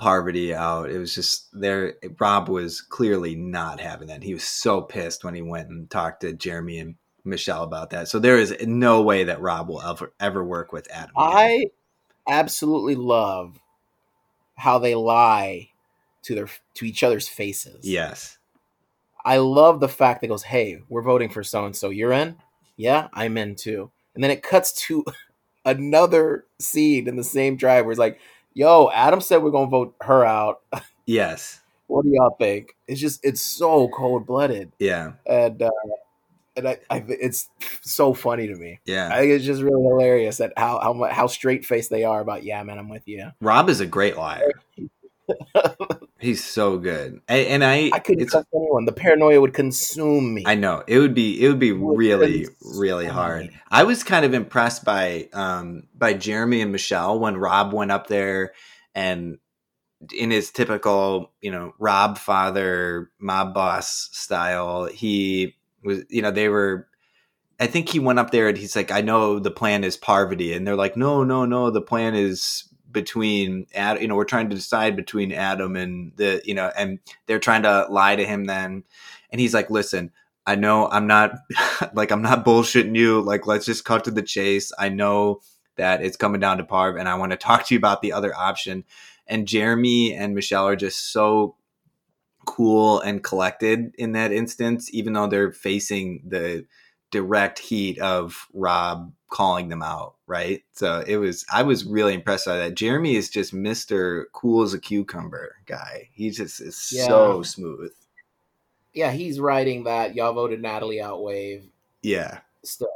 Parvati 0.02 0.52
out. 0.52 0.90
It 0.90 0.98
was 0.98 1.14
just 1.14 1.48
there. 1.52 1.94
Rob 2.18 2.48
was 2.48 2.80
clearly 2.80 3.37
not 3.37 3.78
having 3.78 4.08
that. 4.08 4.24
He 4.24 4.35
was 4.35 4.42
so 4.42 4.80
pissed 4.80 5.22
when 5.22 5.35
he 5.35 5.42
went 5.42 5.68
and 5.68 5.88
talked 5.88 6.22
to 6.22 6.32
Jeremy 6.32 6.80
and 6.80 6.96
Michelle 7.24 7.62
about 7.62 7.90
that. 7.90 8.08
So 8.08 8.18
there 8.18 8.37
is 8.37 8.52
no 8.62 9.02
way 9.02 9.22
that 9.24 9.40
Rob 9.40 9.68
will 9.68 9.80
ever 9.80 10.12
ever 10.18 10.44
work 10.44 10.72
with 10.72 10.90
Adam. 10.90 11.12
Again. 11.16 11.37
I 11.37 11.66
absolutely 12.28 12.96
love 12.96 13.61
how 14.56 14.80
they 14.80 14.96
lie 14.96 15.70
to 16.22 16.35
their 16.35 16.48
to 16.74 16.85
each 16.85 17.04
other's 17.04 17.28
faces. 17.28 17.85
Yes. 17.85 18.38
I 19.24 19.38
love 19.38 19.80
the 19.80 19.88
fact 19.88 20.20
that 20.20 20.28
goes, 20.28 20.42
"Hey, 20.42 20.78
we're 20.88 21.02
voting 21.02 21.28
for 21.28 21.42
so 21.42 21.64
and 21.64 21.76
so. 21.76 21.90
You're 21.90 22.12
in? 22.12 22.37
Yeah, 22.76 23.08
I'm 23.12 23.37
in 23.37 23.54
too." 23.54 23.90
And 24.14 24.22
then 24.22 24.30
it 24.30 24.42
cuts 24.42 24.72
to 24.87 25.04
another 25.64 26.44
scene 26.58 27.08
in 27.08 27.16
the 27.16 27.24
same 27.24 27.56
drive 27.56 27.85
where 27.85 27.92
it's 27.92 27.98
like, 27.98 28.18
"Yo, 28.54 28.90
Adam 28.92 29.20
said 29.20 29.42
we're 29.42 29.50
gonna 29.50 29.70
vote 29.70 29.94
her 30.02 30.24
out." 30.24 30.61
Yes. 31.06 31.61
what 31.87 32.04
do 32.04 32.11
y'all 32.11 32.37
think? 32.38 32.76
It's 32.87 33.00
just 33.00 33.24
it's 33.24 33.42
so 33.42 33.88
cold 33.88 34.26
blooded. 34.26 34.72
Yeah. 34.78 35.12
And 35.26 35.62
uh, 35.62 35.70
and 36.56 36.68
I, 36.68 36.78
I, 36.90 37.04
it's 37.08 37.48
so 37.82 38.14
funny 38.14 38.46
to 38.46 38.54
me. 38.54 38.80
Yeah, 38.85 39.08
I 39.12 39.20
think 39.20 39.32
it's 39.32 39.44
just 39.44 39.62
really 39.62 39.82
hilarious 39.82 40.40
at 40.40 40.52
how 40.56 40.80
how 40.80 41.04
how 41.11 41.26
straight 41.26 41.64
faced 41.64 41.90
they 41.90 42.04
are 42.04 42.20
about. 42.20 42.44
Yeah, 42.44 42.62
man, 42.62 42.78
I'm 42.78 42.88
with 42.88 43.08
you. 43.08 43.30
Rob 43.40 43.68
is 43.68 43.80
a 43.80 43.87
great 43.87 44.16
liar. 44.16 44.52
He's 46.22 46.44
so 46.44 46.78
good, 46.78 47.20
and, 47.26 47.46
and 47.46 47.64
I 47.64 47.90
I 47.92 47.98
couldn't 47.98 48.28
trust 48.28 48.46
anyone. 48.54 48.85
The 48.85 48.92
paranoia 48.92 49.40
would 49.40 49.54
consume 49.54 50.35
me. 50.35 50.44
I 50.46 50.54
know 50.54 50.85
it 50.87 51.00
would 51.00 51.14
be 51.14 51.44
it 51.44 51.48
would 51.48 51.58
be 51.58 51.70
it 51.70 51.72
would 51.72 51.98
really 51.98 52.46
really 52.76 53.06
hard. 53.06 53.46
Me. 53.46 53.61
I 53.68 53.82
was 53.82 54.04
kind 54.04 54.24
of 54.24 54.32
impressed 54.32 54.85
by 54.85 55.28
um 55.32 55.88
by 55.94 56.14
Jeremy 56.14 56.61
and 56.61 56.70
Michelle 56.70 57.18
when 57.18 57.37
Rob 57.37 57.72
went 57.72 57.90
up 57.90 58.06
there 58.06 58.52
and 58.94 59.38
in 60.14 60.30
his 60.30 60.52
typical 60.52 61.32
you 61.40 61.50
know 61.50 61.74
Rob 61.80 62.18
father 62.18 63.11
mob 63.18 63.52
boss 63.52 64.08
style 64.12 64.87
he 64.87 65.56
was 65.82 66.04
you 66.08 66.22
know 66.22 66.30
they 66.30 66.48
were 66.48 66.87
I 67.58 67.66
think 67.66 67.88
he 67.88 68.00
went 68.00 68.18
up 68.18 68.30
there 68.30 68.48
and 68.48 68.58
he's 68.58 68.74
like, 68.74 68.90
I 68.90 69.02
know 69.02 69.38
the 69.38 69.50
plan 69.50 69.85
is 69.85 69.96
Parvati. 69.96 70.52
And 70.52 70.66
they're 70.66 70.74
like, 70.74 70.96
no, 70.96 71.22
no, 71.22 71.44
no, 71.44 71.70
the 71.70 71.80
plan 71.80 72.16
is 72.16 72.64
between 72.92 73.66
Adam, 73.74 74.02
you 74.02 74.09
know, 74.09 74.16
we're 74.16 74.24
trying 74.24 74.50
to 74.50 74.57
decide 74.57 74.96
between 74.96 75.33
Adam 75.33 75.76
and 75.76 76.12
the, 76.16 76.42
you 76.44 76.55
know, 76.55 76.70
and 76.76 76.98
they're 77.26 77.38
trying 77.38 77.62
to 77.62 77.87
lie 77.88 78.16
to 78.16 78.24
him 78.24 78.44
then. 78.44 78.85
And 79.31 79.40
he's 79.40 79.55
like, 79.55 79.70
listen, 79.70 80.12
I 80.46 80.57
know 80.57 80.88
I'm 80.88 81.07
not 81.07 81.33
like, 81.94 82.11
I'm 82.11 82.22
not 82.22 82.44
bullshitting 82.44 82.96
you. 82.96 83.20
Like, 83.20 83.46
let's 83.46 83.66
just 83.66 83.85
cut 83.85 84.05
to 84.05 84.11
the 84.11 84.22
chase. 84.22 84.72
I 84.78 84.88
know 84.88 85.40
that 85.76 86.02
it's 86.02 86.16
coming 86.16 86.40
down 86.40 86.59
to 86.59 86.64
Parv 86.64 86.98
and 86.98 87.09
I 87.09 87.14
want 87.14 87.33
to 87.33 87.37
talk 87.38 87.66
to 87.66 87.74
you 87.74 87.78
about 87.78 88.02
the 88.02 88.12
other 88.12 88.35
option. 88.37 88.85
And 89.26 89.48
Jeremy 89.48 90.14
and 90.14 90.35
Michelle 90.35 90.66
are 90.66 90.76
just 90.76 91.12
so 91.12 91.57
cool 92.44 93.00
and 93.00 93.22
collected 93.22 93.94
in 93.96 94.12
that 94.12 94.33
instance, 94.33 94.92
even 94.92 95.12
though 95.12 95.28
they're 95.28 95.52
facing 95.52 96.22
the 96.26 96.66
direct 97.11 97.59
heat 97.59 97.98
of 98.00 98.48
Rob 98.52 99.12
calling 99.31 99.68
them 99.68 99.83
out, 99.83 100.16
right? 100.32 100.64
So 100.72 101.04
it 101.06 101.18
was 101.18 101.44
I 101.52 101.62
was 101.62 101.84
really 101.84 102.14
impressed 102.14 102.46
by 102.46 102.56
that. 102.56 102.74
Jeremy 102.74 103.16
is 103.16 103.28
just 103.28 103.54
Mr. 103.54 104.24
cool 104.32 104.62
as 104.62 104.72
a 104.72 104.80
cucumber 104.80 105.56
guy. 105.66 106.08
He 106.14 106.30
just 106.30 106.58
is 106.58 106.90
yeah. 106.90 107.06
so 107.06 107.42
smooth. 107.42 107.92
Yeah, 108.94 109.10
he's 109.10 109.38
writing 109.38 109.84
that 109.84 110.14
y'all 110.14 110.32
voted 110.32 110.62
Natalie 110.62 111.02
out 111.02 111.22
wave. 111.22 111.64
Yeah. 112.02 112.38
Stuff. 112.62 112.88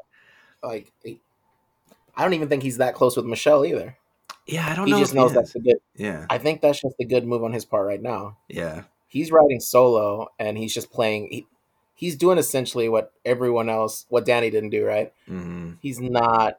Like 0.62 0.90
I 1.05 2.22
don't 2.22 2.33
even 2.33 2.49
think 2.49 2.62
he's 2.62 2.79
that 2.79 2.94
close 2.94 3.16
with 3.16 3.27
Michelle 3.27 3.66
either. 3.66 3.99
Yeah, 4.46 4.66
I 4.66 4.75
don't 4.75 4.87
he 4.87 4.92
know. 4.92 4.96
He 4.96 5.03
just 5.03 5.14
knows 5.14 5.35
that's 5.35 5.55
a 5.55 5.61
good 5.61 5.77
Yeah. 5.94 6.25
I 6.31 6.38
think 6.38 6.62
that's 6.62 6.81
just 6.81 6.96
a 6.99 7.05
good 7.05 7.27
move 7.27 7.44
on 7.44 7.53
his 7.53 7.66
part 7.66 7.87
right 7.87 8.01
now. 8.01 8.38
Yeah. 8.49 8.85
He's 9.09 9.31
writing 9.31 9.61
solo 9.61 10.29
and 10.38 10.57
he's 10.57 10.72
just 10.72 10.90
playing 10.90 11.29
he, 11.31 11.46
he's 11.94 12.16
doing 12.16 12.38
essentially 12.38 12.89
what 12.89 13.12
everyone 13.26 13.68
else, 13.68 14.07
what 14.09 14.24
Danni 14.24 14.51
didn't 14.51 14.70
do, 14.70 14.87
right? 14.87 15.12
Mm-hmm. 15.28 15.72
He's 15.82 16.01
not 16.01 16.59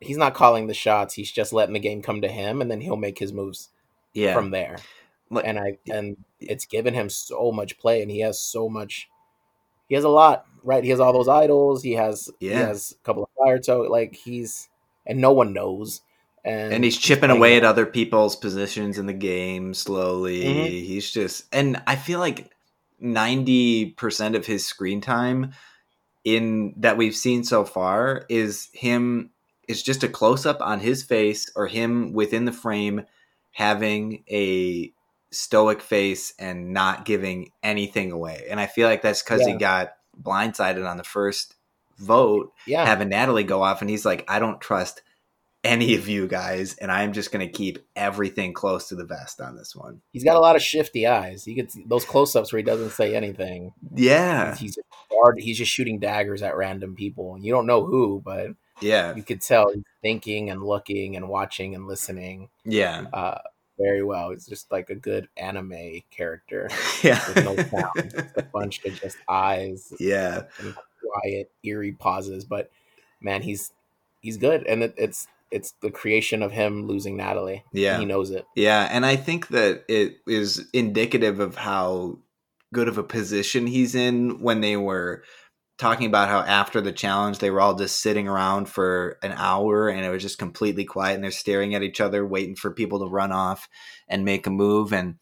he's 0.00 0.16
not 0.16 0.34
calling 0.34 0.66
the 0.66 0.74
shots. 0.74 1.14
He's 1.14 1.30
just 1.30 1.52
letting 1.52 1.74
the 1.74 1.80
game 1.80 2.02
come 2.02 2.20
to 2.22 2.28
him, 2.28 2.60
and 2.60 2.70
then 2.70 2.80
he'll 2.80 2.96
make 2.96 3.18
his 3.18 3.32
moves 3.32 3.70
yeah. 4.12 4.34
from 4.34 4.50
there. 4.50 4.78
and 5.44 5.58
I 5.58 5.78
and 5.90 6.16
it's 6.40 6.66
given 6.66 6.94
him 6.94 7.08
so 7.08 7.52
much 7.52 7.78
play, 7.78 8.02
and 8.02 8.10
he 8.10 8.20
has 8.20 8.40
so 8.40 8.68
much. 8.68 9.08
He 9.88 9.94
has 9.94 10.04
a 10.04 10.08
lot, 10.08 10.46
right? 10.62 10.84
He 10.84 10.90
has 10.90 11.00
all 11.00 11.12
those 11.12 11.28
idols. 11.28 11.82
He 11.82 11.92
has 11.92 12.30
yeah. 12.40 12.50
he 12.50 12.56
has 12.56 12.92
a 12.92 13.04
couple 13.04 13.24
of 13.24 13.28
fire 13.36 13.58
toe. 13.58 13.82
Like 13.82 14.14
he's 14.14 14.68
and 15.06 15.20
no 15.20 15.32
one 15.32 15.52
knows. 15.52 16.02
And, 16.44 16.72
and 16.72 16.84
he's 16.84 16.96
chipping 16.96 17.30
away 17.30 17.56
at 17.56 17.64
other 17.64 17.84
people's 17.84 18.36
positions 18.36 18.96
in 18.96 19.06
the 19.06 19.12
game 19.12 19.74
slowly. 19.74 20.44
Mm-hmm. 20.44 20.66
He's 20.66 21.10
just 21.10 21.46
and 21.52 21.82
I 21.86 21.96
feel 21.96 22.20
like 22.20 22.50
90% 23.02 24.36
of 24.36 24.46
his 24.46 24.66
screen 24.66 25.00
time 25.00 25.52
in 26.24 26.74
that 26.76 26.96
we've 26.96 27.16
seen 27.16 27.44
so 27.44 27.64
far 27.64 28.24
is 28.28 28.68
him 28.72 29.30
is 29.68 29.82
just 29.82 30.02
a 30.02 30.08
close 30.08 30.46
up 30.46 30.60
on 30.60 30.80
his 30.80 31.02
face 31.02 31.50
or 31.54 31.66
him 31.66 32.12
within 32.12 32.44
the 32.44 32.52
frame 32.52 33.02
having 33.52 34.24
a 34.30 34.92
stoic 35.30 35.82
face 35.82 36.32
and 36.38 36.72
not 36.72 37.04
giving 37.04 37.50
anything 37.62 38.12
away. 38.12 38.46
And 38.50 38.58
I 38.58 38.66
feel 38.66 38.88
like 38.88 39.02
that's 39.02 39.22
cuz 39.22 39.42
yeah. 39.42 39.52
he 39.52 39.54
got 39.54 39.92
blindsided 40.20 40.88
on 40.88 40.96
the 40.96 41.04
first 41.04 41.54
vote 41.98 42.52
yeah. 42.66 42.86
having 42.86 43.08
Natalie 43.08 43.44
go 43.44 43.62
off 43.62 43.80
and 43.80 43.90
he's 43.90 44.06
like 44.06 44.24
I 44.28 44.38
don't 44.38 44.60
trust 44.60 45.02
any 45.64 45.94
of 45.94 46.08
you 46.08 46.26
guys, 46.28 46.76
and 46.76 46.90
I'm 46.90 47.12
just 47.12 47.32
going 47.32 47.46
to 47.46 47.52
keep 47.52 47.78
everything 47.96 48.52
close 48.52 48.88
to 48.88 48.94
the 48.94 49.04
vest 49.04 49.40
on 49.40 49.56
this 49.56 49.74
one. 49.74 50.00
He's 50.12 50.24
got 50.24 50.36
a 50.36 50.40
lot 50.40 50.56
of 50.56 50.62
shifty 50.62 51.06
eyes. 51.06 51.44
He 51.44 51.54
gets 51.54 51.76
those 51.86 52.04
close 52.04 52.36
ups 52.36 52.52
where 52.52 52.58
he 52.58 52.64
doesn't 52.64 52.90
say 52.90 53.14
anything. 53.14 53.72
Yeah. 53.94 54.54
He's 54.54 54.78
hard, 55.10 55.40
he's 55.40 55.58
just 55.58 55.72
shooting 55.72 55.98
daggers 55.98 56.42
at 56.42 56.56
random 56.56 56.94
people. 56.94 57.36
You 57.40 57.52
don't 57.52 57.66
know 57.66 57.84
who, 57.84 58.22
but 58.24 58.48
yeah, 58.80 59.14
you 59.14 59.22
could 59.22 59.40
tell 59.40 59.72
he's 59.72 59.84
thinking 60.02 60.50
and 60.50 60.62
looking 60.62 61.16
and 61.16 61.28
watching 61.28 61.74
and 61.74 61.86
listening. 61.86 62.48
Yeah. 62.64 63.06
Uh, 63.12 63.38
very 63.78 64.02
well. 64.02 64.30
It's 64.30 64.46
just 64.46 64.70
like 64.70 64.90
a 64.90 64.94
good 64.94 65.28
anime 65.36 66.02
character. 66.10 66.68
Yeah. 67.00 67.24
With 67.28 67.44
no 67.44 67.56
sound. 67.56 68.32
A 68.36 68.42
bunch 68.42 68.84
of 68.84 69.00
just 69.00 69.18
eyes. 69.28 69.92
Yeah. 70.00 70.46
And 70.58 70.74
quiet, 71.00 71.52
eerie 71.62 71.92
pauses. 71.92 72.44
But 72.44 72.72
man, 73.20 73.42
he's 73.42 73.70
he's 74.20 74.36
good. 74.36 74.66
And 74.66 74.82
it, 74.82 74.94
it's 74.98 75.28
it's 75.52 75.74
the 75.80 75.92
creation 75.92 76.42
of 76.42 76.50
him 76.50 76.88
losing 76.88 77.16
Natalie. 77.16 77.62
Yeah. 77.72 78.00
He 78.00 78.04
knows 78.04 78.32
it. 78.32 78.46
Yeah. 78.56 78.88
And 78.90 79.06
I 79.06 79.14
think 79.14 79.46
that 79.48 79.84
it 79.88 80.18
is 80.26 80.68
indicative 80.72 81.38
of 81.38 81.54
how 81.54 82.18
good 82.74 82.88
of 82.88 82.98
a 82.98 83.04
position 83.04 83.68
he's 83.68 83.94
in 83.94 84.40
when 84.42 84.60
they 84.60 84.76
were 84.76 85.22
talking 85.78 86.06
about 86.06 86.28
how 86.28 86.40
after 86.40 86.80
the 86.80 86.92
challenge 86.92 87.38
they 87.38 87.50
were 87.50 87.60
all 87.60 87.74
just 87.74 88.00
sitting 88.00 88.26
around 88.28 88.68
for 88.68 89.16
an 89.22 89.32
hour 89.32 89.88
and 89.88 90.04
it 90.04 90.10
was 90.10 90.22
just 90.22 90.38
completely 90.38 90.84
quiet 90.84 91.14
and 91.14 91.24
they're 91.24 91.30
staring 91.30 91.74
at 91.74 91.82
each 91.82 92.00
other 92.00 92.26
waiting 92.26 92.56
for 92.56 92.72
people 92.72 92.98
to 92.98 93.06
run 93.06 93.32
off 93.32 93.68
and 94.08 94.24
make 94.24 94.46
a 94.46 94.50
move. 94.50 94.92
And 94.92 95.16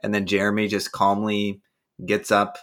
and 0.00 0.14
then 0.14 0.26
Jeremy 0.26 0.68
just 0.68 0.92
calmly 0.92 1.60
gets 2.04 2.30
up 2.30 2.58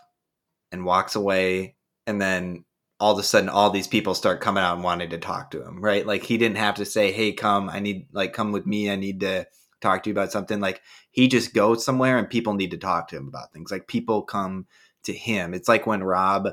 and 0.71 0.85
walks 0.85 1.15
away. 1.15 1.75
And 2.07 2.21
then 2.21 2.65
all 2.99 3.13
of 3.13 3.19
a 3.19 3.23
sudden 3.23 3.49
all 3.49 3.69
these 3.69 3.87
people 3.87 4.15
start 4.15 4.41
coming 4.41 4.63
out 4.63 4.75
and 4.75 4.83
wanting 4.83 5.09
to 5.09 5.17
talk 5.17 5.51
to 5.51 5.61
him 5.61 5.81
right? 5.81 6.05
Like 6.05 6.23
he 6.23 6.37
didn't 6.37 6.57
have 6.57 6.75
to 6.75 6.85
say 6.85 7.11
hey 7.11 7.33
come 7.33 7.69
i 7.69 7.79
need 7.79 8.07
like 8.13 8.31
come 8.31 8.53
with 8.53 8.65
me 8.65 8.89
i 8.89 8.95
need 8.95 9.19
to 9.19 9.45
talk 9.85 10.03
to 10.03 10.09
you 10.09 10.13
about 10.13 10.31
something. 10.31 10.59
Like 10.59 10.81
he 11.11 11.27
just 11.27 11.53
goes 11.53 11.85
somewhere 11.85 12.17
and 12.17 12.29
people 12.29 12.53
need 12.53 12.71
to 12.71 12.77
talk 12.77 13.07
to 13.09 13.17
him 13.17 13.27
about 13.27 13.53
things. 13.53 13.71
Like 13.71 13.87
people 13.87 14.23
come 14.23 14.65
to 15.03 15.13
him. 15.13 15.53
It's 15.53 15.67
like 15.67 15.85
when 15.85 16.03
rob 16.03 16.49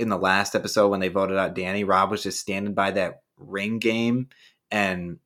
in 0.00 0.08
the 0.08 0.16
last 0.16 0.54
episode 0.54 0.88
when 0.88 1.00
they 1.00 1.08
voted 1.08 1.36
out 1.36 1.54
Danni 1.54 1.86
rob 1.86 2.10
was 2.10 2.22
just 2.22 2.40
standing 2.40 2.72
by 2.72 2.90
that 2.92 3.20
ring 3.36 3.78
game 3.78 4.28
and 4.70 5.18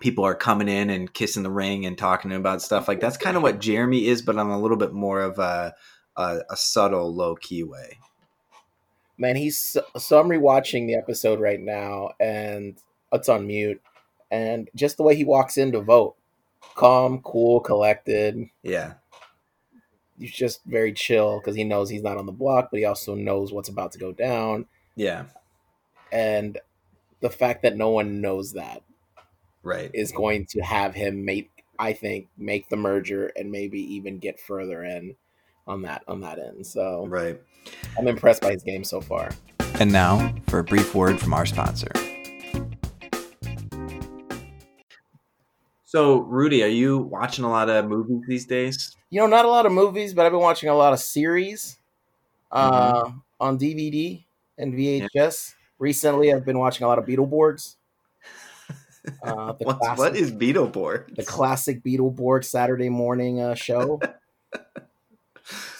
people 0.00 0.24
are 0.24 0.34
coming 0.34 0.68
in 0.68 0.90
and 0.90 1.12
kissing 1.12 1.44
the 1.44 1.50
ring 1.50 1.86
and 1.86 1.96
talking 1.96 2.28
to 2.28 2.34
him 2.34 2.40
about 2.40 2.60
stuff 2.60 2.88
like 2.88 3.00
that's 3.00 3.16
kind 3.16 3.36
of 3.36 3.42
what 3.42 3.60
jeremy 3.60 4.06
is 4.06 4.20
but 4.20 4.36
on 4.36 4.50
a 4.50 4.60
little 4.60 4.76
bit 4.76 4.92
more 4.92 5.20
of 5.20 5.38
a 5.38 5.72
a, 6.16 6.40
a 6.50 6.56
subtle 6.56 7.14
low 7.14 7.36
key 7.36 7.62
way. 7.62 7.98
Man 9.16 9.36
he's 9.36 9.56
so, 9.56 9.82
so 9.96 10.18
i'm 10.18 10.28
rewatching 10.28 10.86
the 10.86 10.96
episode 10.96 11.38
right 11.38 11.60
now 11.60 12.10
and 12.18 12.78
it's 13.12 13.28
on 13.28 13.46
mute 13.46 13.80
and 14.30 14.68
just 14.74 14.96
the 14.96 15.02
way 15.02 15.14
he 15.14 15.24
walks 15.24 15.56
in 15.56 15.72
to 15.72 15.80
vote. 15.80 16.16
Calm 16.74 17.20
cool 17.22 17.60
collected. 17.60 18.48
Yeah 18.62 18.94
he's 20.20 20.32
just 20.32 20.60
very 20.64 20.92
chill 20.92 21.38
because 21.38 21.56
he 21.56 21.64
knows 21.64 21.88
he's 21.88 22.02
not 22.02 22.16
on 22.16 22.26
the 22.26 22.32
block 22.32 22.68
but 22.70 22.78
he 22.78 22.84
also 22.84 23.14
knows 23.14 23.52
what's 23.52 23.68
about 23.68 23.92
to 23.92 23.98
go 23.98 24.12
down. 24.12 24.66
Yeah. 24.94 25.24
And 26.12 26.58
the 27.20 27.30
fact 27.30 27.62
that 27.62 27.76
no 27.76 27.90
one 27.90 28.20
knows 28.20 28.52
that 28.52 28.82
right. 29.62 29.90
is 29.92 30.12
going 30.12 30.46
to 30.46 30.60
have 30.60 30.94
him 30.94 31.24
make 31.24 31.50
i 31.78 31.92
think 31.92 32.28
make 32.36 32.68
the 32.68 32.76
merger 32.76 33.30
and 33.36 33.50
maybe 33.50 33.80
even 33.94 34.18
get 34.18 34.38
further 34.38 34.84
in 34.84 35.14
on 35.66 35.82
that 35.82 36.02
on 36.08 36.20
that 36.20 36.38
end. 36.38 36.66
So 36.66 37.06
right. 37.06 37.40
I'm 37.98 38.08
impressed 38.08 38.42
by 38.42 38.52
his 38.52 38.62
game 38.62 38.84
so 38.84 39.00
far. 39.00 39.30
And 39.78 39.90
now 39.90 40.34
for 40.48 40.58
a 40.58 40.64
brief 40.64 40.94
word 40.94 41.18
from 41.18 41.32
our 41.32 41.46
sponsor. 41.46 41.92
So 45.84 46.18
rudy 46.18 46.62
are 46.62 46.68
you 46.68 46.98
watching 46.98 47.44
a 47.44 47.50
lot 47.50 47.70
of 47.70 47.88
movies 47.88 48.22
these 48.28 48.46
days 48.46 48.96
you 49.10 49.20
know 49.20 49.26
not 49.26 49.44
a 49.44 49.48
lot 49.48 49.66
of 49.66 49.72
movies 49.72 50.14
but 50.14 50.24
i've 50.24 50.32
been 50.32 50.40
watching 50.40 50.68
a 50.68 50.74
lot 50.74 50.92
of 50.92 50.98
series 50.98 51.78
uh, 52.52 53.04
mm-hmm. 53.04 53.18
on 53.40 53.58
dvd 53.58 54.24
and 54.58 54.74
vhs 54.74 55.08
yeah. 55.14 55.30
recently 55.78 56.32
i've 56.32 56.44
been 56.44 56.58
watching 56.58 56.84
a 56.84 56.88
lot 56.88 56.98
of 56.98 57.04
beetleborgs 57.04 57.76
uh, 59.22 59.52
classic, 59.54 59.98
what 59.98 60.16
is 60.16 60.32
beetleborg 60.32 61.14
the 61.16 61.24
classic 61.24 61.82
beetleborg 61.82 62.44
saturday 62.44 62.88
morning 62.88 63.40
uh, 63.40 63.54
show 63.54 64.00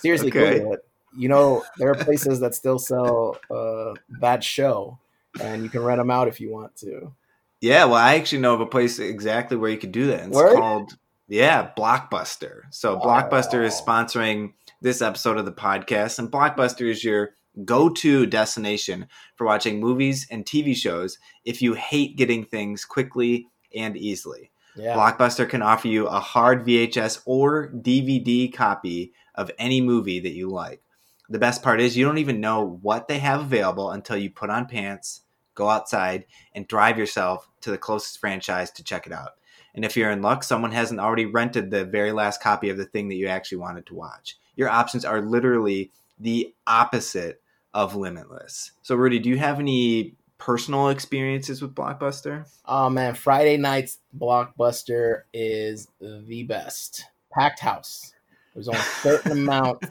Seriously, 0.01 0.29
okay. 0.31 0.61
It. 0.61 0.85
You 1.17 1.29
know, 1.29 1.65
there 1.77 1.91
are 1.91 1.95
places 1.95 2.41
that 2.41 2.55
still 2.55 2.79
sell 2.79 3.37
uh, 3.51 3.95
that 4.21 4.45
show, 4.45 4.99
and 5.41 5.63
you 5.63 5.69
can 5.69 5.83
rent 5.83 5.99
them 5.99 6.11
out 6.11 6.29
if 6.29 6.41
you 6.41 6.51
want 6.51 6.77
to. 6.77 7.13
Yeah, 7.61 7.85
well, 7.87 7.97
I 7.97 8.15
actually 8.15 8.39
know 8.39 8.55
of 8.55 8.61
a 8.61 8.67
place 8.67 8.99
exactly 8.99 9.57
where 9.57 9.71
you 9.71 9.77
could 9.77 9.93
do 9.93 10.07
that. 10.07 10.29
It's 10.29 10.37
Word? 10.37 10.57
called 10.57 10.97
yeah, 11.31 11.71
Blockbuster. 11.79 12.63
So 12.71 12.99
Blockbuster 12.99 13.65
is 13.65 13.81
sponsoring 13.81 14.53
this 14.81 15.01
episode 15.01 15.39
of 15.39 15.45
the 15.45 15.53
podcast, 15.53 16.19
and 16.19 16.31
Blockbuster 16.31 16.91
is 16.91 17.05
your 17.05 17.31
go-to 17.65 18.27
destination 18.27 19.07
for 19.37 19.47
watching 19.47 19.79
movies 19.81 20.27
and 20.31 20.45
TV 20.45 20.75
shows 20.75 21.19
if 21.45 21.63
you 21.63 21.75
hate 21.75 22.17
getting 22.17 22.45
things 22.45 22.85
quickly 22.85 23.47
and 23.75 23.97
easily. 23.97 24.51
Yeah. 24.75 24.97
Blockbuster 24.97 25.49
can 25.49 25.63
offer 25.63 25.87
you 25.87 26.09
a 26.09 26.19
hard 26.19 26.67
VHS 26.67 27.23
or 27.27 27.71
DVD 27.71 28.53
copy 28.53 29.13
of 29.37 29.53
any 29.57 29.81
movie 29.81 30.19
that 30.21 30.33
you 30.33 30.49
like. 30.49 30.83
The 31.29 31.39
best 31.39 31.63
part 31.63 31.81
is 31.81 31.97
you 31.97 32.05
don't 32.05 32.19
even 32.19 32.41
know 32.41 32.79
what 32.83 33.07
they 33.07 33.21
have 33.21 33.41
available 33.41 33.93
until 33.93 34.17
you 34.17 34.31
put 34.31 34.51
on 34.51 34.67
pants, 34.67 35.23
go 35.55 35.69
outside, 35.69 36.27
and 36.55 36.67
drive 36.67 36.99
yourself 36.99 37.49
to 37.61 37.71
the 37.71 37.79
closest 37.79 38.19
franchise 38.19 38.73
to 38.73 38.83
check 38.83 39.07
it 39.07 39.13
out. 39.13 39.31
And 39.75 39.85
if 39.85 39.97
you're 39.97 40.11
in 40.11 40.23
luck, 40.23 40.43
someone 40.45 40.73
hasn't 40.73 41.01
already 41.01 41.27
rented 41.27 41.71
the 41.71 41.85
very 41.85 42.13
last 42.13 42.43
copy 42.43 42.71
of 42.71 42.77
the 42.77 42.85
thing 42.85 43.09
that 43.09 43.17
you 43.17 43.29
actually 43.29 43.59
wanted 43.59 43.87
to 43.87 43.95
watch. 43.95 44.37
Your 44.57 44.69
options 44.69 45.05
are 45.05 45.21
literally 45.21 45.93
the 46.19 46.55
opposite 46.67 47.41
of 47.73 47.95
limitless. 47.95 48.73
So, 48.83 48.97
Rudy, 48.97 49.19
do 49.19 49.29
you 49.29 49.39
have 49.39 49.61
any 49.61 50.17
personal 50.39 50.89
experiences 50.89 51.63
with 51.63 51.75
Blockbuster? 51.75 52.47
Oh 52.65 52.91
man, 52.91 53.15
Friday 53.15 53.57
nights 53.57 53.99
Blockbuster 54.19 55.23
is 55.33 55.89
the 56.01 56.43
best. 56.45 57.05
Packed 57.33 57.61
house. 57.61 58.15
There's 58.55 58.67
only 58.67 58.81
certain 59.03 59.33
amount 59.33 59.85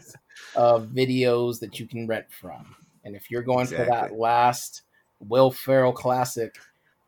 of 0.56 0.88
videos 0.88 1.60
that 1.60 1.80
you 1.80 1.88
can 1.88 2.08
rent 2.08 2.26
from. 2.32 2.76
And 3.06 3.16
if 3.16 3.32
you're 3.32 3.44
going 3.44 3.62
exactly. 3.62 3.86
for 3.86 3.92
that 3.92 4.14
last 4.14 4.82
Will 5.20 5.52
Ferrell 5.52 5.94
classic 5.94 6.58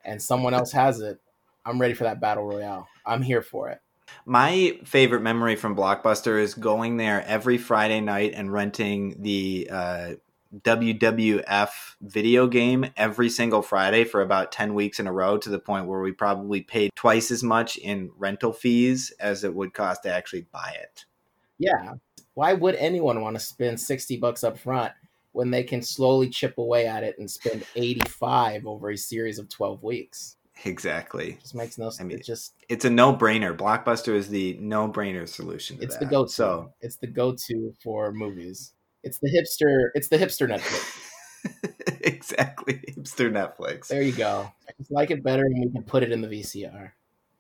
and 0.06 0.22
someone 0.22 0.54
else 0.54 0.72
has 0.72 1.02
it, 1.02 1.20
I'm 1.66 1.80
ready 1.80 1.94
for 1.94 2.06
that 2.06 2.20
battle 2.20 2.46
royale. 2.46 2.88
I'm 3.06 3.22
here 3.22 3.42
for 3.42 3.70
it. 3.70 3.80
My 4.26 4.80
favorite 4.84 5.22
memory 5.22 5.56
from 5.56 5.76
Blockbuster 5.76 6.40
is 6.40 6.54
going 6.54 6.98
there 6.98 7.24
every 7.26 7.58
Friday 7.58 8.02
night 8.02 8.34
and 8.36 8.52
renting 8.52 9.16
the 9.22 9.70
uh, 9.72 10.12
WWF 10.60 11.70
video 12.02 12.48
game 12.48 12.86
every 12.98 13.30
single 13.30 13.62
Friday 13.62 14.04
for 14.04 14.22
about 14.22 14.52
10 14.52 14.74
weeks 14.74 15.00
in 15.00 15.08
a 15.08 15.14
row 15.14 15.38
to 15.38 15.50
the 15.50 15.60
point 15.60 15.88
where 15.88 16.02
we 16.02 16.12
probably 16.12 16.62
paid 16.62 16.92
twice 16.96 17.32
as 17.32 17.42
much 17.42 17.78
in 17.78 18.12
rental 18.18 18.52
fees 18.52 19.14
as 19.20 19.44
it 19.44 19.54
would 19.54 19.74
cost 19.74 20.04
to 20.04 20.14
actually 20.14 20.46
buy 20.52 20.76
it. 20.82 21.06
Yeah. 21.58 21.94
Why 22.34 22.54
would 22.54 22.76
anyone 22.76 23.22
want 23.22 23.38
to 23.38 23.40
spend 23.40 23.80
60 23.80 24.18
bucks 24.18 24.44
up 24.44 24.58
front 24.58 24.92
when 25.32 25.52
they 25.52 25.64
can 25.64 25.82
slowly 25.82 26.30
chip 26.30 26.58
away 26.58 26.86
at 26.86 27.04
it 27.04 27.16
and 27.18 27.32
spend 27.32 27.66
85 27.76 28.66
over 28.68 28.92
a 28.92 28.98
series 28.98 29.40
of 29.40 29.48
12 29.48 29.84
weeks? 29.84 30.36
Exactly. 30.66 31.32
It 31.32 31.42
just 31.42 31.56
makes 31.56 31.78
no 31.78 31.90
sense. 31.90 32.02
I 32.02 32.04
mean, 32.04 32.18
it 32.18 32.26
just 32.26 32.54
it's 32.70 32.86
a 32.86 32.90
no-brainer. 32.90 33.56
Blockbuster 33.56 34.14
is 34.14 34.30
the 34.30 34.58
no-brainer 34.60 35.28
solution. 35.28 35.78
it's 35.82 35.96
that. 35.96 36.06
the 36.06 36.06
go-to. 36.06 36.32
So 36.32 36.74
it's 36.82 36.98
the 36.98 37.08
go-to 37.08 37.74
for 37.84 38.12
movies. 38.12 38.74
It's 39.04 39.20
the 39.20 39.30
hipster. 39.30 39.90
It's 39.96 40.10
the 40.10 40.18
hipster 40.18 40.48
Netflix. 40.48 42.02
exactly, 42.02 42.76
hipster 42.88 43.32
Netflix. 43.32 43.88
There 43.88 44.02
you 44.02 44.12
go. 44.12 44.52
I 44.68 44.72
just 44.78 44.92
like 44.92 45.12
it 45.12 45.24
better, 45.24 45.44
and 45.44 45.66
we 45.66 45.72
can 45.72 45.84
put 45.84 46.04
it 46.04 46.12
in 46.12 46.22
the 46.22 46.28
VCR. 46.28 46.92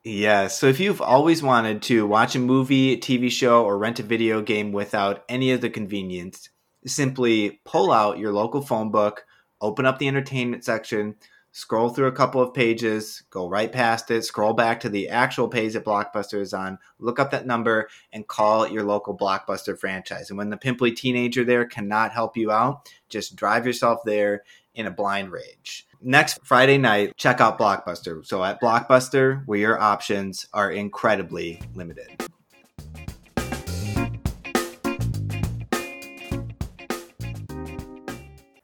Yeah, 0.03 0.47
so 0.47 0.65
if 0.65 0.79
you've 0.79 1.01
always 1.01 1.43
wanted 1.43 1.83
to 1.83 2.07
watch 2.07 2.35
a 2.35 2.39
movie, 2.39 2.97
TV 2.97 3.29
show, 3.29 3.63
or 3.63 3.77
rent 3.77 3.99
a 3.99 4.03
video 4.03 4.41
game 4.41 4.71
without 4.71 5.23
any 5.29 5.51
of 5.51 5.61
the 5.61 5.69
convenience, 5.69 6.49
simply 6.87 7.61
pull 7.65 7.91
out 7.91 8.17
your 8.17 8.33
local 8.33 8.61
phone 8.61 8.89
book, 8.89 9.25
open 9.61 9.85
up 9.85 9.99
the 9.99 10.07
entertainment 10.07 10.65
section, 10.65 11.15
scroll 11.51 11.89
through 11.89 12.07
a 12.07 12.11
couple 12.11 12.41
of 12.41 12.53
pages, 12.53 13.23
go 13.29 13.47
right 13.47 13.71
past 13.71 14.09
it, 14.11 14.23
scroll 14.23 14.53
back 14.53 14.79
to 14.79 14.89
the 14.89 15.09
actual 15.09 15.47
page 15.47 15.73
that 15.73 15.85
Blockbuster 15.85 16.39
is 16.39 16.53
on, 16.53 16.79
look 16.99 17.19
up 17.19 17.31
that 17.31 17.45
number, 17.45 17.89
and 18.13 18.27
call 18.27 18.67
your 18.67 18.83
local 18.83 19.17
Blockbuster 19.17 19.77
franchise. 19.77 20.29
And 20.29 20.37
when 20.37 20.49
the 20.49 20.57
pimply 20.57 20.91
teenager 20.91 21.43
there 21.43 21.65
cannot 21.65 22.11
help 22.11 22.37
you 22.37 22.51
out, 22.51 22.89
just 23.09 23.35
drive 23.35 23.65
yourself 23.65 23.99
there 24.05 24.43
in 24.73 24.87
a 24.87 24.91
blind 24.91 25.31
rage. 25.31 25.87
Next 26.01 26.39
Friday 26.43 26.77
night, 26.77 27.15
check 27.17 27.41
out 27.41 27.59
Blockbuster. 27.59 28.25
So 28.25 28.43
at 28.43 28.61
Blockbuster, 28.61 29.43
where 29.45 29.59
your 29.59 29.79
options 29.79 30.47
are 30.53 30.71
incredibly 30.71 31.61
limited. 31.75 32.07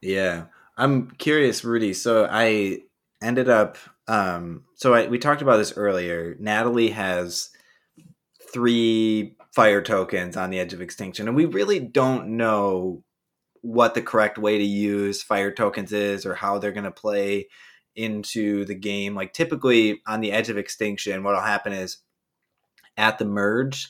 Yeah. 0.01 0.45
I'm 0.77 1.11
curious, 1.11 1.63
Rudy. 1.63 1.93
So 1.93 2.27
I 2.29 2.81
ended 3.21 3.49
up 3.49 3.77
um, 4.07 4.63
so 4.75 4.93
I, 4.93 5.07
we 5.07 5.19
talked 5.19 5.41
about 5.41 5.57
this 5.57 5.75
earlier. 5.75 6.35
Natalie 6.39 6.91
has 6.91 7.49
three 8.53 9.35
fire 9.53 9.81
tokens 9.81 10.37
on 10.37 10.49
the 10.49 10.59
edge 10.59 10.73
of 10.73 10.81
extinction, 10.81 11.27
and 11.27 11.35
we 11.35 11.45
really 11.45 11.79
don't 11.79 12.37
know 12.37 13.03
what 13.61 13.95
the 13.95 14.01
correct 14.01 14.37
way 14.37 14.57
to 14.57 14.63
use 14.63 15.21
fire 15.21 15.51
tokens 15.51 15.91
is 15.91 16.25
or 16.25 16.35
how 16.35 16.57
they're 16.57 16.71
going 16.71 16.83
to 16.85 16.91
play 16.91 17.47
into 17.95 18.63
the 18.65 18.75
game. 18.75 19.13
Like 19.15 19.33
typically 19.33 20.01
on 20.07 20.21
the 20.21 20.31
edge 20.31 20.49
of 20.49 20.57
extinction, 20.57 21.23
what'll 21.23 21.41
happen 21.41 21.73
is 21.73 21.97
at 22.95 23.17
the 23.17 23.25
merge, 23.25 23.89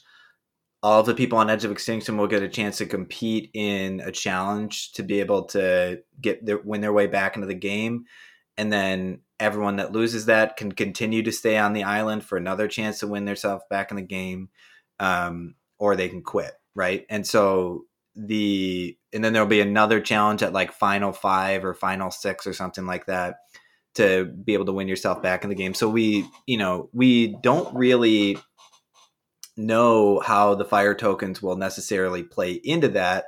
all 0.84 1.04
the 1.04 1.16
people 1.16 1.38
on 1.38 1.50
edge 1.50 1.66
of 1.66 1.72
extinction 1.72 2.18
will 2.18 2.28
get 2.28 2.44
a 2.44 2.50
chance 2.50 2.78
to 2.78 2.86
compete 2.86 3.50
in 3.54 4.00
a 4.02 4.12
challenge 4.12 4.92
to 4.94 5.04
be 5.04 5.20
able 5.20 5.46
to 5.46 6.00
get 6.22 6.46
their 6.46 6.60
win 6.60 6.82
their 6.82 6.94
way 6.94 7.08
back 7.08 7.36
into 7.36 7.48
the 7.48 7.56
game. 7.56 8.06
And 8.58 8.72
then 8.72 9.22
everyone 9.40 9.78
that 9.78 9.92
loses 9.92 10.26
that 10.26 10.58
can 10.58 10.72
continue 10.72 11.24
to 11.24 11.32
stay 11.32 11.58
on 11.58 11.74
the 11.74 11.84
island 11.84 12.24
for 12.24 12.38
another 12.38 12.68
chance 12.68 13.00
to 13.00 13.08
win 13.08 13.26
themselves 13.26 13.64
back 13.70 13.92
in 13.92 13.98
the 13.98 14.04
game 14.04 14.50
um, 15.00 15.56
or 15.78 15.96
they 15.96 16.10
can 16.10 16.24
quit 16.24 16.54
right? 16.78 17.06
And 17.10 17.28
so 17.28 17.86
the 18.16 18.96
and 19.12 19.24
then 19.24 19.34
there'll 19.34 19.48
be 19.48 19.62
another 19.62 20.00
challenge 20.00 20.44
at 20.44 20.54
like 20.54 20.72
final 20.72 21.12
five 21.12 21.66
or 21.66 21.74
final 21.74 22.12
six 22.12 22.48
or 22.48 22.54
something 22.54 22.86
like 22.86 23.08
that 23.08 23.38
to 23.96 24.26
be 24.26 24.54
able 24.54 24.66
to 24.66 24.74
win 24.74 24.88
yourself 24.88 25.22
back 25.22 25.44
in 25.44 25.50
the 25.50 25.56
game. 25.56 25.74
So 25.74 25.90
we 25.90 26.26
you 26.46 26.58
know 26.58 26.90
we 26.94 27.36
don't 27.42 27.76
really 27.76 28.38
know 29.58 30.20
how 30.20 30.56
the 30.56 30.66
fire 30.66 30.96
tokens 30.96 31.42
will 31.42 31.56
necessarily 31.56 32.24
play 32.24 32.54
into 32.54 32.88
that 32.90 33.26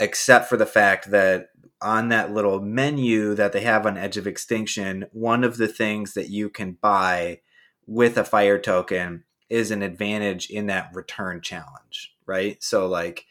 except 0.00 0.48
for 0.48 0.56
the 0.56 0.66
fact 0.66 1.10
that 1.10 1.48
on 1.80 2.08
that 2.08 2.32
little 2.32 2.60
menu 2.60 3.34
that 3.34 3.52
they 3.52 3.60
have 3.60 3.86
on 3.86 3.96
Edge 3.96 4.16
of 4.16 4.26
Extinction, 4.26 5.06
one 5.12 5.44
of 5.44 5.56
the 5.56 5.68
things 5.68 6.14
that 6.14 6.30
you 6.30 6.48
can 6.48 6.78
buy 6.80 7.40
with 7.86 8.16
a 8.16 8.24
fire 8.24 8.58
token 8.58 9.24
is 9.50 9.70
an 9.70 9.82
advantage 9.82 10.48
in 10.50 10.66
that 10.66 10.90
return 10.94 11.40
challenge, 11.40 12.14
right? 12.26 12.62
So, 12.62 12.86
like, 12.86 13.26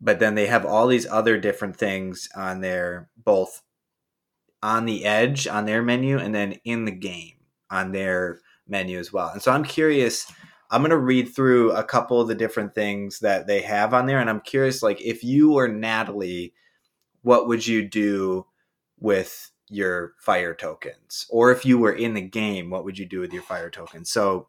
but 0.00 0.18
then 0.18 0.34
they 0.34 0.46
have 0.46 0.66
all 0.66 0.86
these 0.86 1.06
other 1.06 1.38
different 1.38 1.76
things 1.76 2.28
on 2.36 2.60
there, 2.60 3.08
both 3.16 3.62
on 4.62 4.84
the 4.84 5.04
edge 5.04 5.46
on 5.46 5.66
their 5.66 5.82
menu 5.82 6.18
and 6.18 6.34
then 6.34 6.52
in 6.64 6.84
the 6.84 6.92
game 6.92 7.34
on 7.70 7.92
their 7.92 8.40
menu 8.68 8.98
as 8.98 9.12
well. 9.12 9.30
And 9.30 9.42
so 9.42 9.52
I'm 9.52 9.64
curious. 9.64 10.30
I'm 10.74 10.80
going 10.80 10.90
to 10.90 10.98
read 10.98 11.32
through 11.32 11.70
a 11.70 11.84
couple 11.84 12.20
of 12.20 12.26
the 12.26 12.34
different 12.34 12.74
things 12.74 13.20
that 13.20 13.46
they 13.46 13.62
have 13.62 13.94
on 13.94 14.06
there. 14.06 14.18
And 14.18 14.28
I'm 14.28 14.40
curious, 14.40 14.82
like, 14.82 15.00
if 15.00 15.22
you 15.22 15.52
were 15.52 15.68
Natalie, 15.68 16.52
what 17.22 17.46
would 17.46 17.64
you 17.64 17.88
do 17.88 18.46
with 18.98 19.52
your 19.68 20.14
fire 20.18 20.52
tokens? 20.52 21.26
Or 21.30 21.52
if 21.52 21.64
you 21.64 21.78
were 21.78 21.92
in 21.92 22.14
the 22.14 22.22
game, 22.22 22.70
what 22.70 22.84
would 22.84 22.98
you 22.98 23.06
do 23.06 23.20
with 23.20 23.32
your 23.32 23.44
fire 23.44 23.70
tokens? 23.70 24.10
So 24.10 24.48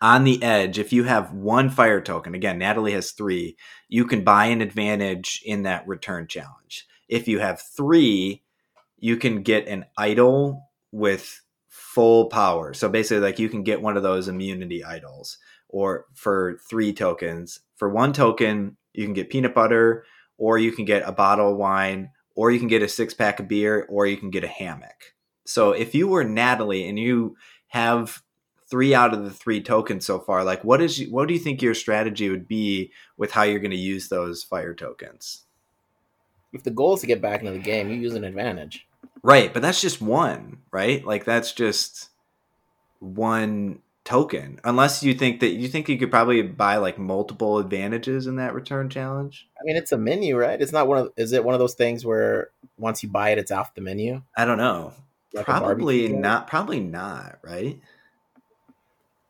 on 0.00 0.22
the 0.22 0.40
edge, 0.44 0.78
if 0.78 0.92
you 0.92 1.02
have 1.04 1.32
one 1.32 1.70
fire 1.70 2.00
token, 2.00 2.36
again, 2.36 2.58
Natalie 2.58 2.92
has 2.92 3.10
three, 3.10 3.56
you 3.88 4.04
can 4.04 4.22
buy 4.22 4.46
an 4.46 4.60
advantage 4.60 5.42
in 5.44 5.64
that 5.64 5.88
return 5.88 6.28
challenge. 6.28 6.86
If 7.08 7.26
you 7.26 7.40
have 7.40 7.60
three, 7.60 8.44
you 8.96 9.16
can 9.16 9.42
get 9.42 9.66
an 9.66 9.86
idol 9.98 10.70
with 10.92 11.41
full 11.94 12.26
power. 12.26 12.74
So 12.74 12.88
basically, 12.88 13.22
like 13.22 13.38
you 13.38 13.48
can 13.48 13.62
get 13.62 13.82
one 13.82 13.96
of 13.96 14.02
those 14.02 14.28
immunity 14.28 14.84
idols, 14.84 15.38
or 15.68 16.06
for 16.14 16.58
three 16.68 16.92
tokens. 16.92 17.60
For 17.76 17.88
one 17.88 18.12
token, 18.12 18.76
you 18.92 19.04
can 19.04 19.14
get 19.14 19.30
peanut 19.30 19.54
butter 19.54 20.04
or 20.38 20.58
you 20.58 20.72
can 20.72 20.84
get 20.84 21.06
a 21.06 21.12
bottle 21.12 21.52
of 21.52 21.56
wine, 21.56 22.10
or 22.34 22.50
you 22.50 22.58
can 22.58 22.66
get 22.66 22.82
a 22.82 22.88
six 22.88 23.14
pack 23.14 23.38
of 23.38 23.46
beer, 23.46 23.86
or 23.88 24.06
you 24.06 24.16
can 24.16 24.30
get 24.30 24.42
a 24.42 24.48
hammock. 24.48 25.14
So 25.44 25.70
if 25.70 25.94
you 25.94 26.08
were 26.08 26.24
Natalie 26.24 26.88
and 26.88 26.98
you 26.98 27.36
have 27.68 28.22
three 28.68 28.92
out 28.92 29.14
of 29.14 29.22
the 29.22 29.30
three 29.30 29.62
tokens 29.62 30.04
so 30.04 30.18
far, 30.18 30.42
like 30.42 30.64
what 30.64 30.80
is 30.82 31.06
what 31.10 31.28
do 31.28 31.34
you 31.34 31.40
think 31.40 31.62
your 31.62 31.74
strategy 31.74 32.28
would 32.28 32.48
be 32.48 32.90
with 33.16 33.30
how 33.30 33.42
you're 33.42 33.60
going 33.60 33.70
to 33.70 33.76
use 33.76 34.08
those 34.08 34.42
fire 34.42 34.74
tokens? 34.74 35.44
If 36.52 36.64
the 36.64 36.70
goal 36.70 36.94
is 36.94 37.00
to 37.02 37.06
get 37.06 37.22
back 37.22 37.40
into 37.40 37.52
the 37.52 37.58
game, 37.58 37.88
you 37.88 37.96
use 37.96 38.14
an 38.14 38.24
advantage. 38.24 38.86
Right, 39.22 39.52
but 39.52 39.62
that's 39.62 39.80
just 39.80 40.00
one, 40.00 40.58
right? 40.72 41.04
Like 41.04 41.24
that's 41.24 41.52
just 41.52 42.10
one 42.98 43.80
token. 44.04 44.60
Unless 44.64 45.02
you 45.02 45.14
think 45.14 45.40
that 45.40 45.50
you 45.50 45.68
think 45.68 45.88
you 45.88 45.98
could 45.98 46.10
probably 46.10 46.42
buy 46.42 46.76
like 46.76 46.98
multiple 46.98 47.58
advantages 47.58 48.26
in 48.26 48.36
that 48.36 48.54
return 48.54 48.88
challenge? 48.88 49.48
I 49.58 49.64
mean 49.64 49.76
it's 49.76 49.92
a 49.92 49.98
menu 49.98 50.36
right? 50.36 50.60
It's 50.60 50.72
not 50.72 50.88
one 50.88 50.98
of 50.98 51.12
is 51.16 51.32
it 51.32 51.44
one 51.44 51.54
of 51.54 51.60
those 51.60 51.74
things 51.74 52.04
where 52.04 52.50
once 52.78 53.02
you 53.02 53.08
buy 53.08 53.30
it 53.30 53.38
it's 53.38 53.50
off 53.50 53.74
the 53.74 53.80
menu? 53.80 54.22
I 54.36 54.44
don't 54.44 54.58
know. 54.58 54.92
Like 55.32 55.46
probably 55.46 56.08
not 56.08 56.46
probably 56.46 56.80
not 56.80 57.38
right? 57.42 57.80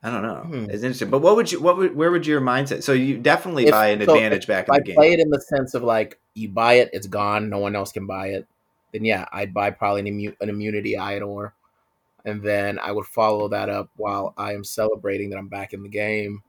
I 0.05 0.11
don't 0.11 0.22
know. 0.22 0.40
Hmm. 0.40 0.64
it's 0.64 0.82
interesting. 0.82 1.11
But 1.11 1.20
what 1.20 1.36
would 1.36 1.53
you 1.53 1.61
what 1.61 1.76
would 1.76 1.95
where 1.95 2.11
would 2.11 2.26
your 2.26 2.40
mindset 2.40 2.82
so 2.82 2.93
you 2.93 3.18
definitely 3.18 3.66
if, 3.66 3.70
buy 3.70 3.88
an 3.88 4.05
so 4.05 4.14
advantage 4.14 4.47
back 4.47 4.68
in 4.68 4.74
I 4.74 4.78
the 4.78 4.84
game. 4.84 4.95
play 4.95 5.12
it 5.12 5.20
in 5.20 5.30
the 5.30 5.40
sense 5.40 5.74
of 5.74 5.82
like 5.82 6.18
you 6.34 6.49
buy 6.49 6.74
it 6.74 6.90
it's 6.93 7.07
gone 7.07 7.51
no 7.51 7.59
one 7.59 7.76
else 7.76 7.93
can 7.93 8.07
buy 8.07 8.28
it 8.28 8.47
then 8.93 9.05
yeah 9.05 9.26
i'd 9.32 9.55
buy 9.55 9.70
probably 9.70 10.01
an, 10.01 10.07
immu- 10.07 10.36
an 10.40 10.49
immunity 10.49 10.97
idol 10.97 11.30
or 11.30 11.55
and 12.24 12.43
then 12.43 12.78
I 12.78 12.93
would 12.93 13.07
follow 13.07 13.49
that 13.49 13.68
up 13.68 13.90
while 13.97 14.34
I 14.36 14.55
am 14.55 14.64
celebrating 14.64 15.30
that 15.30 15.38
I'm 15.38 15.49
back 15.49 15.72
in 15.72 15.82
the 15.82 15.88
game. 15.88 16.43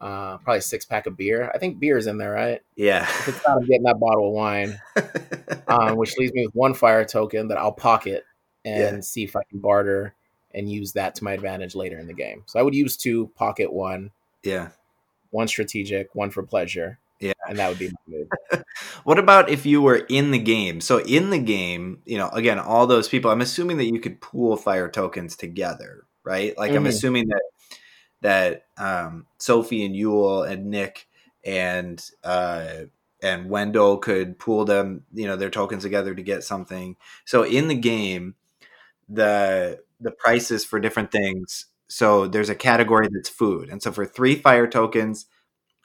Uh, 0.00 0.36
probably 0.38 0.58
a 0.58 0.62
six 0.62 0.84
pack 0.84 1.06
of 1.06 1.16
beer. 1.16 1.50
I 1.54 1.58
think 1.58 1.78
beer's 1.78 2.06
in 2.06 2.18
there, 2.18 2.32
right? 2.32 2.60
Yeah. 2.76 3.04
If 3.04 3.28
it's 3.28 3.46
not, 3.46 3.58
I'm 3.58 3.66
getting 3.66 3.84
that 3.84 4.00
bottle 4.00 4.28
of 4.28 4.34
wine, 4.34 4.80
um, 5.68 5.96
which 5.96 6.16
leaves 6.18 6.32
me 6.34 6.44
with 6.44 6.54
one 6.54 6.74
fire 6.74 7.04
token 7.04 7.48
that 7.48 7.58
I'll 7.58 7.72
pocket 7.72 8.24
and 8.64 8.96
yeah. 8.96 9.00
see 9.00 9.24
if 9.24 9.34
I 9.34 9.42
can 9.48 9.60
barter 9.60 10.14
and 10.52 10.70
use 10.70 10.92
that 10.92 11.14
to 11.16 11.24
my 11.24 11.32
advantage 11.32 11.74
later 11.74 11.98
in 11.98 12.06
the 12.06 12.14
game. 12.14 12.42
So 12.46 12.58
I 12.58 12.62
would 12.62 12.74
use 12.74 12.96
two, 12.96 13.28
pocket 13.34 13.72
one. 13.72 14.10
Yeah. 14.42 14.70
One 15.30 15.48
strategic, 15.48 16.14
one 16.14 16.30
for 16.30 16.42
pleasure. 16.42 16.98
Yeah. 17.24 17.32
And 17.48 17.58
that 17.58 17.70
would 17.70 17.78
be 17.78 17.88
my 17.88 18.18
move. 18.18 18.28
what 19.04 19.18
about 19.18 19.48
if 19.48 19.64
you 19.64 19.80
were 19.80 20.04
in 20.10 20.30
the 20.30 20.38
game? 20.38 20.82
So 20.82 21.00
in 21.00 21.30
the 21.30 21.38
game, 21.38 22.02
you 22.04 22.18
know, 22.18 22.28
again, 22.28 22.58
all 22.58 22.86
those 22.86 23.08
people, 23.08 23.30
I'm 23.30 23.40
assuming 23.40 23.78
that 23.78 23.86
you 23.86 23.98
could 23.98 24.20
pool 24.20 24.58
fire 24.58 24.90
tokens 24.90 25.34
together, 25.34 26.04
right? 26.22 26.56
Like 26.58 26.70
mm-hmm. 26.70 26.80
I'm 26.80 26.86
assuming 26.86 27.28
that 27.28 27.42
that 28.20 28.66
um, 28.76 29.26
Sophie 29.38 29.86
and 29.86 29.94
Yul 29.94 30.46
and 30.46 30.66
Nick 30.66 31.08
and 31.42 32.04
uh, 32.22 32.84
and 33.22 33.48
Wendell 33.48 33.96
could 33.98 34.38
pool 34.38 34.66
them, 34.66 35.04
you 35.14 35.26
know, 35.26 35.36
their 35.36 35.48
tokens 35.48 35.82
together 35.82 36.14
to 36.14 36.22
get 36.22 36.44
something. 36.44 36.96
So 37.24 37.42
in 37.42 37.68
the 37.68 37.74
game, 37.74 38.34
the 39.08 39.80
the 39.98 40.10
prices 40.10 40.62
for 40.62 40.78
different 40.78 41.10
things. 41.10 41.66
So 41.88 42.26
there's 42.26 42.50
a 42.50 42.54
category 42.54 43.08
that's 43.10 43.30
food, 43.30 43.70
and 43.70 43.82
so 43.82 43.92
for 43.92 44.04
three 44.04 44.34
fire 44.34 44.66
tokens, 44.66 45.24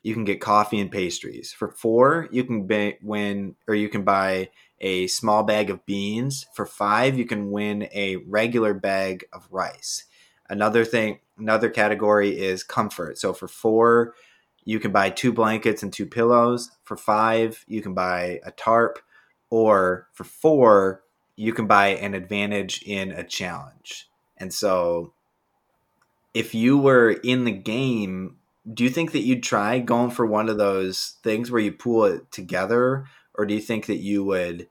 you 0.04 0.14
can 0.14 0.24
get 0.24 0.42
coffee 0.42 0.80
and 0.80 0.92
pastries. 0.92 1.52
For 1.52 1.70
four, 1.70 2.28
you 2.32 2.44
can 2.44 2.68
win 3.02 3.56
or 3.68 3.76
you 3.76 3.90
can 3.90 4.04
buy 4.04 4.50
a 4.82 5.08
small 5.08 5.44
bag 5.44 5.70
of 5.70 5.86
beans. 5.86 6.48
For 6.54 6.66
five, 6.66 7.18
you 7.18 7.26
can 7.26 7.52
win 7.52 7.90
a 7.94 8.18
regular 8.18 8.74
bag 8.74 9.26
of 9.34 9.48
rice. 9.52 10.06
Another 10.50 10.86
thing, 10.86 11.20
another 11.38 11.70
category 11.70 12.40
is 12.40 12.64
comfort. 12.64 13.18
So 13.18 13.34
for 13.34 13.48
four, 13.48 14.16
you 14.66 14.80
can 14.80 14.92
buy 14.92 15.10
two 15.10 15.34
blankets 15.34 15.84
and 15.84 15.92
two 15.92 16.06
pillows. 16.06 16.72
For 16.84 16.98
five, 16.98 17.64
you 17.68 17.82
can 17.82 17.94
buy 17.94 18.40
a 18.44 18.52
tarp. 18.52 19.00
Or 19.50 20.08
for 20.14 20.24
four, 20.24 21.04
you 21.36 21.54
can 21.54 21.68
buy 21.68 21.90
an 21.90 22.14
advantage 22.14 22.84
in 22.84 23.12
a 23.12 23.24
challenge. 23.24 24.10
And 24.38 24.54
so 24.54 25.14
if 26.34 26.54
you 26.54 26.78
were 26.78 27.12
in 27.12 27.46
the 27.46 27.52
game 27.52 28.38
do 28.74 28.84
you 28.84 28.90
think 28.90 29.12
that 29.14 29.22
you'd 29.22 29.44
try 29.44 29.80
going 29.80 30.12
for 30.12 30.26
one 30.26 30.50
of 30.50 30.58
those 30.58 31.16
things 31.24 31.50
where 31.50 31.62
you 31.62 31.72
pool 31.72 32.06
it 32.06 32.32
together? 32.32 33.06
Or 33.36 33.46
do 33.46 33.54
you 33.54 33.62
think 33.62 33.86
that 33.88 33.98
you 33.98 34.24
would 34.24 34.68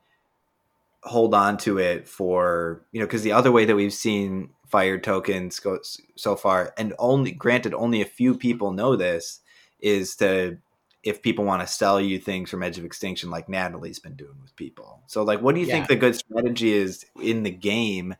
hold 1.03 1.33
on 1.33 1.57
to 1.57 1.77
it 1.77 2.07
for 2.07 2.85
you 2.91 2.99
know 2.99 3.05
because 3.05 3.23
the 3.23 3.31
other 3.31 3.51
way 3.53 3.63
that 3.63 3.75
we've 3.75 3.93
seen 3.93 4.49
fire 4.67 4.97
tokens 4.97 5.57
go 5.59 5.79
so 6.17 6.35
far 6.35 6.73
and 6.77 6.93
only 6.99 7.31
granted 7.31 7.73
only 7.73 8.01
a 8.01 8.05
few 8.05 8.37
people 8.37 8.71
know 8.71 8.97
this 8.97 9.39
is 9.79 10.15
to 10.17 10.57
if 11.01 11.21
people 11.21 11.45
want 11.45 11.61
to 11.61 11.67
sell 11.67 12.01
you 12.01 12.19
things 12.19 12.49
from 12.49 12.61
edge 12.61 12.77
of 12.77 12.83
extinction 12.83 13.29
like 13.29 13.47
natalie's 13.47 13.99
been 13.99 14.15
doing 14.15 14.35
with 14.41 14.53
people. 14.57 15.01
So 15.07 15.23
like 15.23 15.41
what 15.41 15.55
do 15.55 15.61
you 15.61 15.67
yeah. 15.67 15.75
think 15.75 15.87
the 15.87 15.95
good 15.95 16.15
strategy 16.15 16.73
is 16.73 17.05
in 17.21 17.43
the 17.43 17.51
game 17.51 18.15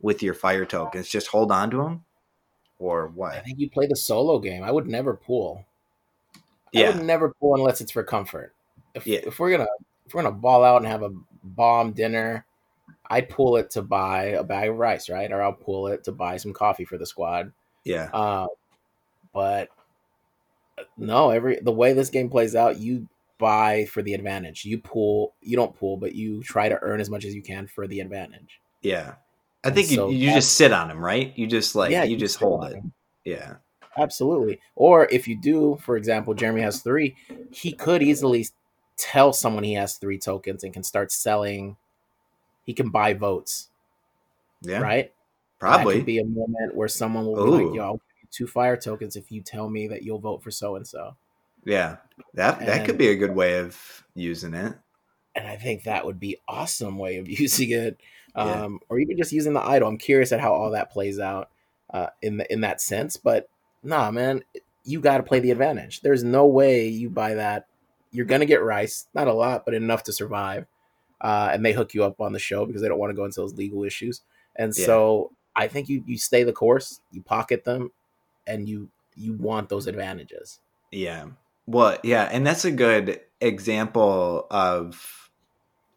with 0.00 0.22
your 0.22 0.34
fire 0.34 0.64
tokens? 0.64 1.08
Just 1.08 1.28
hold 1.28 1.52
on 1.52 1.70
to 1.70 1.76
them 1.76 2.04
or 2.78 3.08
what? 3.08 3.34
I 3.34 3.40
think 3.40 3.58
you 3.58 3.70
play 3.70 3.86
the 3.86 3.96
solo 3.96 4.38
game. 4.38 4.62
I 4.62 4.70
would 4.70 4.86
never 4.86 5.14
pool. 5.14 5.64
Yeah. 6.72 6.90
I 6.90 6.96
would 6.96 7.04
never 7.04 7.32
pool 7.40 7.54
unless 7.54 7.80
it's 7.80 7.92
for 7.92 8.02
comfort. 8.02 8.54
If 8.94 9.06
yeah. 9.06 9.20
if 9.24 9.38
we're 9.38 9.50
gonna 9.50 9.68
if 10.06 10.14
we're 10.14 10.22
gonna 10.22 10.34
ball 10.34 10.64
out 10.64 10.78
and 10.78 10.86
have 10.86 11.02
a 11.02 11.12
bomb 11.42 11.92
dinner, 11.92 12.44
I'd 13.08 13.28
pull 13.28 13.56
it 13.56 13.70
to 13.70 13.82
buy 13.82 14.24
a 14.24 14.42
bag 14.42 14.70
of 14.70 14.76
rice, 14.76 15.08
right? 15.08 15.30
Or 15.30 15.42
I'll 15.42 15.52
pull 15.52 15.88
it 15.88 16.04
to 16.04 16.12
buy 16.12 16.36
some 16.36 16.52
coffee 16.52 16.84
for 16.84 16.98
the 16.98 17.06
squad. 17.06 17.52
Yeah. 17.84 18.10
Uh, 18.12 18.48
but 19.32 19.68
no, 20.96 21.30
every 21.30 21.60
the 21.60 21.72
way 21.72 21.92
this 21.92 22.10
game 22.10 22.28
plays 22.28 22.54
out, 22.54 22.78
you 22.78 23.08
buy 23.38 23.84
for 23.86 24.02
the 24.02 24.14
advantage. 24.14 24.64
You 24.64 24.78
pull, 24.78 25.34
you 25.42 25.56
don't 25.56 25.76
pull, 25.76 25.96
but 25.96 26.14
you 26.14 26.42
try 26.42 26.68
to 26.68 26.78
earn 26.82 27.00
as 27.00 27.10
much 27.10 27.24
as 27.24 27.34
you 27.34 27.42
can 27.42 27.66
for 27.66 27.86
the 27.86 28.00
advantage. 28.00 28.60
Yeah. 28.82 29.14
I 29.66 29.70
think 29.70 29.90
you, 29.90 29.96
so 29.96 30.08
you 30.10 30.32
just 30.32 30.54
sit 30.56 30.72
on 30.72 30.90
him, 30.90 31.04
right? 31.04 31.32
You 31.36 31.46
just 31.46 31.74
like 31.74 31.90
Yeah, 31.90 32.04
you 32.04 32.12
you 32.12 32.16
just 32.16 32.38
hold 32.38 32.64
it. 32.64 32.74
him. 32.76 32.92
Yeah. 33.24 33.56
Absolutely. 33.98 34.60
Or 34.74 35.06
if 35.10 35.26
you 35.26 35.40
do, 35.40 35.78
for 35.82 35.96
example, 35.96 36.34
Jeremy 36.34 36.60
has 36.60 36.82
three, 36.82 37.16
he 37.50 37.72
could 37.72 38.02
easily 38.02 38.46
tell 38.98 39.32
someone 39.32 39.64
he 39.64 39.74
has 39.74 39.96
three 39.96 40.18
tokens 40.18 40.64
and 40.64 40.72
can 40.72 40.82
start 40.82 41.10
selling. 41.10 41.76
He 42.64 42.74
can 42.74 42.90
buy 42.90 43.14
votes, 43.14 43.70
Yeah. 44.60 44.80
right? 44.80 45.04
That 45.06 45.58
Probably. 45.58 45.96
could 45.96 46.06
be 46.06 46.18
a 46.18 46.24
moment 46.24 46.74
where 46.74 46.88
someone 46.88 47.26
will 47.26 47.44
be 47.58 47.64
like, 47.64 47.74
"Yo, 47.74 47.82
I'll 47.84 47.92
give 47.94 48.02
you 48.22 48.28
two 48.30 48.46
fire 48.46 48.76
tokens 48.76 49.16
if 49.16 49.32
you 49.32 49.40
tell 49.40 49.70
me 49.70 49.88
that 49.88 50.02
you'll 50.02 50.18
vote 50.18 50.42
for 50.42 50.50
so 50.50 50.76
and 50.76 50.86
so." 50.86 51.16
yeah. 51.64 51.96
That 52.34 52.60
that 52.60 52.84
could 52.86 52.98
be 52.98 53.08
a 53.08 53.16
good 53.16 53.34
way 53.34 53.58
of 53.60 54.04
using 54.14 54.52
it. 54.54 54.74
And 55.34 55.46
I 55.48 55.56
think 55.56 55.84
that 55.84 56.04
would 56.06 56.20
be 56.20 56.38
awesome 56.48 56.98
way 56.98 57.16
of 57.16 57.28
using 57.40 57.70
it, 57.70 57.98
Yeah. 58.36 58.64
um, 58.64 58.80
or 58.88 58.98
even 58.98 59.16
just 59.16 59.32
using 59.32 59.52
the 59.54 59.62
idol. 59.62 59.88
I'm 59.88 59.98
curious 59.98 60.32
at 60.32 60.40
how 60.40 60.52
all 60.52 60.70
that 60.72 60.90
plays 60.92 61.18
out 61.18 61.50
uh, 61.92 62.08
in 62.22 62.36
the 62.38 62.52
in 62.52 62.60
that 62.62 62.80
sense. 62.80 63.16
But 63.16 63.48
nah, 63.82 64.10
man, 64.10 64.42
you 64.84 65.00
got 65.00 65.16
to 65.18 65.22
play 65.22 65.40
the 65.40 65.50
advantage. 65.50 66.00
There's 66.02 66.22
no 66.24 66.46
way 66.46 66.86
you 66.88 67.08
buy 67.10 67.34
that. 67.34 67.66
You're 68.12 68.26
gonna 68.26 68.46
get 68.46 68.62
rice, 68.62 69.06
not 69.14 69.28
a 69.28 69.32
lot, 69.32 69.64
but 69.64 69.74
enough 69.74 70.02
to 70.04 70.12
survive. 70.12 70.66
Uh, 71.20 71.48
and 71.52 71.64
they 71.64 71.72
hook 71.72 71.94
you 71.94 72.04
up 72.04 72.20
on 72.20 72.32
the 72.32 72.38
show 72.38 72.66
because 72.66 72.82
they 72.82 72.88
don't 72.88 72.98
want 72.98 73.10
to 73.10 73.14
go 73.16 73.24
into 73.24 73.40
those 73.40 73.54
legal 73.54 73.84
issues. 73.84 74.20
And 74.54 74.72
Yeah. 74.76 74.86
so 74.86 75.32
I 75.54 75.68
think 75.68 75.88
you 75.88 76.04
you 76.06 76.18
stay 76.18 76.44
the 76.44 76.52
course, 76.52 77.00
you 77.10 77.22
pocket 77.22 77.64
them, 77.64 77.90
and 78.46 78.68
you 78.68 78.90
you 79.16 79.32
want 79.32 79.70
those 79.70 79.86
advantages. 79.86 80.60
Yeah. 80.92 81.28
Well, 81.66 81.98
yeah, 82.04 82.28
and 82.30 82.46
that's 82.46 82.64
a 82.64 82.70
good 82.70 83.20
example 83.40 84.46
of 84.50 85.25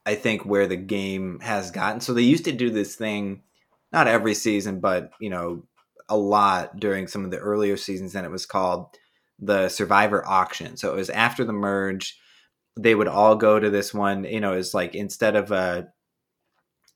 I 0.06 0.16
think 0.16 0.46
where 0.46 0.68
the 0.68 0.76
game 0.76 1.40
has 1.42 1.72
gotten. 1.72 2.02
So 2.02 2.14
they 2.14 2.22
used 2.22 2.46
to 2.46 2.52
do 2.52 2.70
this 2.70 2.96
thing 2.96 3.44
not 3.92 4.08
every 4.08 4.34
season, 4.34 4.80
but 4.80 5.12
you 5.20 5.30
know, 5.30 5.64
a 6.08 6.18
lot 6.18 6.80
during 6.80 7.08
some 7.08 7.24
of 7.26 7.32
the 7.32 7.38
earlier 7.38 7.78
seasons 7.78 8.16
and 8.16 8.26
it 8.26 8.32
was 8.32 8.46
called 8.46 8.88
the 9.40 9.70
Survivor 9.70 10.26
auction. 10.28 10.78
So 10.78 10.92
it 10.92 10.96
was 10.96 11.10
after 11.10 11.44
the 11.46 11.54
merge, 11.54 12.20
they 12.78 12.96
would 12.96 13.08
all 13.08 13.36
go 13.36 13.60
to 13.60 13.70
this 13.70 13.94
one, 13.94 14.24
you 14.24 14.40
know, 14.40 14.54
it's 14.54 14.74
like 14.74 14.96
instead 14.96 15.36
of 15.36 15.52
a 15.52 15.90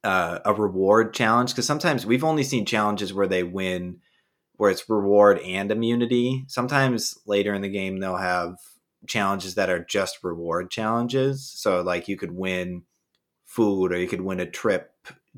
uh, 0.03 0.39
a 0.43 0.53
reward 0.53 1.13
challenge 1.13 1.51
because 1.51 1.65
sometimes 1.65 2.05
we've 2.05 2.25
only 2.25 2.43
seen 2.43 2.65
challenges 2.65 3.13
where 3.13 3.27
they 3.27 3.43
win 3.43 3.99
where 4.57 4.69
it's 4.69 4.89
reward 4.89 5.39
and 5.39 5.71
immunity. 5.71 6.43
Sometimes 6.47 7.17
later 7.25 7.53
in 7.53 7.61
the 7.61 7.69
game 7.69 7.99
they'll 7.99 8.17
have 8.17 8.57
challenges 9.07 9.55
that 9.55 9.69
are 9.69 9.83
just 9.83 10.23
reward 10.23 10.69
challenges. 10.69 11.49
So 11.55 11.81
like 11.81 12.07
you 12.07 12.17
could 12.17 12.31
win 12.31 12.83
food 13.53 13.91
or 13.91 13.97
you 13.97 14.07
could 14.07 14.21
win 14.21 14.39
a 14.39 14.49
trip 14.49 14.91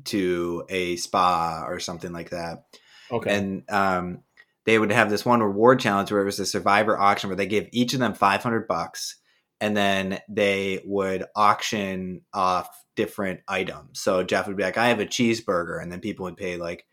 to 0.04 0.64
a 0.68 0.96
spa 0.96 1.64
or 1.66 1.80
something 1.80 2.12
like 2.12 2.30
that. 2.30 2.64
Okay. 3.10 3.36
And 3.36 3.70
um 3.70 4.22
they 4.64 4.78
would 4.78 4.90
have 4.90 5.10
this 5.10 5.24
one 5.24 5.42
reward 5.42 5.78
challenge 5.78 6.10
where 6.10 6.22
it 6.22 6.26
was 6.26 6.40
a 6.40 6.46
survivor 6.46 6.98
auction 6.98 7.30
where 7.30 7.36
they 7.36 7.46
gave 7.46 7.68
each 7.70 7.94
of 7.94 8.00
them 8.00 8.14
500 8.14 8.66
bucks 8.66 9.16
and 9.60 9.76
then 9.76 10.18
they 10.28 10.82
would 10.84 11.24
auction 11.34 12.22
off 12.32 12.84
different 12.94 13.40
items. 13.48 14.00
So 14.00 14.22
Jeff 14.22 14.46
would 14.46 14.56
be 14.56 14.62
like, 14.62 14.76
I 14.76 14.88
have 14.88 15.00
a 15.00 15.06
cheeseburger. 15.06 15.80
And 15.80 15.90
then 15.90 16.00
people 16.00 16.24
would 16.24 16.36
pay 16.36 16.56
like 16.56 16.84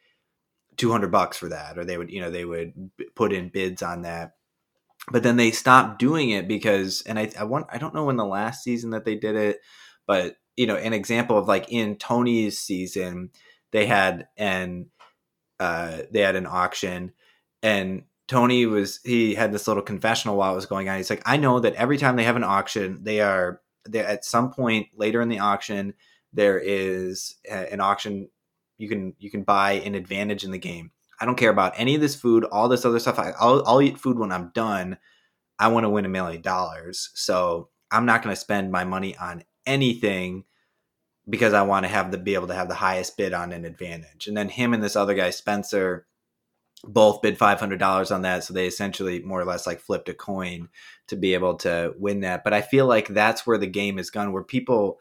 200 0.78 1.12
bucks 1.12 1.38
for 1.38 1.50
that. 1.50 1.78
Or 1.78 1.84
they 1.84 1.98
would, 1.98 2.12
you 2.12 2.22
know, 2.22 2.32
they 2.32 2.46
would 2.46 2.96
b- 2.96 3.08
put 3.16 3.34
in 3.34 3.50
bids 3.50 3.82
on 3.82 4.04
that. 4.04 4.36
But 5.12 5.24
then 5.24 5.36
they 5.36 5.52
stopped 5.52 6.00
doing 6.00 6.30
it 6.30 6.48
because, 6.48 7.02
and 7.02 7.20
I, 7.20 7.30
I 7.38 7.44
want, 7.44 7.68
I 7.70 7.78
don't 7.78 7.94
know 7.94 8.06
when 8.06 8.16
the 8.16 8.26
last 8.26 8.64
season 8.64 8.92
that 8.92 9.04
they 9.04 9.16
did 9.16 9.36
it, 9.36 9.60
but 10.08 10.38
you 10.58 10.68
know, 10.68 10.76
an 10.76 10.94
example 10.94 11.38
of 11.38 11.48
like 11.48 11.72
in 11.72 11.96
Tony's 11.98 12.60
season, 12.60 13.32
they 13.72 13.86
had 13.86 14.28
an, 14.38 14.88
uh, 15.60 16.00
they 16.12 16.22
had 16.22 16.36
an 16.36 16.46
auction 16.48 17.14
and 17.62 18.04
Tony 18.28 18.66
was 18.66 19.00
he 19.04 19.36
had 19.36 19.52
this 19.52 19.68
little 19.68 19.84
confessional 19.84 20.38
while 20.38 20.54
it 20.54 20.56
was 20.56 20.66
going 20.66 20.90
on. 20.90 20.98
He's 20.98 21.10
like, 21.10 21.22
I 21.26 21.38
know 21.38 21.60
that 21.60 21.76
every 21.76 21.98
time 21.98 22.16
they 22.16 22.24
have 22.24 22.36
an 22.36 22.44
auction, 22.44 23.00
they 23.04 23.22
are 23.22 23.62
they 23.88 24.00
at 24.00 24.26
some 24.26 24.52
point 24.52 24.88
later 24.96 25.22
in 25.22 25.30
the 25.30 25.40
auction 25.40 25.94
there 26.32 26.58
is 26.58 27.36
a- 27.50 27.72
an 27.72 27.80
auction 27.82 28.30
you 28.78 28.90
can 28.90 29.14
you 29.20 29.30
can 29.30 29.44
buy 29.44 29.74
an 29.74 29.96
advantage 29.96 30.44
in 30.44 30.52
the 30.52 30.58
game. 30.58 30.92
I 31.20 31.26
don't 31.26 31.38
care 31.38 31.52
about 31.52 31.74
any 31.78 31.96
of 31.96 32.02
this 32.02 32.16
food, 32.16 32.44
all 32.46 32.68
this 32.68 32.86
other 32.86 33.00
stuff. 33.00 33.20
I, 33.20 33.32
I'll, 33.40 33.64
I'll 33.68 33.82
eat 33.82 34.00
food 34.00 34.18
when 34.18 34.32
I'm 34.32 34.52
done. 34.54 34.98
I 35.60 35.68
want 35.70 35.86
to 35.86 35.90
win 35.90 36.06
a 36.06 36.10
million 36.10 36.42
dollars, 36.42 37.12
so 37.14 37.70
I'm 37.92 38.06
not 38.06 38.24
going 38.24 38.36
to 38.36 38.40
spend 38.40 38.72
my 38.72 38.84
money 38.84 39.16
on 39.18 39.44
anything 39.66 40.46
because 41.30 41.54
I 41.54 41.62
want 41.62 41.86
to 41.86 41.90
have 41.90 42.12
the 42.12 42.18
be 42.18 42.34
able 42.34 42.48
to 42.48 42.56
have 42.56 42.68
the 42.68 42.76
highest 42.76 43.18
bid 43.18 43.34
on 43.34 43.52
an 43.52 43.66
advantage. 43.66 44.28
And 44.28 44.36
then 44.36 44.50
him 44.50 44.74
and 44.74 44.84
this 44.84 44.96
other 44.96 45.14
guy, 45.14 45.30
Spencer, 45.30 46.06
both 46.84 47.22
bid 47.22 47.38
five 47.38 47.60
hundred 47.60 47.80
dollars 47.80 48.12
on 48.12 48.24
that, 48.24 48.44
so 48.44 48.54
they 48.54 48.68
essentially 48.68 49.22
more 49.22 49.40
or 49.40 49.46
less 49.46 49.66
like 49.66 49.80
flipped 49.80 50.10
a 50.10 50.14
coin 50.14 50.68
to 51.08 51.16
be 51.16 51.34
able 51.34 51.56
to 51.56 51.94
win 51.98 52.22
that. 52.22 52.44
But 52.44 52.54
I 52.54 52.62
feel 52.62 52.86
like 52.86 53.08
that's 53.08 53.48
where 53.48 53.58
the 53.58 53.68
game 53.68 53.98
has 53.98 54.10
gone, 54.10 54.34
where 54.34 54.44
people 54.44 55.00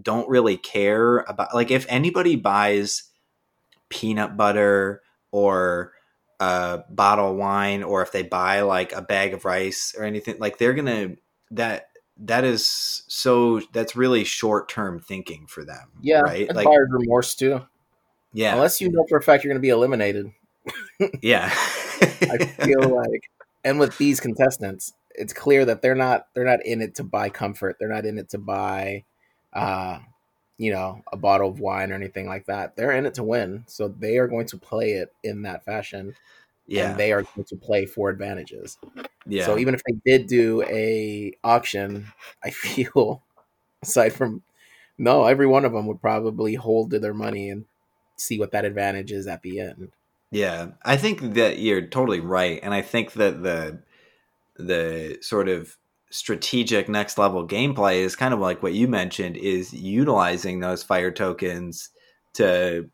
don't 0.00 0.28
really 0.28 0.56
care 0.56 1.18
about 1.18 1.54
like 1.54 1.70
if 1.70 1.84
anybody 1.88 2.36
buys 2.36 3.04
peanut 3.90 4.36
butter 4.36 5.02
or 5.30 5.92
a 6.40 6.80
bottle 6.88 7.32
of 7.32 7.36
wine, 7.36 7.82
or 7.82 8.00
if 8.00 8.12
they 8.12 8.22
buy 8.22 8.62
like 8.62 8.92
a 8.92 9.02
bag 9.02 9.34
of 9.34 9.44
rice 9.44 9.94
or 9.98 10.04
anything, 10.04 10.36
like 10.38 10.56
they're 10.56 10.74
gonna 10.74 11.10
that 11.50 11.87
that 12.18 12.44
is 12.44 13.04
so 13.06 13.60
that's 13.72 13.94
really 13.96 14.24
short 14.24 14.68
term 14.68 15.00
thinking 15.00 15.46
for 15.46 15.64
them. 15.64 15.88
yeah. 16.00 16.20
right. 16.20 16.52
Like 16.54 16.66
buyer's 16.66 16.88
remorse 16.90 17.34
too. 17.34 17.62
yeah, 18.32 18.54
Unless 18.54 18.80
you 18.80 18.90
know 18.90 19.04
for 19.08 19.18
a 19.18 19.22
fact 19.22 19.44
you're 19.44 19.52
going 19.52 19.60
to 19.60 19.66
be 19.66 19.70
eliminated. 19.70 20.32
yeah. 21.22 21.50
I 21.50 22.44
feel 22.60 22.88
like, 22.88 23.30
and 23.64 23.78
with 23.78 23.96
these 23.98 24.20
contestants, 24.20 24.92
it's 25.14 25.32
clear 25.32 25.64
that 25.64 25.82
they're 25.82 25.94
not 25.94 26.26
they're 26.34 26.44
not 26.44 26.64
in 26.64 26.80
it 26.80 26.94
to 26.96 27.04
buy 27.04 27.28
comfort. 27.28 27.76
They're 27.78 27.88
not 27.88 28.06
in 28.06 28.18
it 28.18 28.28
to 28.30 28.38
buy, 28.38 29.04
uh, 29.52 29.98
you 30.56 30.72
know, 30.72 31.02
a 31.12 31.16
bottle 31.16 31.48
of 31.48 31.60
wine 31.60 31.92
or 31.92 31.94
anything 31.94 32.26
like 32.26 32.46
that. 32.46 32.76
They're 32.76 32.92
in 32.92 33.06
it 33.06 33.14
to 33.14 33.24
win. 33.24 33.64
So 33.66 33.88
they 33.88 34.18
are 34.18 34.28
going 34.28 34.46
to 34.46 34.58
play 34.58 34.92
it 34.92 35.12
in 35.22 35.42
that 35.42 35.64
fashion. 35.64 36.14
Yeah, 36.68 36.90
and 36.90 37.00
they 37.00 37.12
are 37.12 37.22
going 37.22 37.44
to 37.44 37.56
play 37.56 37.86
for 37.86 38.10
advantages. 38.10 38.78
yeah. 39.26 39.46
So 39.46 39.58
even 39.58 39.74
if 39.74 39.82
they 39.84 39.96
did 40.04 40.26
do 40.26 40.62
a 40.62 41.32
auction, 41.42 42.12
I 42.44 42.50
feel 42.50 43.22
aside 43.82 44.12
from 44.12 44.42
no, 44.98 45.24
every 45.24 45.46
one 45.46 45.64
of 45.64 45.72
them 45.72 45.86
would 45.86 46.00
probably 46.00 46.54
hold 46.54 46.90
to 46.90 46.98
their 46.98 47.14
money 47.14 47.48
and 47.48 47.64
see 48.16 48.38
what 48.38 48.50
that 48.52 48.64
advantage 48.64 49.12
is 49.12 49.26
at 49.26 49.42
the 49.42 49.60
end. 49.60 49.92
Yeah, 50.30 50.72
I 50.84 50.96
think 50.96 51.34
that 51.34 51.58
you're 51.58 51.86
totally 51.86 52.20
right, 52.20 52.60
and 52.62 52.74
I 52.74 52.82
think 52.82 53.14
that 53.14 53.42
the 53.42 53.80
the 54.56 55.18
sort 55.22 55.48
of 55.48 55.76
strategic 56.10 56.88
next 56.88 57.16
level 57.16 57.46
gameplay 57.46 58.00
is 58.00 58.16
kind 58.16 58.34
of 58.34 58.40
like 58.40 58.62
what 58.62 58.72
you 58.72 58.88
mentioned 58.88 59.36
is 59.36 59.72
utilizing 59.72 60.60
those 60.60 60.82
fire 60.82 61.10
tokens 61.10 61.90
to 62.34 62.90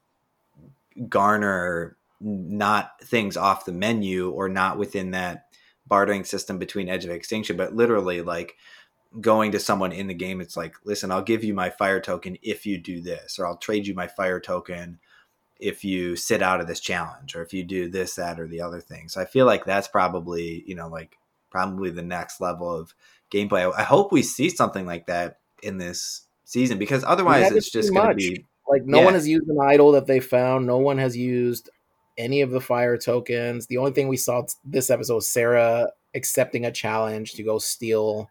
garner 1.08 1.96
not 2.24 3.00
things 3.02 3.36
off 3.36 3.66
the 3.66 3.72
menu 3.72 4.30
or 4.30 4.48
not 4.48 4.78
within 4.78 5.10
that 5.10 5.46
bartering 5.86 6.24
system 6.24 6.58
between 6.58 6.88
Edge 6.88 7.04
of 7.04 7.10
Extinction, 7.10 7.56
but 7.56 7.76
literally 7.76 8.22
like 8.22 8.56
going 9.20 9.52
to 9.52 9.60
someone 9.60 9.92
in 9.92 10.06
the 10.06 10.14
game. 10.14 10.40
It's 10.40 10.56
like, 10.56 10.74
listen, 10.84 11.12
I'll 11.12 11.22
give 11.22 11.44
you 11.44 11.54
my 11.54 11.70
fire 11.70 12.00
token 12.00 12.38
if 12.42 12.66
you 12.66 12.78
do 12.78 13.00
this, 13.00 13.38
or 13.38 13.46
I'll 13.46 13.58
trade 13.58 13.86
you 13.86 13.94
my 13.94 14.06
fire 14.06 14.40
token 14.40 14.98
if 15.60 15.84
you 15.84 16.16
sit 16.16 16.42
out 16.42 16.60
of 16.60 16.66
this 16.66 16.80
challenge, 16.80 17.36
or 17.36 17.42
if 17.42 17.52
you 17.52 17.62
do 17.62 17.88
this, 17.88 18.14
that, 18.16 18.40
or 18.40 18.48
the 18.48 18.60
other 18.60 18.80
thing. 18.80 19.08
So 19.08 19.20
I 19.20 19.24
feel 19.24 19.46
like 19.46 19.64
that's 19.64 19.86
probably, 19.88 20.64
you 20.66 20.74
know, 20.74 20.88
like 20.88 21.16
probably 21.50 21.90
the 21.90 22.02
next 22.02 22.40
level 22.40 22.74
of 22.74 22.94
gameplay. 23.30 23.72
I 23.76 23.84
hope 23.84 24.12
we 24.12 24.22
see 24.22 24.48
something 24.48 24.86
like 24.86 25.06
that 25.06 25.38
in 25.62 25.78
this 25.78 26.22
season 26.44 26.78
because 26.78 27.04
otherwise 27.04 27.50
it's 27.50 27.70
just 27.70 27.94
going 27.94 28.08
to 28.08 28.14
be 28.14 28.44
Like 28.68 28.84
no 28.84 28.98
Yeah. 28.98 29.04
one 29.06 29.14
has 29.14 29.28
used 29.28 29.48
an 29.48 29.58
idol 29.60 29.92
that 29.92 30.06
they 30.06 30.20
found. 30.20 30.66
No 30.66 30.78
one 30.78 30.98
has 30.98 31.16
used 31.16 31.70
any 32.16 32.40
of 32.40 32.50
the 32.50 32.60
fire 32.60 32.96
tokens. 32.96 33.66
The 33.66 33.78
only 33.78 33.92
thing 33.92 34.08
we 34.08 34.16
saw 34.16 34.44
this 34.64 34.90
episode 34.90 35.16
was 35.16 35.28
Sarah 35.28 35.88
accepting 36.14 36.64
a 36.64 36.72
challenge 36.72 37.32
to 37.34 37.42
go 37.42 37.58
steal. 37.58 38.30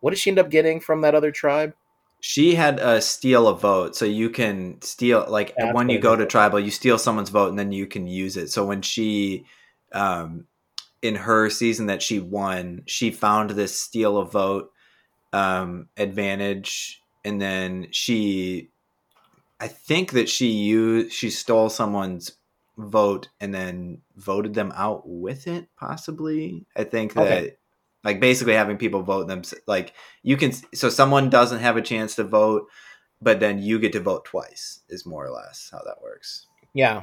What 0.00 0.10
did 0.10 0.18
she 0.18 0.30
end 0.30 0.38
up 0.38 0.50
getting 0.50 0.80
from 0.80 1.02
that 1.02 1.14
other 1.14 1.30
tribe? 1.30 1.74
She 2.20 2.54
had 2.54 2.80
a 2.80 3.00
steal 3.00 3.48
a 3.48 3.56
vote, 3.56 3.96
so 3.96 4.04
you 4.04 4.28
can 4.28 4.80
steal 4.82 5.24
like 5.28 5.54
That's 5.56 5.74
when 5.74 5.88
you 5.88 5.98
go 5.98 6.16
to 6.16 6.26
tribal, 6.26 6.60
you 6.60 6.70
steal 6.70 6.98
someone's 6.98 7.30
vote 7.30 7.48
and 7.48 7.58
then 7.58 7.72
you 7.72 7.86
can 7.86 8.06
use 8.06 8.36
it. 8.36 8.50
So 8.50 8.64
when 8.64 8.82
she, 8.82 9.46
um, 9.92 10.46
in 11.00 11.14
her 11.14 11.48
season 11.48 11.86
that 11.86 12.02
she 12.02 12.18
won, 12.18 12.82
she 12.84 13.10
found 13.10 13.50
this 13.50 13.78
steal 13.78 14.18
a 14.18 14.26
vote 14.26 14.70
um, 15.32 15.88
advantage, 15.96 17.02
and 17.24 17.40
then 17.40 17.86
she, 17.90 18.68
I 19.58 19.68
think 19.68 20.12
that 20.12 20.28
she 20.28 20.48
used 20.48 21.12
she 21.12 21.30
stole 21.30 21.70
someone's 21.70 22.32
vote 22.80 23.28
and 23.40 23.52
then 23.54 23.98
voted 24.16 24.54
them 24.54 24.72
out 24.74 25.02
with 25.06 25.46
it. 25.46 25.68
Possibly, 25.78 26.66
I 26.76 26.84
think 26.84 27.14
that. 27.14 27.26
Okay. 27.26 27.56
Like 28.02 28.18
basically 28.18 28.54
having 28.54 28.78
people 28.78 29.02
vote 29.02 29.28
them 29.28 29.42
like 29.66 29.92
you 30.22 30.38
can 30.38 30.52
so 30.74 30.88
someone 30.88 31.28
doesn't 31.28 31.58
have 31.60 31.76
a 31.76 31.82
chance 31.82 32.14
to 32.16 32.24
vote 32.24 32.66
but 33.20 33.40
then 33.40 33.58
you 33.58 33.78
get 33.78 33.92
to 33.92 34.00
vote 34.00 34.24
twice 34.24 34.80
is 34.88 35.04
more 35.04 35.26
or 35.26 35.30
less 35.30 35.68
how 35.70 35.82
that 35.84 36.00
works 36.02 36.46
Yeah. 36.72 37.02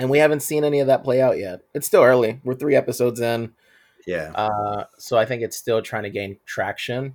And 0.00 0.10
we 0.10 0.18
haven't 0.18 0.40
seen 0.40 0.64
any 0.64 0.80
of 0.80 0.88
that 0.88 1.04
play 1.04 1.20
out 1.22 1.38
yet. 1.38 1.60
It's 1.74 1.86
still 1.86 2.02
early. 2.02 2.40
We're 2.42 2.56
three 2.56 2.74
episodes 2.74 3.20
in. 3.20 3.52
Yeah. 4.04 4.32
Uh, 4.34 4.86
so 4.98 5.16
I 5.16 5.24
think 5.26 5.42
it's 5.42 5.56
still 5.56 5.80
trying 5.80 6.02
to 6.02 6.10
gain 6.10 6.38
traction. 6.44 7.14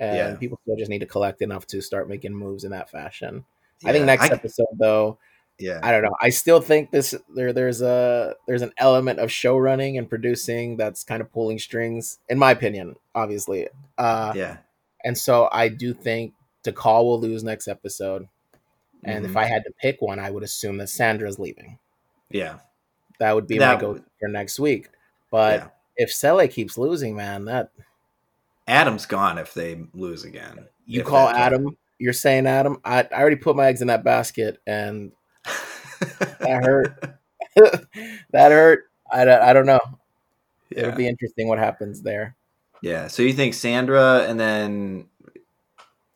And 0.00 0.16
Yeah. 0.16 0.34
people 0.34 0.58
still 0.64 0.74
just 0.76 0.90
need 0.90 0.98
to 0.98 1.06
collect 1.06 1.40
enough 1.42 1.68
to 1.68 1.80
start 1.80 2.08
making 2.08 2.34
moves 2.34 2.64
in 2.64 2.72
that 2.72 2.90
fashion. 2.90 3.44
I 3.84 3.92
think 3.92 4.04
next 4.06 4.24
I- 4.24 4.34
episode 4.34 4.66
though, 4.76 5.18
yeah. 5.58 5.80
I 5.82 5.90
don't 5.92 6.02
know. 6.02 6.14
I 6.20 6.28
still 6.30 6.60
think 6.60 6.90
this 6.90 7.14
there 7.34 7.52
there's 7.52 7.80
a 7.82 8.34
there's 8.46 8.62
an 8.62 8.72
element 8.78 9.18
of 9.18 9.30
show 9.32 9.56
running 9.56 9.96
and 9.98 10.08
producing 10.08 10.76
that's 10.76 11.04
kind 11.04 11.20
of 11.20 11.32
pulling 11.32 11.58
strings, 11.58 12.18
in 12.28 12.38
my 12.38 12.50
opinion, 12.50 12.96
obviously. 13.14 13.68
Uh 13.98 14.32
yeah. 14.36 14.58
and 15.04 15.16
so 15.16 15.48
I 15.52 15.68
do 15.68 15.94
think 15.94 16.34
Dakal 16.64 17.04
will 17.04 17.20
lose 17.20 17.42
next 17.44 17.68
episode. 17.68 18.28
And 19.04 19.24
if 19.24 19.32
Mhm. 19.32 19.36
I 19.36 19.44
had 19.46 19.62
to 19.64 19.70
pick 19.80 20.02
one, 20.02 20.18
I 20.18 20.30
would 20.30 20.42
assume 20.42 20.78
that 20.78 20.88
Sandra's 20.88 21.38
leaving. 21.38 21.78
Yeah. 22.30 22.58
That 23.20 23.34
would 23.34 23.46
be 23.46 23.58
That 23.58 23.74
my 23.76 23.80
go 23.80 23.92
would- 23.92 24.04
for 24.20 24.28
next 24.28 24.58
week. 24.58 24.88
But 25.30 25.60
yeah. 25.60 25.68
if 25.96 26.12
Sele 26.12 26.48
keeps 26.48 26.76
losing, 26.76 27.14
man, 27.16 27.44
that 27.46 27.70
Adam's 28.66 29.06
gone 29.06 29.38
if 29.38 29.54
they 29.54 29.80
lose 29.94 30.24
again. 30.24 30.66
you 30.86 31.02
call 31.04 31.28
Adam, 31.28 31.76
you're 31.98 32.12
saying 32.12 32.46
Adam. 32.46 32.80
I, 32.84 33.02
I 33.12 33.20
already 33.20 33.36
put 33.36 33.56
my 33.56 33.66
eggs 33.66 33.80
in 33.80 33.88
that 33.88 34.02
basket, 34.04 34.58
and 34.66 35.12
that 36.00 36.62
hurt. 36.64 37.18
that 38.32 38.52
hurt. 38.52 38.84
I, 39.10 39.24
don't- 39.24 39.42
I 39.42 39.52
don't 39.52 39.66
know. 39.66 39.80
yeah. 40.70 40.80
It'll 40.80 40.92
be 40.96 41.08
interesting 41.08 41.48
what 41.48 41.58
happens 41.58 42.02
there. 42.02 42.36
Yeah. 42.82 43.06
So 43.08 43.22
you 43.22 43.32
think 43.32 43.54
Sandra 43.54 44.24
and 44.28 44.38
then 44.38 45.06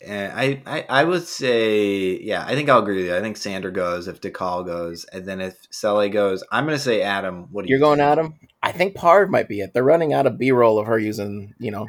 and 0.03 0.33
I, 0.33 0.63
I 0.67 0.87
I 0.89 1.05
would 1.05 1.27
say 1.27 2.19
yeah, 2.21 2.45
I 2.47 2.55
think 2.55 2.69
I'll 2.71 2.79
agree 2.81 2.97
with 2.99 3.07
you. 3.07 3.17
I 3.17 3.21
think 3.21 3.37
Sandra 3.37 3.71
goes 3.71 4.09
if 4.09 4.21
Dakal 4.21 4.65
goes, 4.65 5.05
and 5.05 5.27
then 5.27 5.41
if 5.43 5.67
Sele 5.71 6.09
goes, 6.09 6.43
I'm 6.51 6.65
gonna 6.65 6.79
say 6.79 7.03
Adam. 7.03 7.49
What 7.51 7.63
do 7.65 7.69
you 7.69 7.73
You're 7.77 7.81
going 7.81 7.99
think? 7.99 8.09
Adam. 8.11 8.35
I 8.63 8.73
think 8.73 8.95
Parv 8.97 9.29
might 9.29 9.49
be 9.49 9.61
it. 9.61 9.73
They're 9.75 9.85
running 9.85 10.13
out 10.15 10.27
of 10.27 10.39
B-roll 10.39 10.79
of 10.79 10.87
her 10.87 10.99
using, 10.99 11.55
you 11.59 11.71
know, 11.71 11.87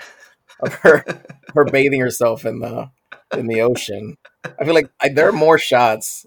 of 0.61 0.73
her 0.75 1.03
her 1.53 1.65
bathing 1.65 2.01
herself 2.01 2.45
in 2.45 2.59
the 2.59 2.89
in 3.37 3.47
the 3.47 3.61
ocean. 3.61 4.17
I 4.59 4.65
feel 4.65 4.73
like 4.73 4.89
I, 5.01 5.09
there 5.09 5.29
are 5.29 5.33
more 5.33 5.57
shots 5.57 6.25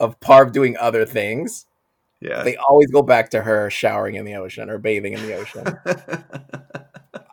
of 0.00 0.18
Parv 0.20 0.52
doing 0.52 0.76
other 0.76 1.04
things. 1.04 1.66
Yeah. 2.20 2.42
They 2.42 2.56
always 2.56 2.90
go 2.90 3.02
back 3.02 3.30
to 3.30 3.42
her 3.42 3.70
showering 3.70 4.14
in 4.14 4.24
the 4.24 4.34
ocean 4.34 4.70
or 4.70 4.78
bathing 4.78 5.12
in 5.12 5.22
the 5.26 5.34
ocean. 5.34 5.78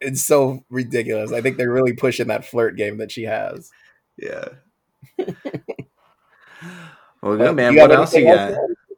it's 0.00 0.24
so 0.24 0.64
ridiculous. 0.68 1.32
I 1.32 1.40
think 1.40 1.56
they're 1.56 1.70
really 1.70 1.92
pushing 1.92 2.26
that 2.28 2.44
flirt 2.44 2.76
game 2.76 2.98
that 2.98 3.12
she 3.12 3.22
has. 3.24 3.70
yeah. 4.16 4.48
well, 7.22 7.36
good 7.36 7.54
man. 7.54 7.76
What 7.76 7.92
else 7.92 8.14
you 8.14 8.24
got? 8.24 8.54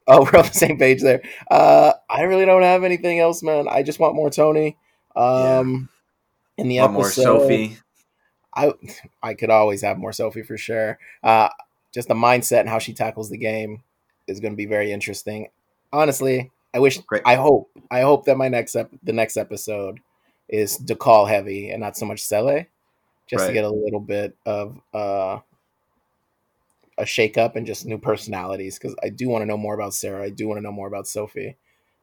Oh, 0.07 0.23
we're 0.25 0.39
on 0.39 0.47
the 0.47 0.53
same 0.53 0.79
page 0.79 1.03
there. 1.03 1.23
Uh, 1.51 1.93
I 2.09 2.23
really 2.23 2.45
don't 2.45 2.63
have 2.63 2.85
anything 2.85 3.21
else, 3.21 3.43
man. 3.43 3.67
I 3.69 3.83
just 3.83 3.99
want 3.99 4.15
more 4.15 4.31
Tony. 4.31 4.77
Um, 5.17 5.89
in 6.57 6.69
the 6.69 6.87
more 6.89 7.07
episode, 7.07 7.23
Sophie. 7.23 7.79
I 8.55 8.73
I 9.23 9.35
could 9.35 9.51
always 9.51 9.83
have 9.83 9.99
more 9.99 10.13
Sophie 10.13 10.43
for 10.43 10.57
sure. 10.57 10.99
Uh, 11.23 11.49
just 11.95 12.09
the 12.09 12.15
mindset 12.15 12.61
and 12.61 12.69
how 12.69 12.79
she 12.81 12.93
tackles 12.93 13.31
the 13.31 13.39
game 13.39 13.83
is 14.27 14.41
going 14.41 14.53
to 14.53 14.57
be 14.57 14.67
very 14.67 14.91
interesting. 14.93 15.49
Honestly, 15.93 16.51
I 16.75 16.81
wish, 16.81 16.99
Great. 16.99 17.23
I 17.25 17.37
hope, 17.37 17.71
I 17.91 18.01
hope 18.01 18.25
that 18.25 18.37
my 18.37 18.49
next 18.49 18.75
ep- 18.75 18.91
the 19.03 19.13
next 19.13 19.37
episode 19.37 20.01
is 20.49 20.77
Dakal 20.79 21.29
heavy 21.29 21.71
and 21.71 21.81
not 21.81 21.97
so 21.97 22.05
much 22.05 22.21
Sele, 22.21 22.67
just 23.29 23.47
to 23.47 23.53
get 23.53 23.65
a 23.65 23.71
little 23.71 24.01
bit 24.01 24.37
of 24.45 24.79
uh, 24.93 25.39
a 26.99 27.07
shake 27.07 27.39
up 27.39 27.57
and 27.57 27.67
just 27.67 27.87
new 27.87 27.99
personalities. 27.99 28.79
Because 28.79 28.97
I 29.03 29.09
do 29.09 29.29
want 29.29 29.43
to 29.43 29.47
know 29.47 29.57
more 29.57 29.75
about 29.75 29.95
Sarah. 29.95 30.25
I 30.25 30.31
do 30.31 30.49
want 30.49 30.59
to 30.59 30.63
know 30.63 30.73
more 30.73 30.89
about 30.89 31.07
Sophie. 31.07 31.57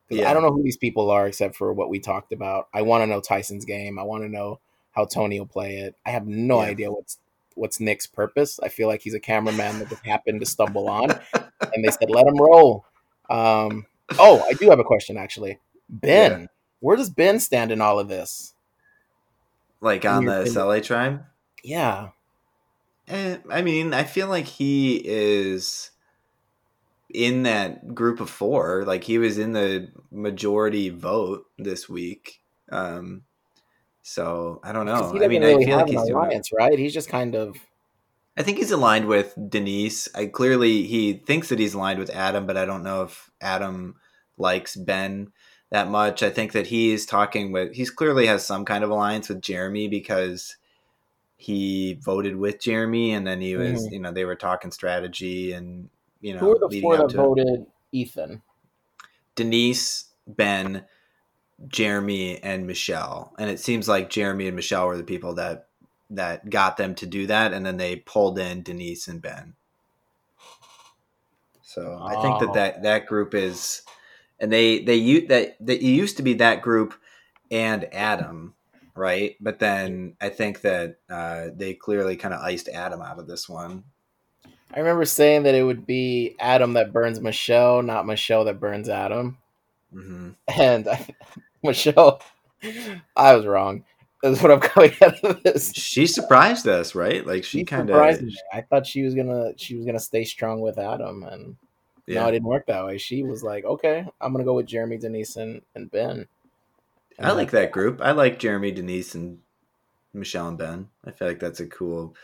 Yeah. 0.10 0.30
I 0.30 0.34
don't 0.34 0.44
know 0.44 0.52
who 0.52 0.64
these 0.64 0.78
people 0.78 1.10
are 1.10 1.28
except 1.28 1.56
for 1.56 1.72
what 1.72 1.90
we 1.90 2.00
talked 2.00 2.34
about. 2.34 2.68
I 2.74 2.82
want 2.82 3.02
to 3.02 3.08
know 3.08 3.22
Tyson's 3.22 3.64
game. 3.64 3.98
I 3.98 4.04
want 4.04 4.24
to 4.24 4.30
know 4.30 4.60
how 4.92 5.06
Tony 5.06 5.40
will 5.40 5.48
play 5.48 5.78
it. 5.78 5.96
I 6.06 6.12
have 6.12 6.28
no 6.28 6.62
Yeah. 6.62 6.68
idea 6.68 6.92
what's 6.92 7.18
what's 7.56 7.80
Nick's 7.80 8.08
purpose. 8.08 8.60
I 8.62 8.70
feel 8.70 8.88
like 8.88 9.02
he's 9.02 9.14
a 9.14 9.20
cameraman 9.20 9.80
that 9.80 9.90
just 9.90 10.06
happened 10.06 10.40
to 10.42 10.46
stumble 10.46 10.88
on, 10.90 11.12
and 11.34 11.84
they 11.86 11.92
said 11.92 12.10
let 12.10 12.28
him 12.28 12.38
roll. 12.38 12.86
Um, 13.30 13.86
oh, 14.20 14.44
I 14.50 14.54
do 14.54 14.70
have 14.70 14.80
a 14.80 14.84
question 14.84 15.18
actually. 15.18 15.60
Ben, 15.90 16.42
Yeah. 16.42 16.48
where 16.80 16.98
does 16.98 17.10
Ben 17.10 17.40
stand 17.40 17.72
in 17.72 17.82
all 17.82 18.00
of 18.00 18.08
this? 18.08 18.54
Like 19.82 20.06
on 20.06 20.26
the 20.26 20.32
opinion. 20.42 20.54
Sele 20.54 20.82
tribe? 20.82 21.26
Yeah, 21.64 22.10
Eh, 23.08 23.38
I 23.50 23.62
mean, 23.62 23.94
I 23.94 24.04
feel 24.04 24.28
like 24.28 24.46
he 24.46 25.02
is 25.04 25.92
in 27.14 27.44
that 27.44 27.94
group 27.94 28.20
of 28.22 28.30
four. 28.30 28.84
Like 28.86 29.04
he 29.04 29.18
was 29.18 29.38
in 29.38 29.52
the 29.54 29.90
majority 30.12 30.90
vote 30.90 31.46
this 31.58 31.90
week. 31.90 32.42
Um, 32.72 33.24
so 34.02 34.60
I 34.64 34.72
don't 34.72 34.86
know. 34.86 35.12
I 35.22 35.28
mean, 35.28 35.42
doesn't 35.42 35.62
I 35.62 35.66
feel 35.66 35.78
like 35.78 35.88
he's 35.90 36.02
doing. 36.02 36.14
alliance, 36.14 36.50
right? 36.52 36.78
He's 36.78 36.94
just 36.94 37.10
kind 37.10 37.36
of 37.36 37.58
I 38.38 38.44
think 38.44 38.58
he's 38.58 38.72
aligned 38.72 39.08
with 39.08 39.34
Denise. 39.50 40.08
I 40.16 40.26
clearly 40.28 40.84
he 40.84 41.14
thinks 41.14 41.50
that 41.50 41.60
he's 41.60 41.74
aligned 41.74 42.00
with 42.00 42.10
Adam, 42.12 42.46
but 42.46 42.58
I 42.58 42.66
don't 42.66 42.84
know 42.84 43.04
if 43.04 43.30
Adam 43.42 43.96
likes 44.38 44.76
Ben 44.76 45.32
that 45.70 45.90
much. 45.90 46.24
I 46.24 46.30
think 46.30 46.54
that 46.54 46.68
he's 46.68 47.06
talking 47.06 47.52
with 47.52 47.74
he's 47.76 47.90
clearly 47.92 48.26
has 48.28 48.46
some 48.46 48.66
kind 48.66 48.84
of 48.84 48.90
alliance 48.90 49.30
with 49.30 49.42
Jeremy 49.42 49.88
because 49.88 50.56
he 51.38 52.00
voted 52.02 52.36
with 52.36 52.60
Jeremy 52.62 53.14
and 53.14 53.26
then 53.26 53.42
he 53.42 53.56
was, 53.56 53.88
Mhm. 53.88 53.92
you 53.92 54.00
know, 54.00 54.12
they 54.12 54.26
were 54.26 54.36
talking 54.36 54.72
strategy 54.72 55.52
and 55.54 55.90
you 56.22 56.34
know, 56.34 56.40
who 56.40 56.52
are 56.56 56.70
the 56.70 56.82
four 56.82 56.98
that 56.98 57.12
voted 57.12 57.66
Ethan? 57.92 58.42
Denise, 59.36 60.06
Ben, 60.28 60.86
Jeremy, 61.68 62.42
and 62.44 62.68
Michelle. 62.68 63.34
And 63.38 63.50
it 63.50 63.60
seems 63.60 63.88
like 63.88 64.10
Jeremy 64.10 64.48
and 64.48 64.56
Michelle 64.56 64.88
were 64.88 64.98
the 64.98 65.04
people 65.04 65.36
that 65.36 65.68
that 66.10 66.50
got 66.50 66.76
them 66.78 66.94
to 66.96 67.06
do 67.06 67.28
that, 67.28 67.54
and 67.54 67.66
then 67.66 67.78
they 67.78 67.96
pulled 67.96 68.38
in 68.38 68.64
Denise 68.64 69.08
and 69.08 69.22
Ben. 69.22 69.54
So 71.64 72.00
I 72.04 72.22
think 72.22 72.36
Oh. 72.36 72.40
that, 72.48 72.54
that 72.54 72.84
that 72.84 73.06
group 73.06 73.34
is, 73.34 73.84
and 74.40 74.52
they 74.52 74.80
they 74.80 74.96
u- 74.96 75.28
that 75.28 75.56
that 75.66 75.78
it 75.78 75.86
used 75.86 76.18
to 76.18 76.24
be 76.24 76.34
that 76.36 76.62
group 76.62 76.94
and 77.50 77.88
Adam, 77.94 78.56
right? 78.96 79.38
But 79.40 79.60
then 79.60 80.16
I 80.20 80.30
think 80.30 80.62
that 80.62 80.98
uh, 81.10 81.48
they 81.56 81.74
clearly 81.74 82.18
kind 82.18 82.34
of 82.34 82.42
iced 82.42 82.68
Adam 82.68 83.02
out 83.02 83.20
of 83.20 83.28
this 83.28 83.48
one. 83.48 83.84
I 84.74 84.80
remember 84.80 85.06
saying 85.06 85.44
that 85.44 85.56
it 85.56 85.64
would 85.64 85.86
be 85.86 86.36
Adam 86.40 86.74
that 86.74 86.94
burns 86.94 87.20
Michelle, 87.20 87.82
not 87.82 88.06
Michelle 88.06 88.46
that 88.46 88.60
burns 88.60 88.90
Adam. 88.90 89.38
Mm-hmm. 89.94 90.30
And 90.48 90.88
I, 90.88 91.08
Michelle, 91.64 92.22
I 93.16 93.36
was 93.36 93.46
wrong. 93.46 93.84
That's 94.24 94.42
what 94.42 94.52
I'm 94.52 94.60
coming 94.60 94.94
out 95.02 95.24
of 95.24 95.42
this. 95.44 95.74
She 95.74 96.06
surprised 96.06 96.68
us, 96.68 96.94
right? 96.94 97.26
Like 97.26 97.44
she 97.44 97.60
She 97.60 97.66
kind 97.66 97.88
surprised 97.88 98.20
of, 98.22 98.28
me. 98.28 98.36
I 98.54 98.62
thought 98.62 98.86
she 98.86 99.02
was 99.04 99.16
gonna 99.16 99.54
she 99.58 99.76
was 99.76 99.86
gonna 99.86 100.00
stay 100.00 100.24
strong 100.24 100.62
with 100.62 100.78
Adam, 100.78 101.24
and 101.24 101.56
no, 102.08 102.28
it 102.28 102.32
didn't 102.32 102.48
work 102.48 102.68
that 102.68 102.86
way. 102.86 102.98
She 102.98 103.24
was 103.24 103.44
like, 103.44 103.66
"Okay, 103.66 104.06
I'm 104.20 104.32
gonna 104.32 104.44
go 104.44 104.54
with 104.54 104.68
Jeremy, 104.68 104.98
Denise, 104.98 105.38
and, 105.38 105.62
and 105.76 105.90
Ben." 105.90 106.28
And 107.18 107.28
I 107.28 107.32
like 107.32 107.52
that 107.52 107.72
group. 107.72 108.00
I 108.02 108.12
like 108.12 108.40
Jeremy, 108.40 108.72
Denise, 108.72 109.16
and 109.16 109.40
Michelle 110.14 110.50
and 110.50 110.58
Ben. 110.58 110.90
I 111.06 111.12
feel 111.12 111.28
like 111.28 111.40
that's 111.40 111.60
a 111.60 111.68
cool 111.68 112.16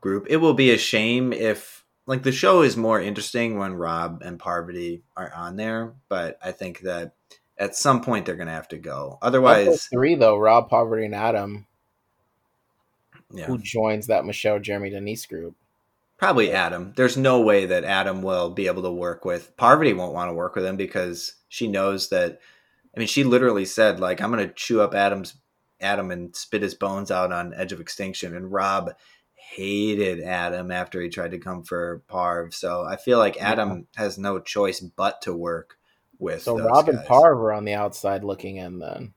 group. 0.00 0.26
It 0.28 0.36
will 0.38 0.54
be 0.54 0.70
a 0.70 0.78
shame 0.78 1.32
if 1.32 1.84
like 2.06 2.22
the 2.22 2.32
show 2.32 2.62
is 2.62 2.76
more 2.76 3.00
interesting 3.00 3.58
when 3.58 3.74
Rob 3.74 4.22
and 4.24 4.38
Parvati 4.38 5.02
are 5.16 5.32
on 5.34 5.56
there, 5.56 5.94
but 6.08 6.38
I 6.42 6.52
think 6.52 6.80
that 6.80 7.14
at 7.58 7.74
some 7.74 8.00
point 8.02 8.26
they're 8.26 8.36
gonna 8.36 8.50
have 8.50 8.68
to 8.68 8.78
go. 8.78 9.18
Otherwise, 9.22 9.86
three 9.86 10.14
though, 10.14 10.36
Rob, 10.38 10.68
Parvati, 10.68 11.04
and 11.04 11.14
Adam, 11.14 11.66
yeah, 13.32 13.46
who 13.46 13.58
joins 13.58 14.06
that 14.06 14.24
Michelle, 14.24 14.58
Jeremy, 14.60 14.90
Denise 14.90 15.26
group. 15.26 15.56
probably 16.16 16.52
Adam. 16.52 16.92
There's 16.96 17.16
no 17.16 17.40
way 17.40 17.66
that 17.66 17.84
Adam 17.84 18.22
will 18.22 18.50
be 18.50 18.66
able 18.66 18.82
to 18.82 18.90
work 18.90 19.24
with 19.24 19.56
Parvati. 19.56 19.92
Won't 19.92 20.14
want 20.14 20.28
to 20.30 20.34
work 20.34 20.54
with 20.54 20.64
him 20.64 20.76
because 20.76 21.34
she 21.48 21.66
knows 21.66 22.08
that. 22.10 22.40
I 22.94 22.98
mean, 22.98 23.08
she 23.08 23.24
literally 23.24 23.64
said 23.64 24.00
like, 24.00 24.20
"I'm 24.20 24.30
gonna 24.30 24.52
chew 24.52 24.80
up 24.80 24.94
Adam's 24.94 25.34
Adam 25.80 26.10
and 26.10 26.34
spit 26.34 26.62
his 26.62 26.74
bones 26.74 27.10
out 27.10 27.32
on 27.32 27.54
Edge 27.54 27.72
of 27.72 27.80
Extinction." 27.80 28.34
And 28.34 28.52
Rob 28.52 28.94
hated 29.34 30.20
Adam 30.20 30.70
after 30.70 31.00
he 31.00 31.08
tried 31.08 31.30
to 31.30 31.38
come 31.38 31.62
for 31.62 32.02
Parv. 32.10 32.52
So 32.52 32.84
I 32.84 32.96
feel 32.96 33.18
like 33.18 33.40
Adam 33.40 33.86
has 33.96 34.18
no 34.18 34.40
choice 34.40 34.80
but 34.80 35.22
to 35.22 35.32
work 35.32 35.78
with. 36.18 36.42
So 36.42 36.56
those 36.56 36.66
Rob 36.66 36.88
and 36.88 36.98
guys. 36.98 37.06
Parv 37.06 37.36
are 37.36 37.52
on 37.52 37.64
the 37.64 37.74
outside 37.74 38.24
looking 38.24 38.56
in. 38.56 38.78
Then 38.78 39.14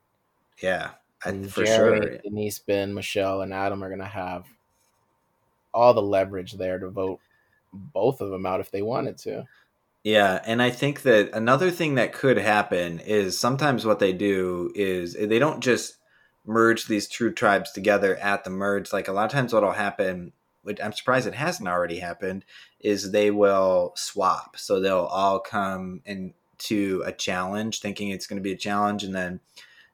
yeah, 0.62 0.90
I, 1.24 1.30
And 1.30 1.52
for 1.52 1.64
Jeremy, 1.64 2.06
sure. 2.06 2.18
Denise, 2.18 2.58
Ben, 2.58 2.94
Michelle, 2.94 3.42
and 3.42 3.52
Adam 3.52 3.82
are 3.82 3.90
gonna 3.90 4.04
have 4.04 4.46
all 5.72 5.94
the 5.94 6.02
leverage 6.02 6.52
there 6.52 6.78
to 6.78 6.88
vote 6.88 7.20
both 7.72 8.20
of 8.20 8.30
them 8.30 8.46
out 8.46 8.60
if 8.60 8.70
they 8.70 8.82
wanted 8.82 9.18
to. 9.18 9.44
Yeah, 10.02 10.40
and 10.46 10.62
I 10.62 10.70
think 10.70 11.02
that 11.02 11.30
another 11.34 11.70
thing 11.70 11.96
that 11.96 12.12
could 12.12 12.38
happen 12.38 13.00
is 13.00 13.38
sometimes 13.38 13.84
what 13.84 13.98
they 13.98 14.12
do 14.12 14.72
is 14.74 15.14
they 15.14 15.38
don't 15.38 15.60
just 15.60 15.96
merge 16.46 16.86
these 16.86 17.06
true 17.06 17.32
tribes 17.32 17.70
together 17.70 18.16
at 18.16 18.44
the 18.44 18.50
merge. 18.50 18.92
Like 18.92 19.08
a 19.08 19.12
lot 19.12 19.26
of 19.26 19.30
times, 19.30 19.52
what'll 19.52 19.72
happen 19.72 20.32
which 20.62 20.80
I'm 20.82 20.92
surprised 20.92 21.26
it 21.26 21.34
hasn't 21.34 21.68
already 21.68 21.98
happened, 21.98 22.44
is 22.80 23.10
they 23.10 23.30
will 23.30 23.92
swap. 23.96 24.56
So 24.58 24.80
they'll 24.80 24.98
all 24.98 25.40
come 25.40 26.02
into 26.60 27.02
a 27.04 27.12
challenge, 27.12 27.80
thinking 27.80 28.10
it's 28.10 28.26
going 28.26 28.38
to 28.38 28.42
be 28.42 28.52
a 28.52 28.56
challenge, 28.56 29.04
and 29.04 29.14
then 29.14 29.40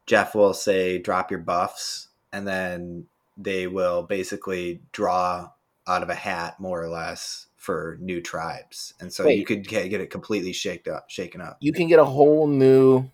Jeff 0.06 0.34
will 0.34 0.54
say, 0.54 0.98
"Drop 0.98 1.30
your 1.30 1.40
buffs," 1.40 2.08
and 2.32 2.46
then 2.46 3.06
they 3.36 3.66
will 3.66 4.02
basically 4.02 4.80
draw 4.92 5.50
out 5.86 6.02
of 6.02 6.10
a 6.10 6.14
hat, 6.14 6.58
more 6.58 6.82
or 6.82 6.88
less, 6.88 7.46
for 7.56 7.96
new 8.00 8.20
tribes, 8.20 8.94
and 9.00 9.12
so 9.12 9.24
Wait. 9.24 9.38
you 9.38 9.44
could 9.44 9.66
get, 9.66 9.88
get 9.88 10.00
it 10.00 10.10
completely 10.10 10.52
shaken 10.52 10.94
up. 10.94 11.10
Shaken 11.10 11.40
up. 11.40 11.56
You 11.60 11.72
can 11.72 11.88
get 11.88 11.98
a 11.98 12.04
whole 12.04 12.46
new 12.46 13.10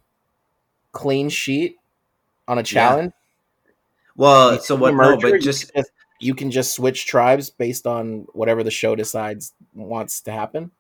clean 0.93 1.29
sheet 1.29 1.77
on 2.49 2.59
a 2.59 2.63
challenge. 2.63 3.13
Yeah. 3.65 3.73
Well, 4.15 4.61
so 4.61 4.77
what? 4.77 4.95
No, 4.95 5.17
but 5.19 5.41
just 5.41 5.73
you 6.21 6.35
can 6.35 6.51
just 6.51 6.75
switch 6.75 7.07
tribes 7.07 7.51
based 7.51 7.87
on 7.87 8.27
whatever 8.33 8.63
the 8.63 8.71
show 8.71 8.95
decides 8.95 9.53
wants 9.75 10.21
to 10.23 10.33
happen. 10.33 10.71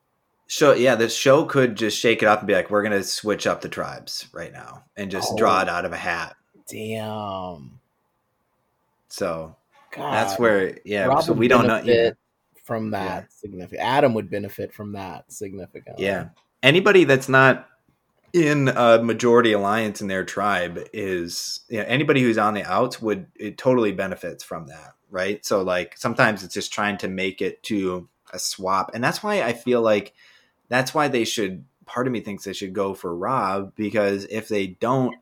So 0.55 0.75
yeah, 0.75 0.97
the 0.97 1.09
show 1.09 1.47
could 1.47 1.77
just 1.77 1.99
shake 1.99 2.23
it 2.23 2.27
up 2.27 2.41
and 2.41 2.47
be 2.47 2.53
like, 2.53 2.69
"We're 2.69 2.83
gonna 2.83 3.03
switch 3.03 3.47
up 3.47 3.63
the 3.63 3.71
tribes 3.71 4.29
right 4.35 4.53
now 4.53 4.85
and 4.99 5.11
just 5.11 5.31
oh, 5.33 5.37
draw 5.39 5.63
it 5.63 5.69
oh. 5.71 5.73
out 5.73 5.87
of 5.87 5.93
a 5.93 5.97
hat." 5.97 6.37
Damn. 6.69 7.81
So 9.09 9.57
God, 9.93 10.13
that's 10.13 10.39
where 10.39 10.79
yeah. 10.85 11.07
Rob 11.07 11.23
so 11.23 11.33
we 11.33 11.49
don't 11.49 11.67
know 11.67 11.81
yeah. 11.83 12.11
from 12.65 12.91
that 12.91 13.23
yeah. 13.23 13.29
significant. 13.31 13.81
Adam 13.81 14.13
would 14.13 14.29
benefit 14.29 14.75
from 14.75 14.93
that 14.93 15.33
significantly. 15.33 16.05
Yeah. 16.05 16.29
Anybody 16.63 17.05
that's 17.05 17.31
not 17.31 17.67
in 18.35 18.69
a 18.69 19.03
majority 19.03 19.53
alliance 19.53 20.03
in 20.03 20.09
their 20.09 20.23
tribe 20.23 20.87
is 20.93 21.61
you 21.71 21.79
know, 21.79 21.85
anybody 21.85 22.21
who's 22.21 22.37
on 22.37 22.53
the 22.53 22.65
outs 22.65 23.01
would 23.01 23.27
it 23.37 23.57
totally 23.57 23.93
benefits 23.93 24.43
from 24.43 24.67
that 24.67 24.95
right 25.11 25.45
so 25.45 25.61
like 25.61 25.95
sometimes 25.99 26.43
it's 26.43 26.55
just 26.55 26.73
trying 26.73 26.97
to 26.97 27.09
make 27.09 27.43
it 27.43 27.63
to 27.63 28.09
a 28.33 28.39
swap 28.39 28.91
and 28.95 29.05
that's 29.05 29.23
why 29.23 29.43
i 29.43 29.53
feel 29.53 29.83
like 29.83 30.15
that's 30.73 30.95
why 30.95 31.09
they 31.09 31.25
should 31.25 31.65
part 31.87 32.07
of 32.07 32.13
me 32.13 32.21
thinks 32.21 32.45
they 32.45 32.53
should 32.53 32.73
go 32.73 32.95
for 32.95 33.15
rob 33.15 33.73
because 33.77 34.25
if 34.27 34.49
they 34.49 34.67
don't 34.67 35.17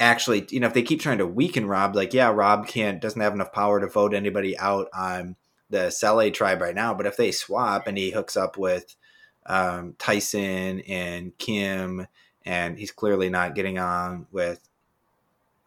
actually 0.00 0.46
you 0.50 0.60
know 0.60 0.66
if 0.66 0.74
they 0.74 0.82
keep 0.82 1.00
trying 1.00 1.18
to 1.18 1.26
weaken 1.26 1.66
rob 1.66 1.94
like 1.94 2.12
yeah 2.12 2.30
rob 2.30 2.66
can't 2.66 3.00
doesn't 3.00 3.20
have 3.20 3.32
enough 3.34 3.52
power 3.52 3.80
to 3.80 3.86
vote 3.86 4.14
anybody 4.14 4.58
out 4.58 4.88
on 4.94 5.36
the 5.70 5.90
Sele 5.90 6.30
tribe 6.30 6.60
right 6.60 6.74
now 6.74 6.94
but 6.94 7.06
if 7.06 7.16
they 7.16 7.32
swap 7.32 7.86
and 7.86 7.96
he 7.96 8.10
hooks 8.10 8.36
up 8.36 8.56
with 8.56 8.96
um, 9.46 9.94
Tyson 9.98 10.80
and 10.88 11.36
Kim, 11.38 12.06
and 12.44 12.78
he's 12.78 12.90
clearly 12.90 13.28
not 13.28 13.54
getting 13.54 13.78
on 13.78 14.26
with 14.30 14.60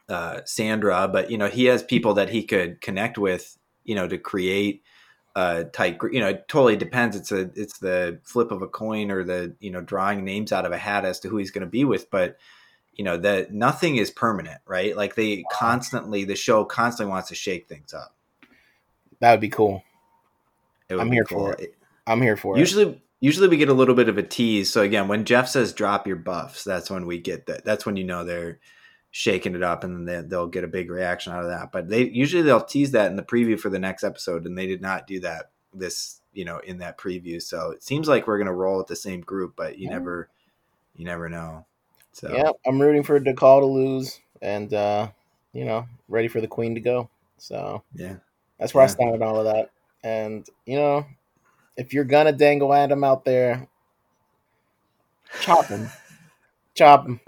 uh, 0.07 0.41
Sandra. 0.45 1.07
But 1.07 1.31
you 1.31 1.37
know, 1.37 1.47
he 1.47 1.65
has 1.65 1.83
people 1.83 2.13
that 2.15 2.29
he 2.29 2.43
could 2.43 2.81
connect 2.81 3.17
with, 3.17 3.57
you 3.83 3.95
know, 3.95 4.07
to 4.07 4.17
create 4.17 4.83
a 5.35 5.65
tight. 5.65 5.97
You 6.11 6.19
know, 6.19 6.29
it 6.29 6.47
totally 6.47 6.75
depends. 6.75 7.15
It's 7.15 7.31
a 7.31 7.49
it's 7.55 7.79
the 7.79 8.19
flip 8.23 8.51
of 8.51 8.61
a 8.61 8.67
coin 8.67 9.11
or 9.11 9.23
the 9.23 9.55
you 9.59 9.71
know 9.71 9.81
drawing 9.81 10.23
names 10.23 10.51
out 10.51 10.65
of 10.65 10.71
a 10.71 10.77
hat 10.77 11.05
as 11.05 11.19
to 11.21 11.29
who 11.29 11.37
he's 11.37 11.51
going 11.51 11.65
to 11.65 11.69
be 11.69 11.85
with, 11.85 12.09
but. 12.09 12.37
You 12.95 13.05
know 13.05 13.15
that 13.15 13.53
nothing 13.53 13.95
is 13.95 14.11
permanent, 14.11 14.59
right? 14.65 14.93
Like 14.93 15.15
they 15.15 15.45
constantly, 15.53 16.25
the 16.25 16.35
show 16.35 16.65
constantly 16.65 17.09
wants 17.09 17.29
to 17.29 17.35
shake 17.35 17.69
things 17.69 17.93
up. 17.93 18.13
That 19.21 19.31
would 19.31 19.39
be 19.39 19.47
cool. 19.47 19.83
I'm 20.89 21.11
here 21.11 21.23
cool. 21.23 21.45
for 21.45 21.53
it. 21.53 21.75
I'm 22.07 22.21
here 22.21 22.35
for 22.35 22.57
Usually, 22.57 22.83
it. 22.83 22.87
Usually, 22.87 23.03
usually 23.19 23.47
we 23.47 23.57
get 23.57 23.69
a 23.69 23.73
little 23.73 23.95
bit 23.95 24.09
of 24.09 24.17
a 24.17 24.23
tease. 24.23 24.71
So 24.71 24.81
again, 24.81 25.07
when 25.07 25.25
Jeff 25.25 25.47
says 25.47 25.73
drop 25.73 26.07
your 26.07 26.15
buffs, 26.15 26.63
that's 26.63 26.89
when 26.89 27.05
we 27.05 27.19
get 27.19 27.45
that. 27.45 27.63
That's 27.63 27.85
when 27.85 27.97
you 27.97 28.03
know 28.03 28.23
they're 28.23 28.59
shaking 29.11 29.55
it 29.55 29.63
up, 29.63 29.83
and 29.83 30.07
then 30.07 30.29
they, 30.29 30.35
will 30.35 30.47
get 30.47 30.63
a 30.63 30.67
big 30.67 30.91
reaction 30.91 31.33
out 31.33 31.43
of 31.43 31.49
that. 31.49 31.71
But 31.71 31.89
they 31.89 32.07
usually 32.07 32.43
they'll 32.43 32.61
tease 32.61 32.91
that 32.91 33.09
in 33.09 33.15
the 33.15 33.23
preview 33.23 33.59
for 33.59 33.69
the 33.69 33.79
next 33.79 34.03
episode, 34.03 34.45
and 34.45 34.57
they 34.57 34.67
did 34.67 34.81
not 34.81 35.07
do 35.07 35.19
that 35.21 35.51
this 35.73 36.21
you 36.33 36.45
know 36.45 36.59
in 36.59 36.79
that 36.79 36.97
preview. 36.97 37.41
So 37.41 37.71
it 37.71 37.83
seems 37.83 38.07
like 38.07 38.27
we're 38.27 38.37
gonna 38.37 38.53
roll 38.53 38.77
with 38.77 38.87
the 38.87 38.95
same 38.95 39.21
group, 39.21 39.53
but 39.55 39.77
you 39.77 39.85
yeah. 39.85 39.93
never 39.93 40.29
you 40.95 41.05
never 41.05 41.29
know. 41.29 41.65
So 42.13 42.33
yeah, 42.33 42.51
I'm 42.65 42.81
rooting 42.81 43.03
for 43.03 43.19
Dakal 43.19 43.61
to 43.61 43.65
lose, 43.65 44.19
and 44.41 44.73
uh, 44.73 45.09
you 45.53 45.65
know, 45.65 45.87
ready 46.07 46.27
for 46.27 46.41
the 46.41 46.47
Queen 46.47 46.75
to 46.75 46.81
go. 46.81 47.09
So 47.37 47.83
yeah, 47.95 48.15
that's 48.59 48.73
where 48.73 48.83
yeah. 48.83 48.89
I 48.89 48.93
stand 48.93 49.11
with 49.11 49.21
all 49.21 49.37
of 49.37 49.45
that. 49.45 49.71
And 50.03 50.47
you 50.65 50.77
know, 50.77 51.05
if 51.77 51.93
you're 51.93 52.03
gonna 52.03 52.31
dangle 52.31 52.73
Adam 52.73 53.03
out 53.03 53.25
there, 53.25 53.67
chop 55.41 55.65
him, 55.65 55.89
chop 56.75 57.05
him. 57.05 57.19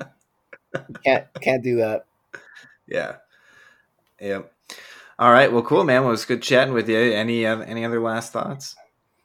Can't 1.04 1.26
can't 1.42 1.64
do 1.64 1.78
that. 1.78 2.06
Yeah. 2.88 3.18
Yep. 4.20 4.52
All 5.20 5.32
right. 5.32 5.52
Well, 5.52 5.64
cool, 5.64 5.84
man. 5.84 6.02
Well, 6.02 6.10
it 6.10 6.12
was 6.12 6.26
good 6.26 6.42
chatting 6.42 6.74
with 6.74 6.90
you. 6.90 6.98
Any 6.98 7.46
uh, 7.46 7.60
any 7.60 7.86
other 7.86 8.00
last 8.00 8.34
thoughts? 8.34 8.76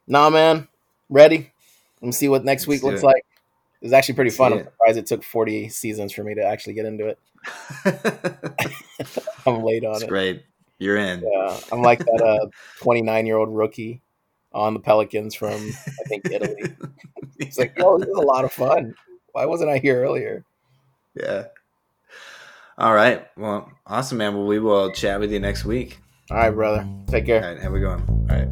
Nah, 0.06 0.30
man. 0.30 0.68
Ready. 1.08 1.52
Let 2.00 2.06
me 2.06 2.12
see 2.12 2.28
what 2.28 2.44
next 2.44 2.62
Let's 2.62 2.68
week 2.68 2.82
looks 2.82 3.02
it. 3.02 3.06
like. 3.06 3.24
It 3.80 3.86
was 3.86 3.92
actually 3.92 4.14
pretty 4.14 4.30
fun. 4.30 4.52
I'm 4.52 4.64
surprised 4.64 4.98
it 4.98 5.06
took 5.06 5.22
40 5.22 5.68
seasons 5.68 6.12
for 6.12 6.24
me 6.24 6.34
to 6.34 6.42
actually 6.42 6.74
get 6.74 6.86
into 6.86 7.06
it. 7.06 7.18
I'm 9.46 9.62
late 9.62 9.84
on 9.84 9.94
it's 9.94 10.02
it. 10.02 10.08
Great. 10.08 10.44
You're 10.78 10.96
in. 10.96 11.22
Yeah, 11.22 11.60
I'm 11.72 11.82
like 11.82 12.00
that 12.00 12.50
29 12.80 13.24
uh, 13.24 13.26
year 13.26 13.36
old 13.36 13.54
rookie 13.54 14.02
on 14.52 14.74
the 14.74 14.80
Pelicans 14.80 15.34
from 15.34 15.54
I 15.54 16.08
think 16.08 16.26
Italy. 16.30 16.74
it's 17.38 17.58
like, 17.58 17.74
oh, 17.78 17.98
this 17.98 18.08
is 18.08 18.16
a 18.16 18.20
lot 18.20 18.44
of 18.44 18.52
fun. 18.52 18.94
Why 19.32 19.46
wasn't 19.46 19.70
I 19.70 19.78
here 19.78 20.02
earlier? 20.02 20.44
Yeah. 21.16 21.44
All 22.78 22.94
right. 22.94 23.26
Well, 23.36 23.70
awesome, 23.86 24.18
man. 24.18 24.34
Well, 24.34 24.46
we 24.46 24.58
will 24.58 24.92
chat 24.92 25.18
with 25.18 25.32
you 25.32 25.40
next 25.40 25.64
week. 25.64 25.98
All 26.30 26.36
right, 26.36 26.50
brother. 26.50 26.86
Take 27.06 27.26
care. 27.26 27.42
All 27.42 27.54
right. 27.54 27.62
Have 27.62 27.74
a 27.74 27.78
good 27.78 27.88
one. 27.88 28.26
All 28.30 28.36
right. 28.36 28.48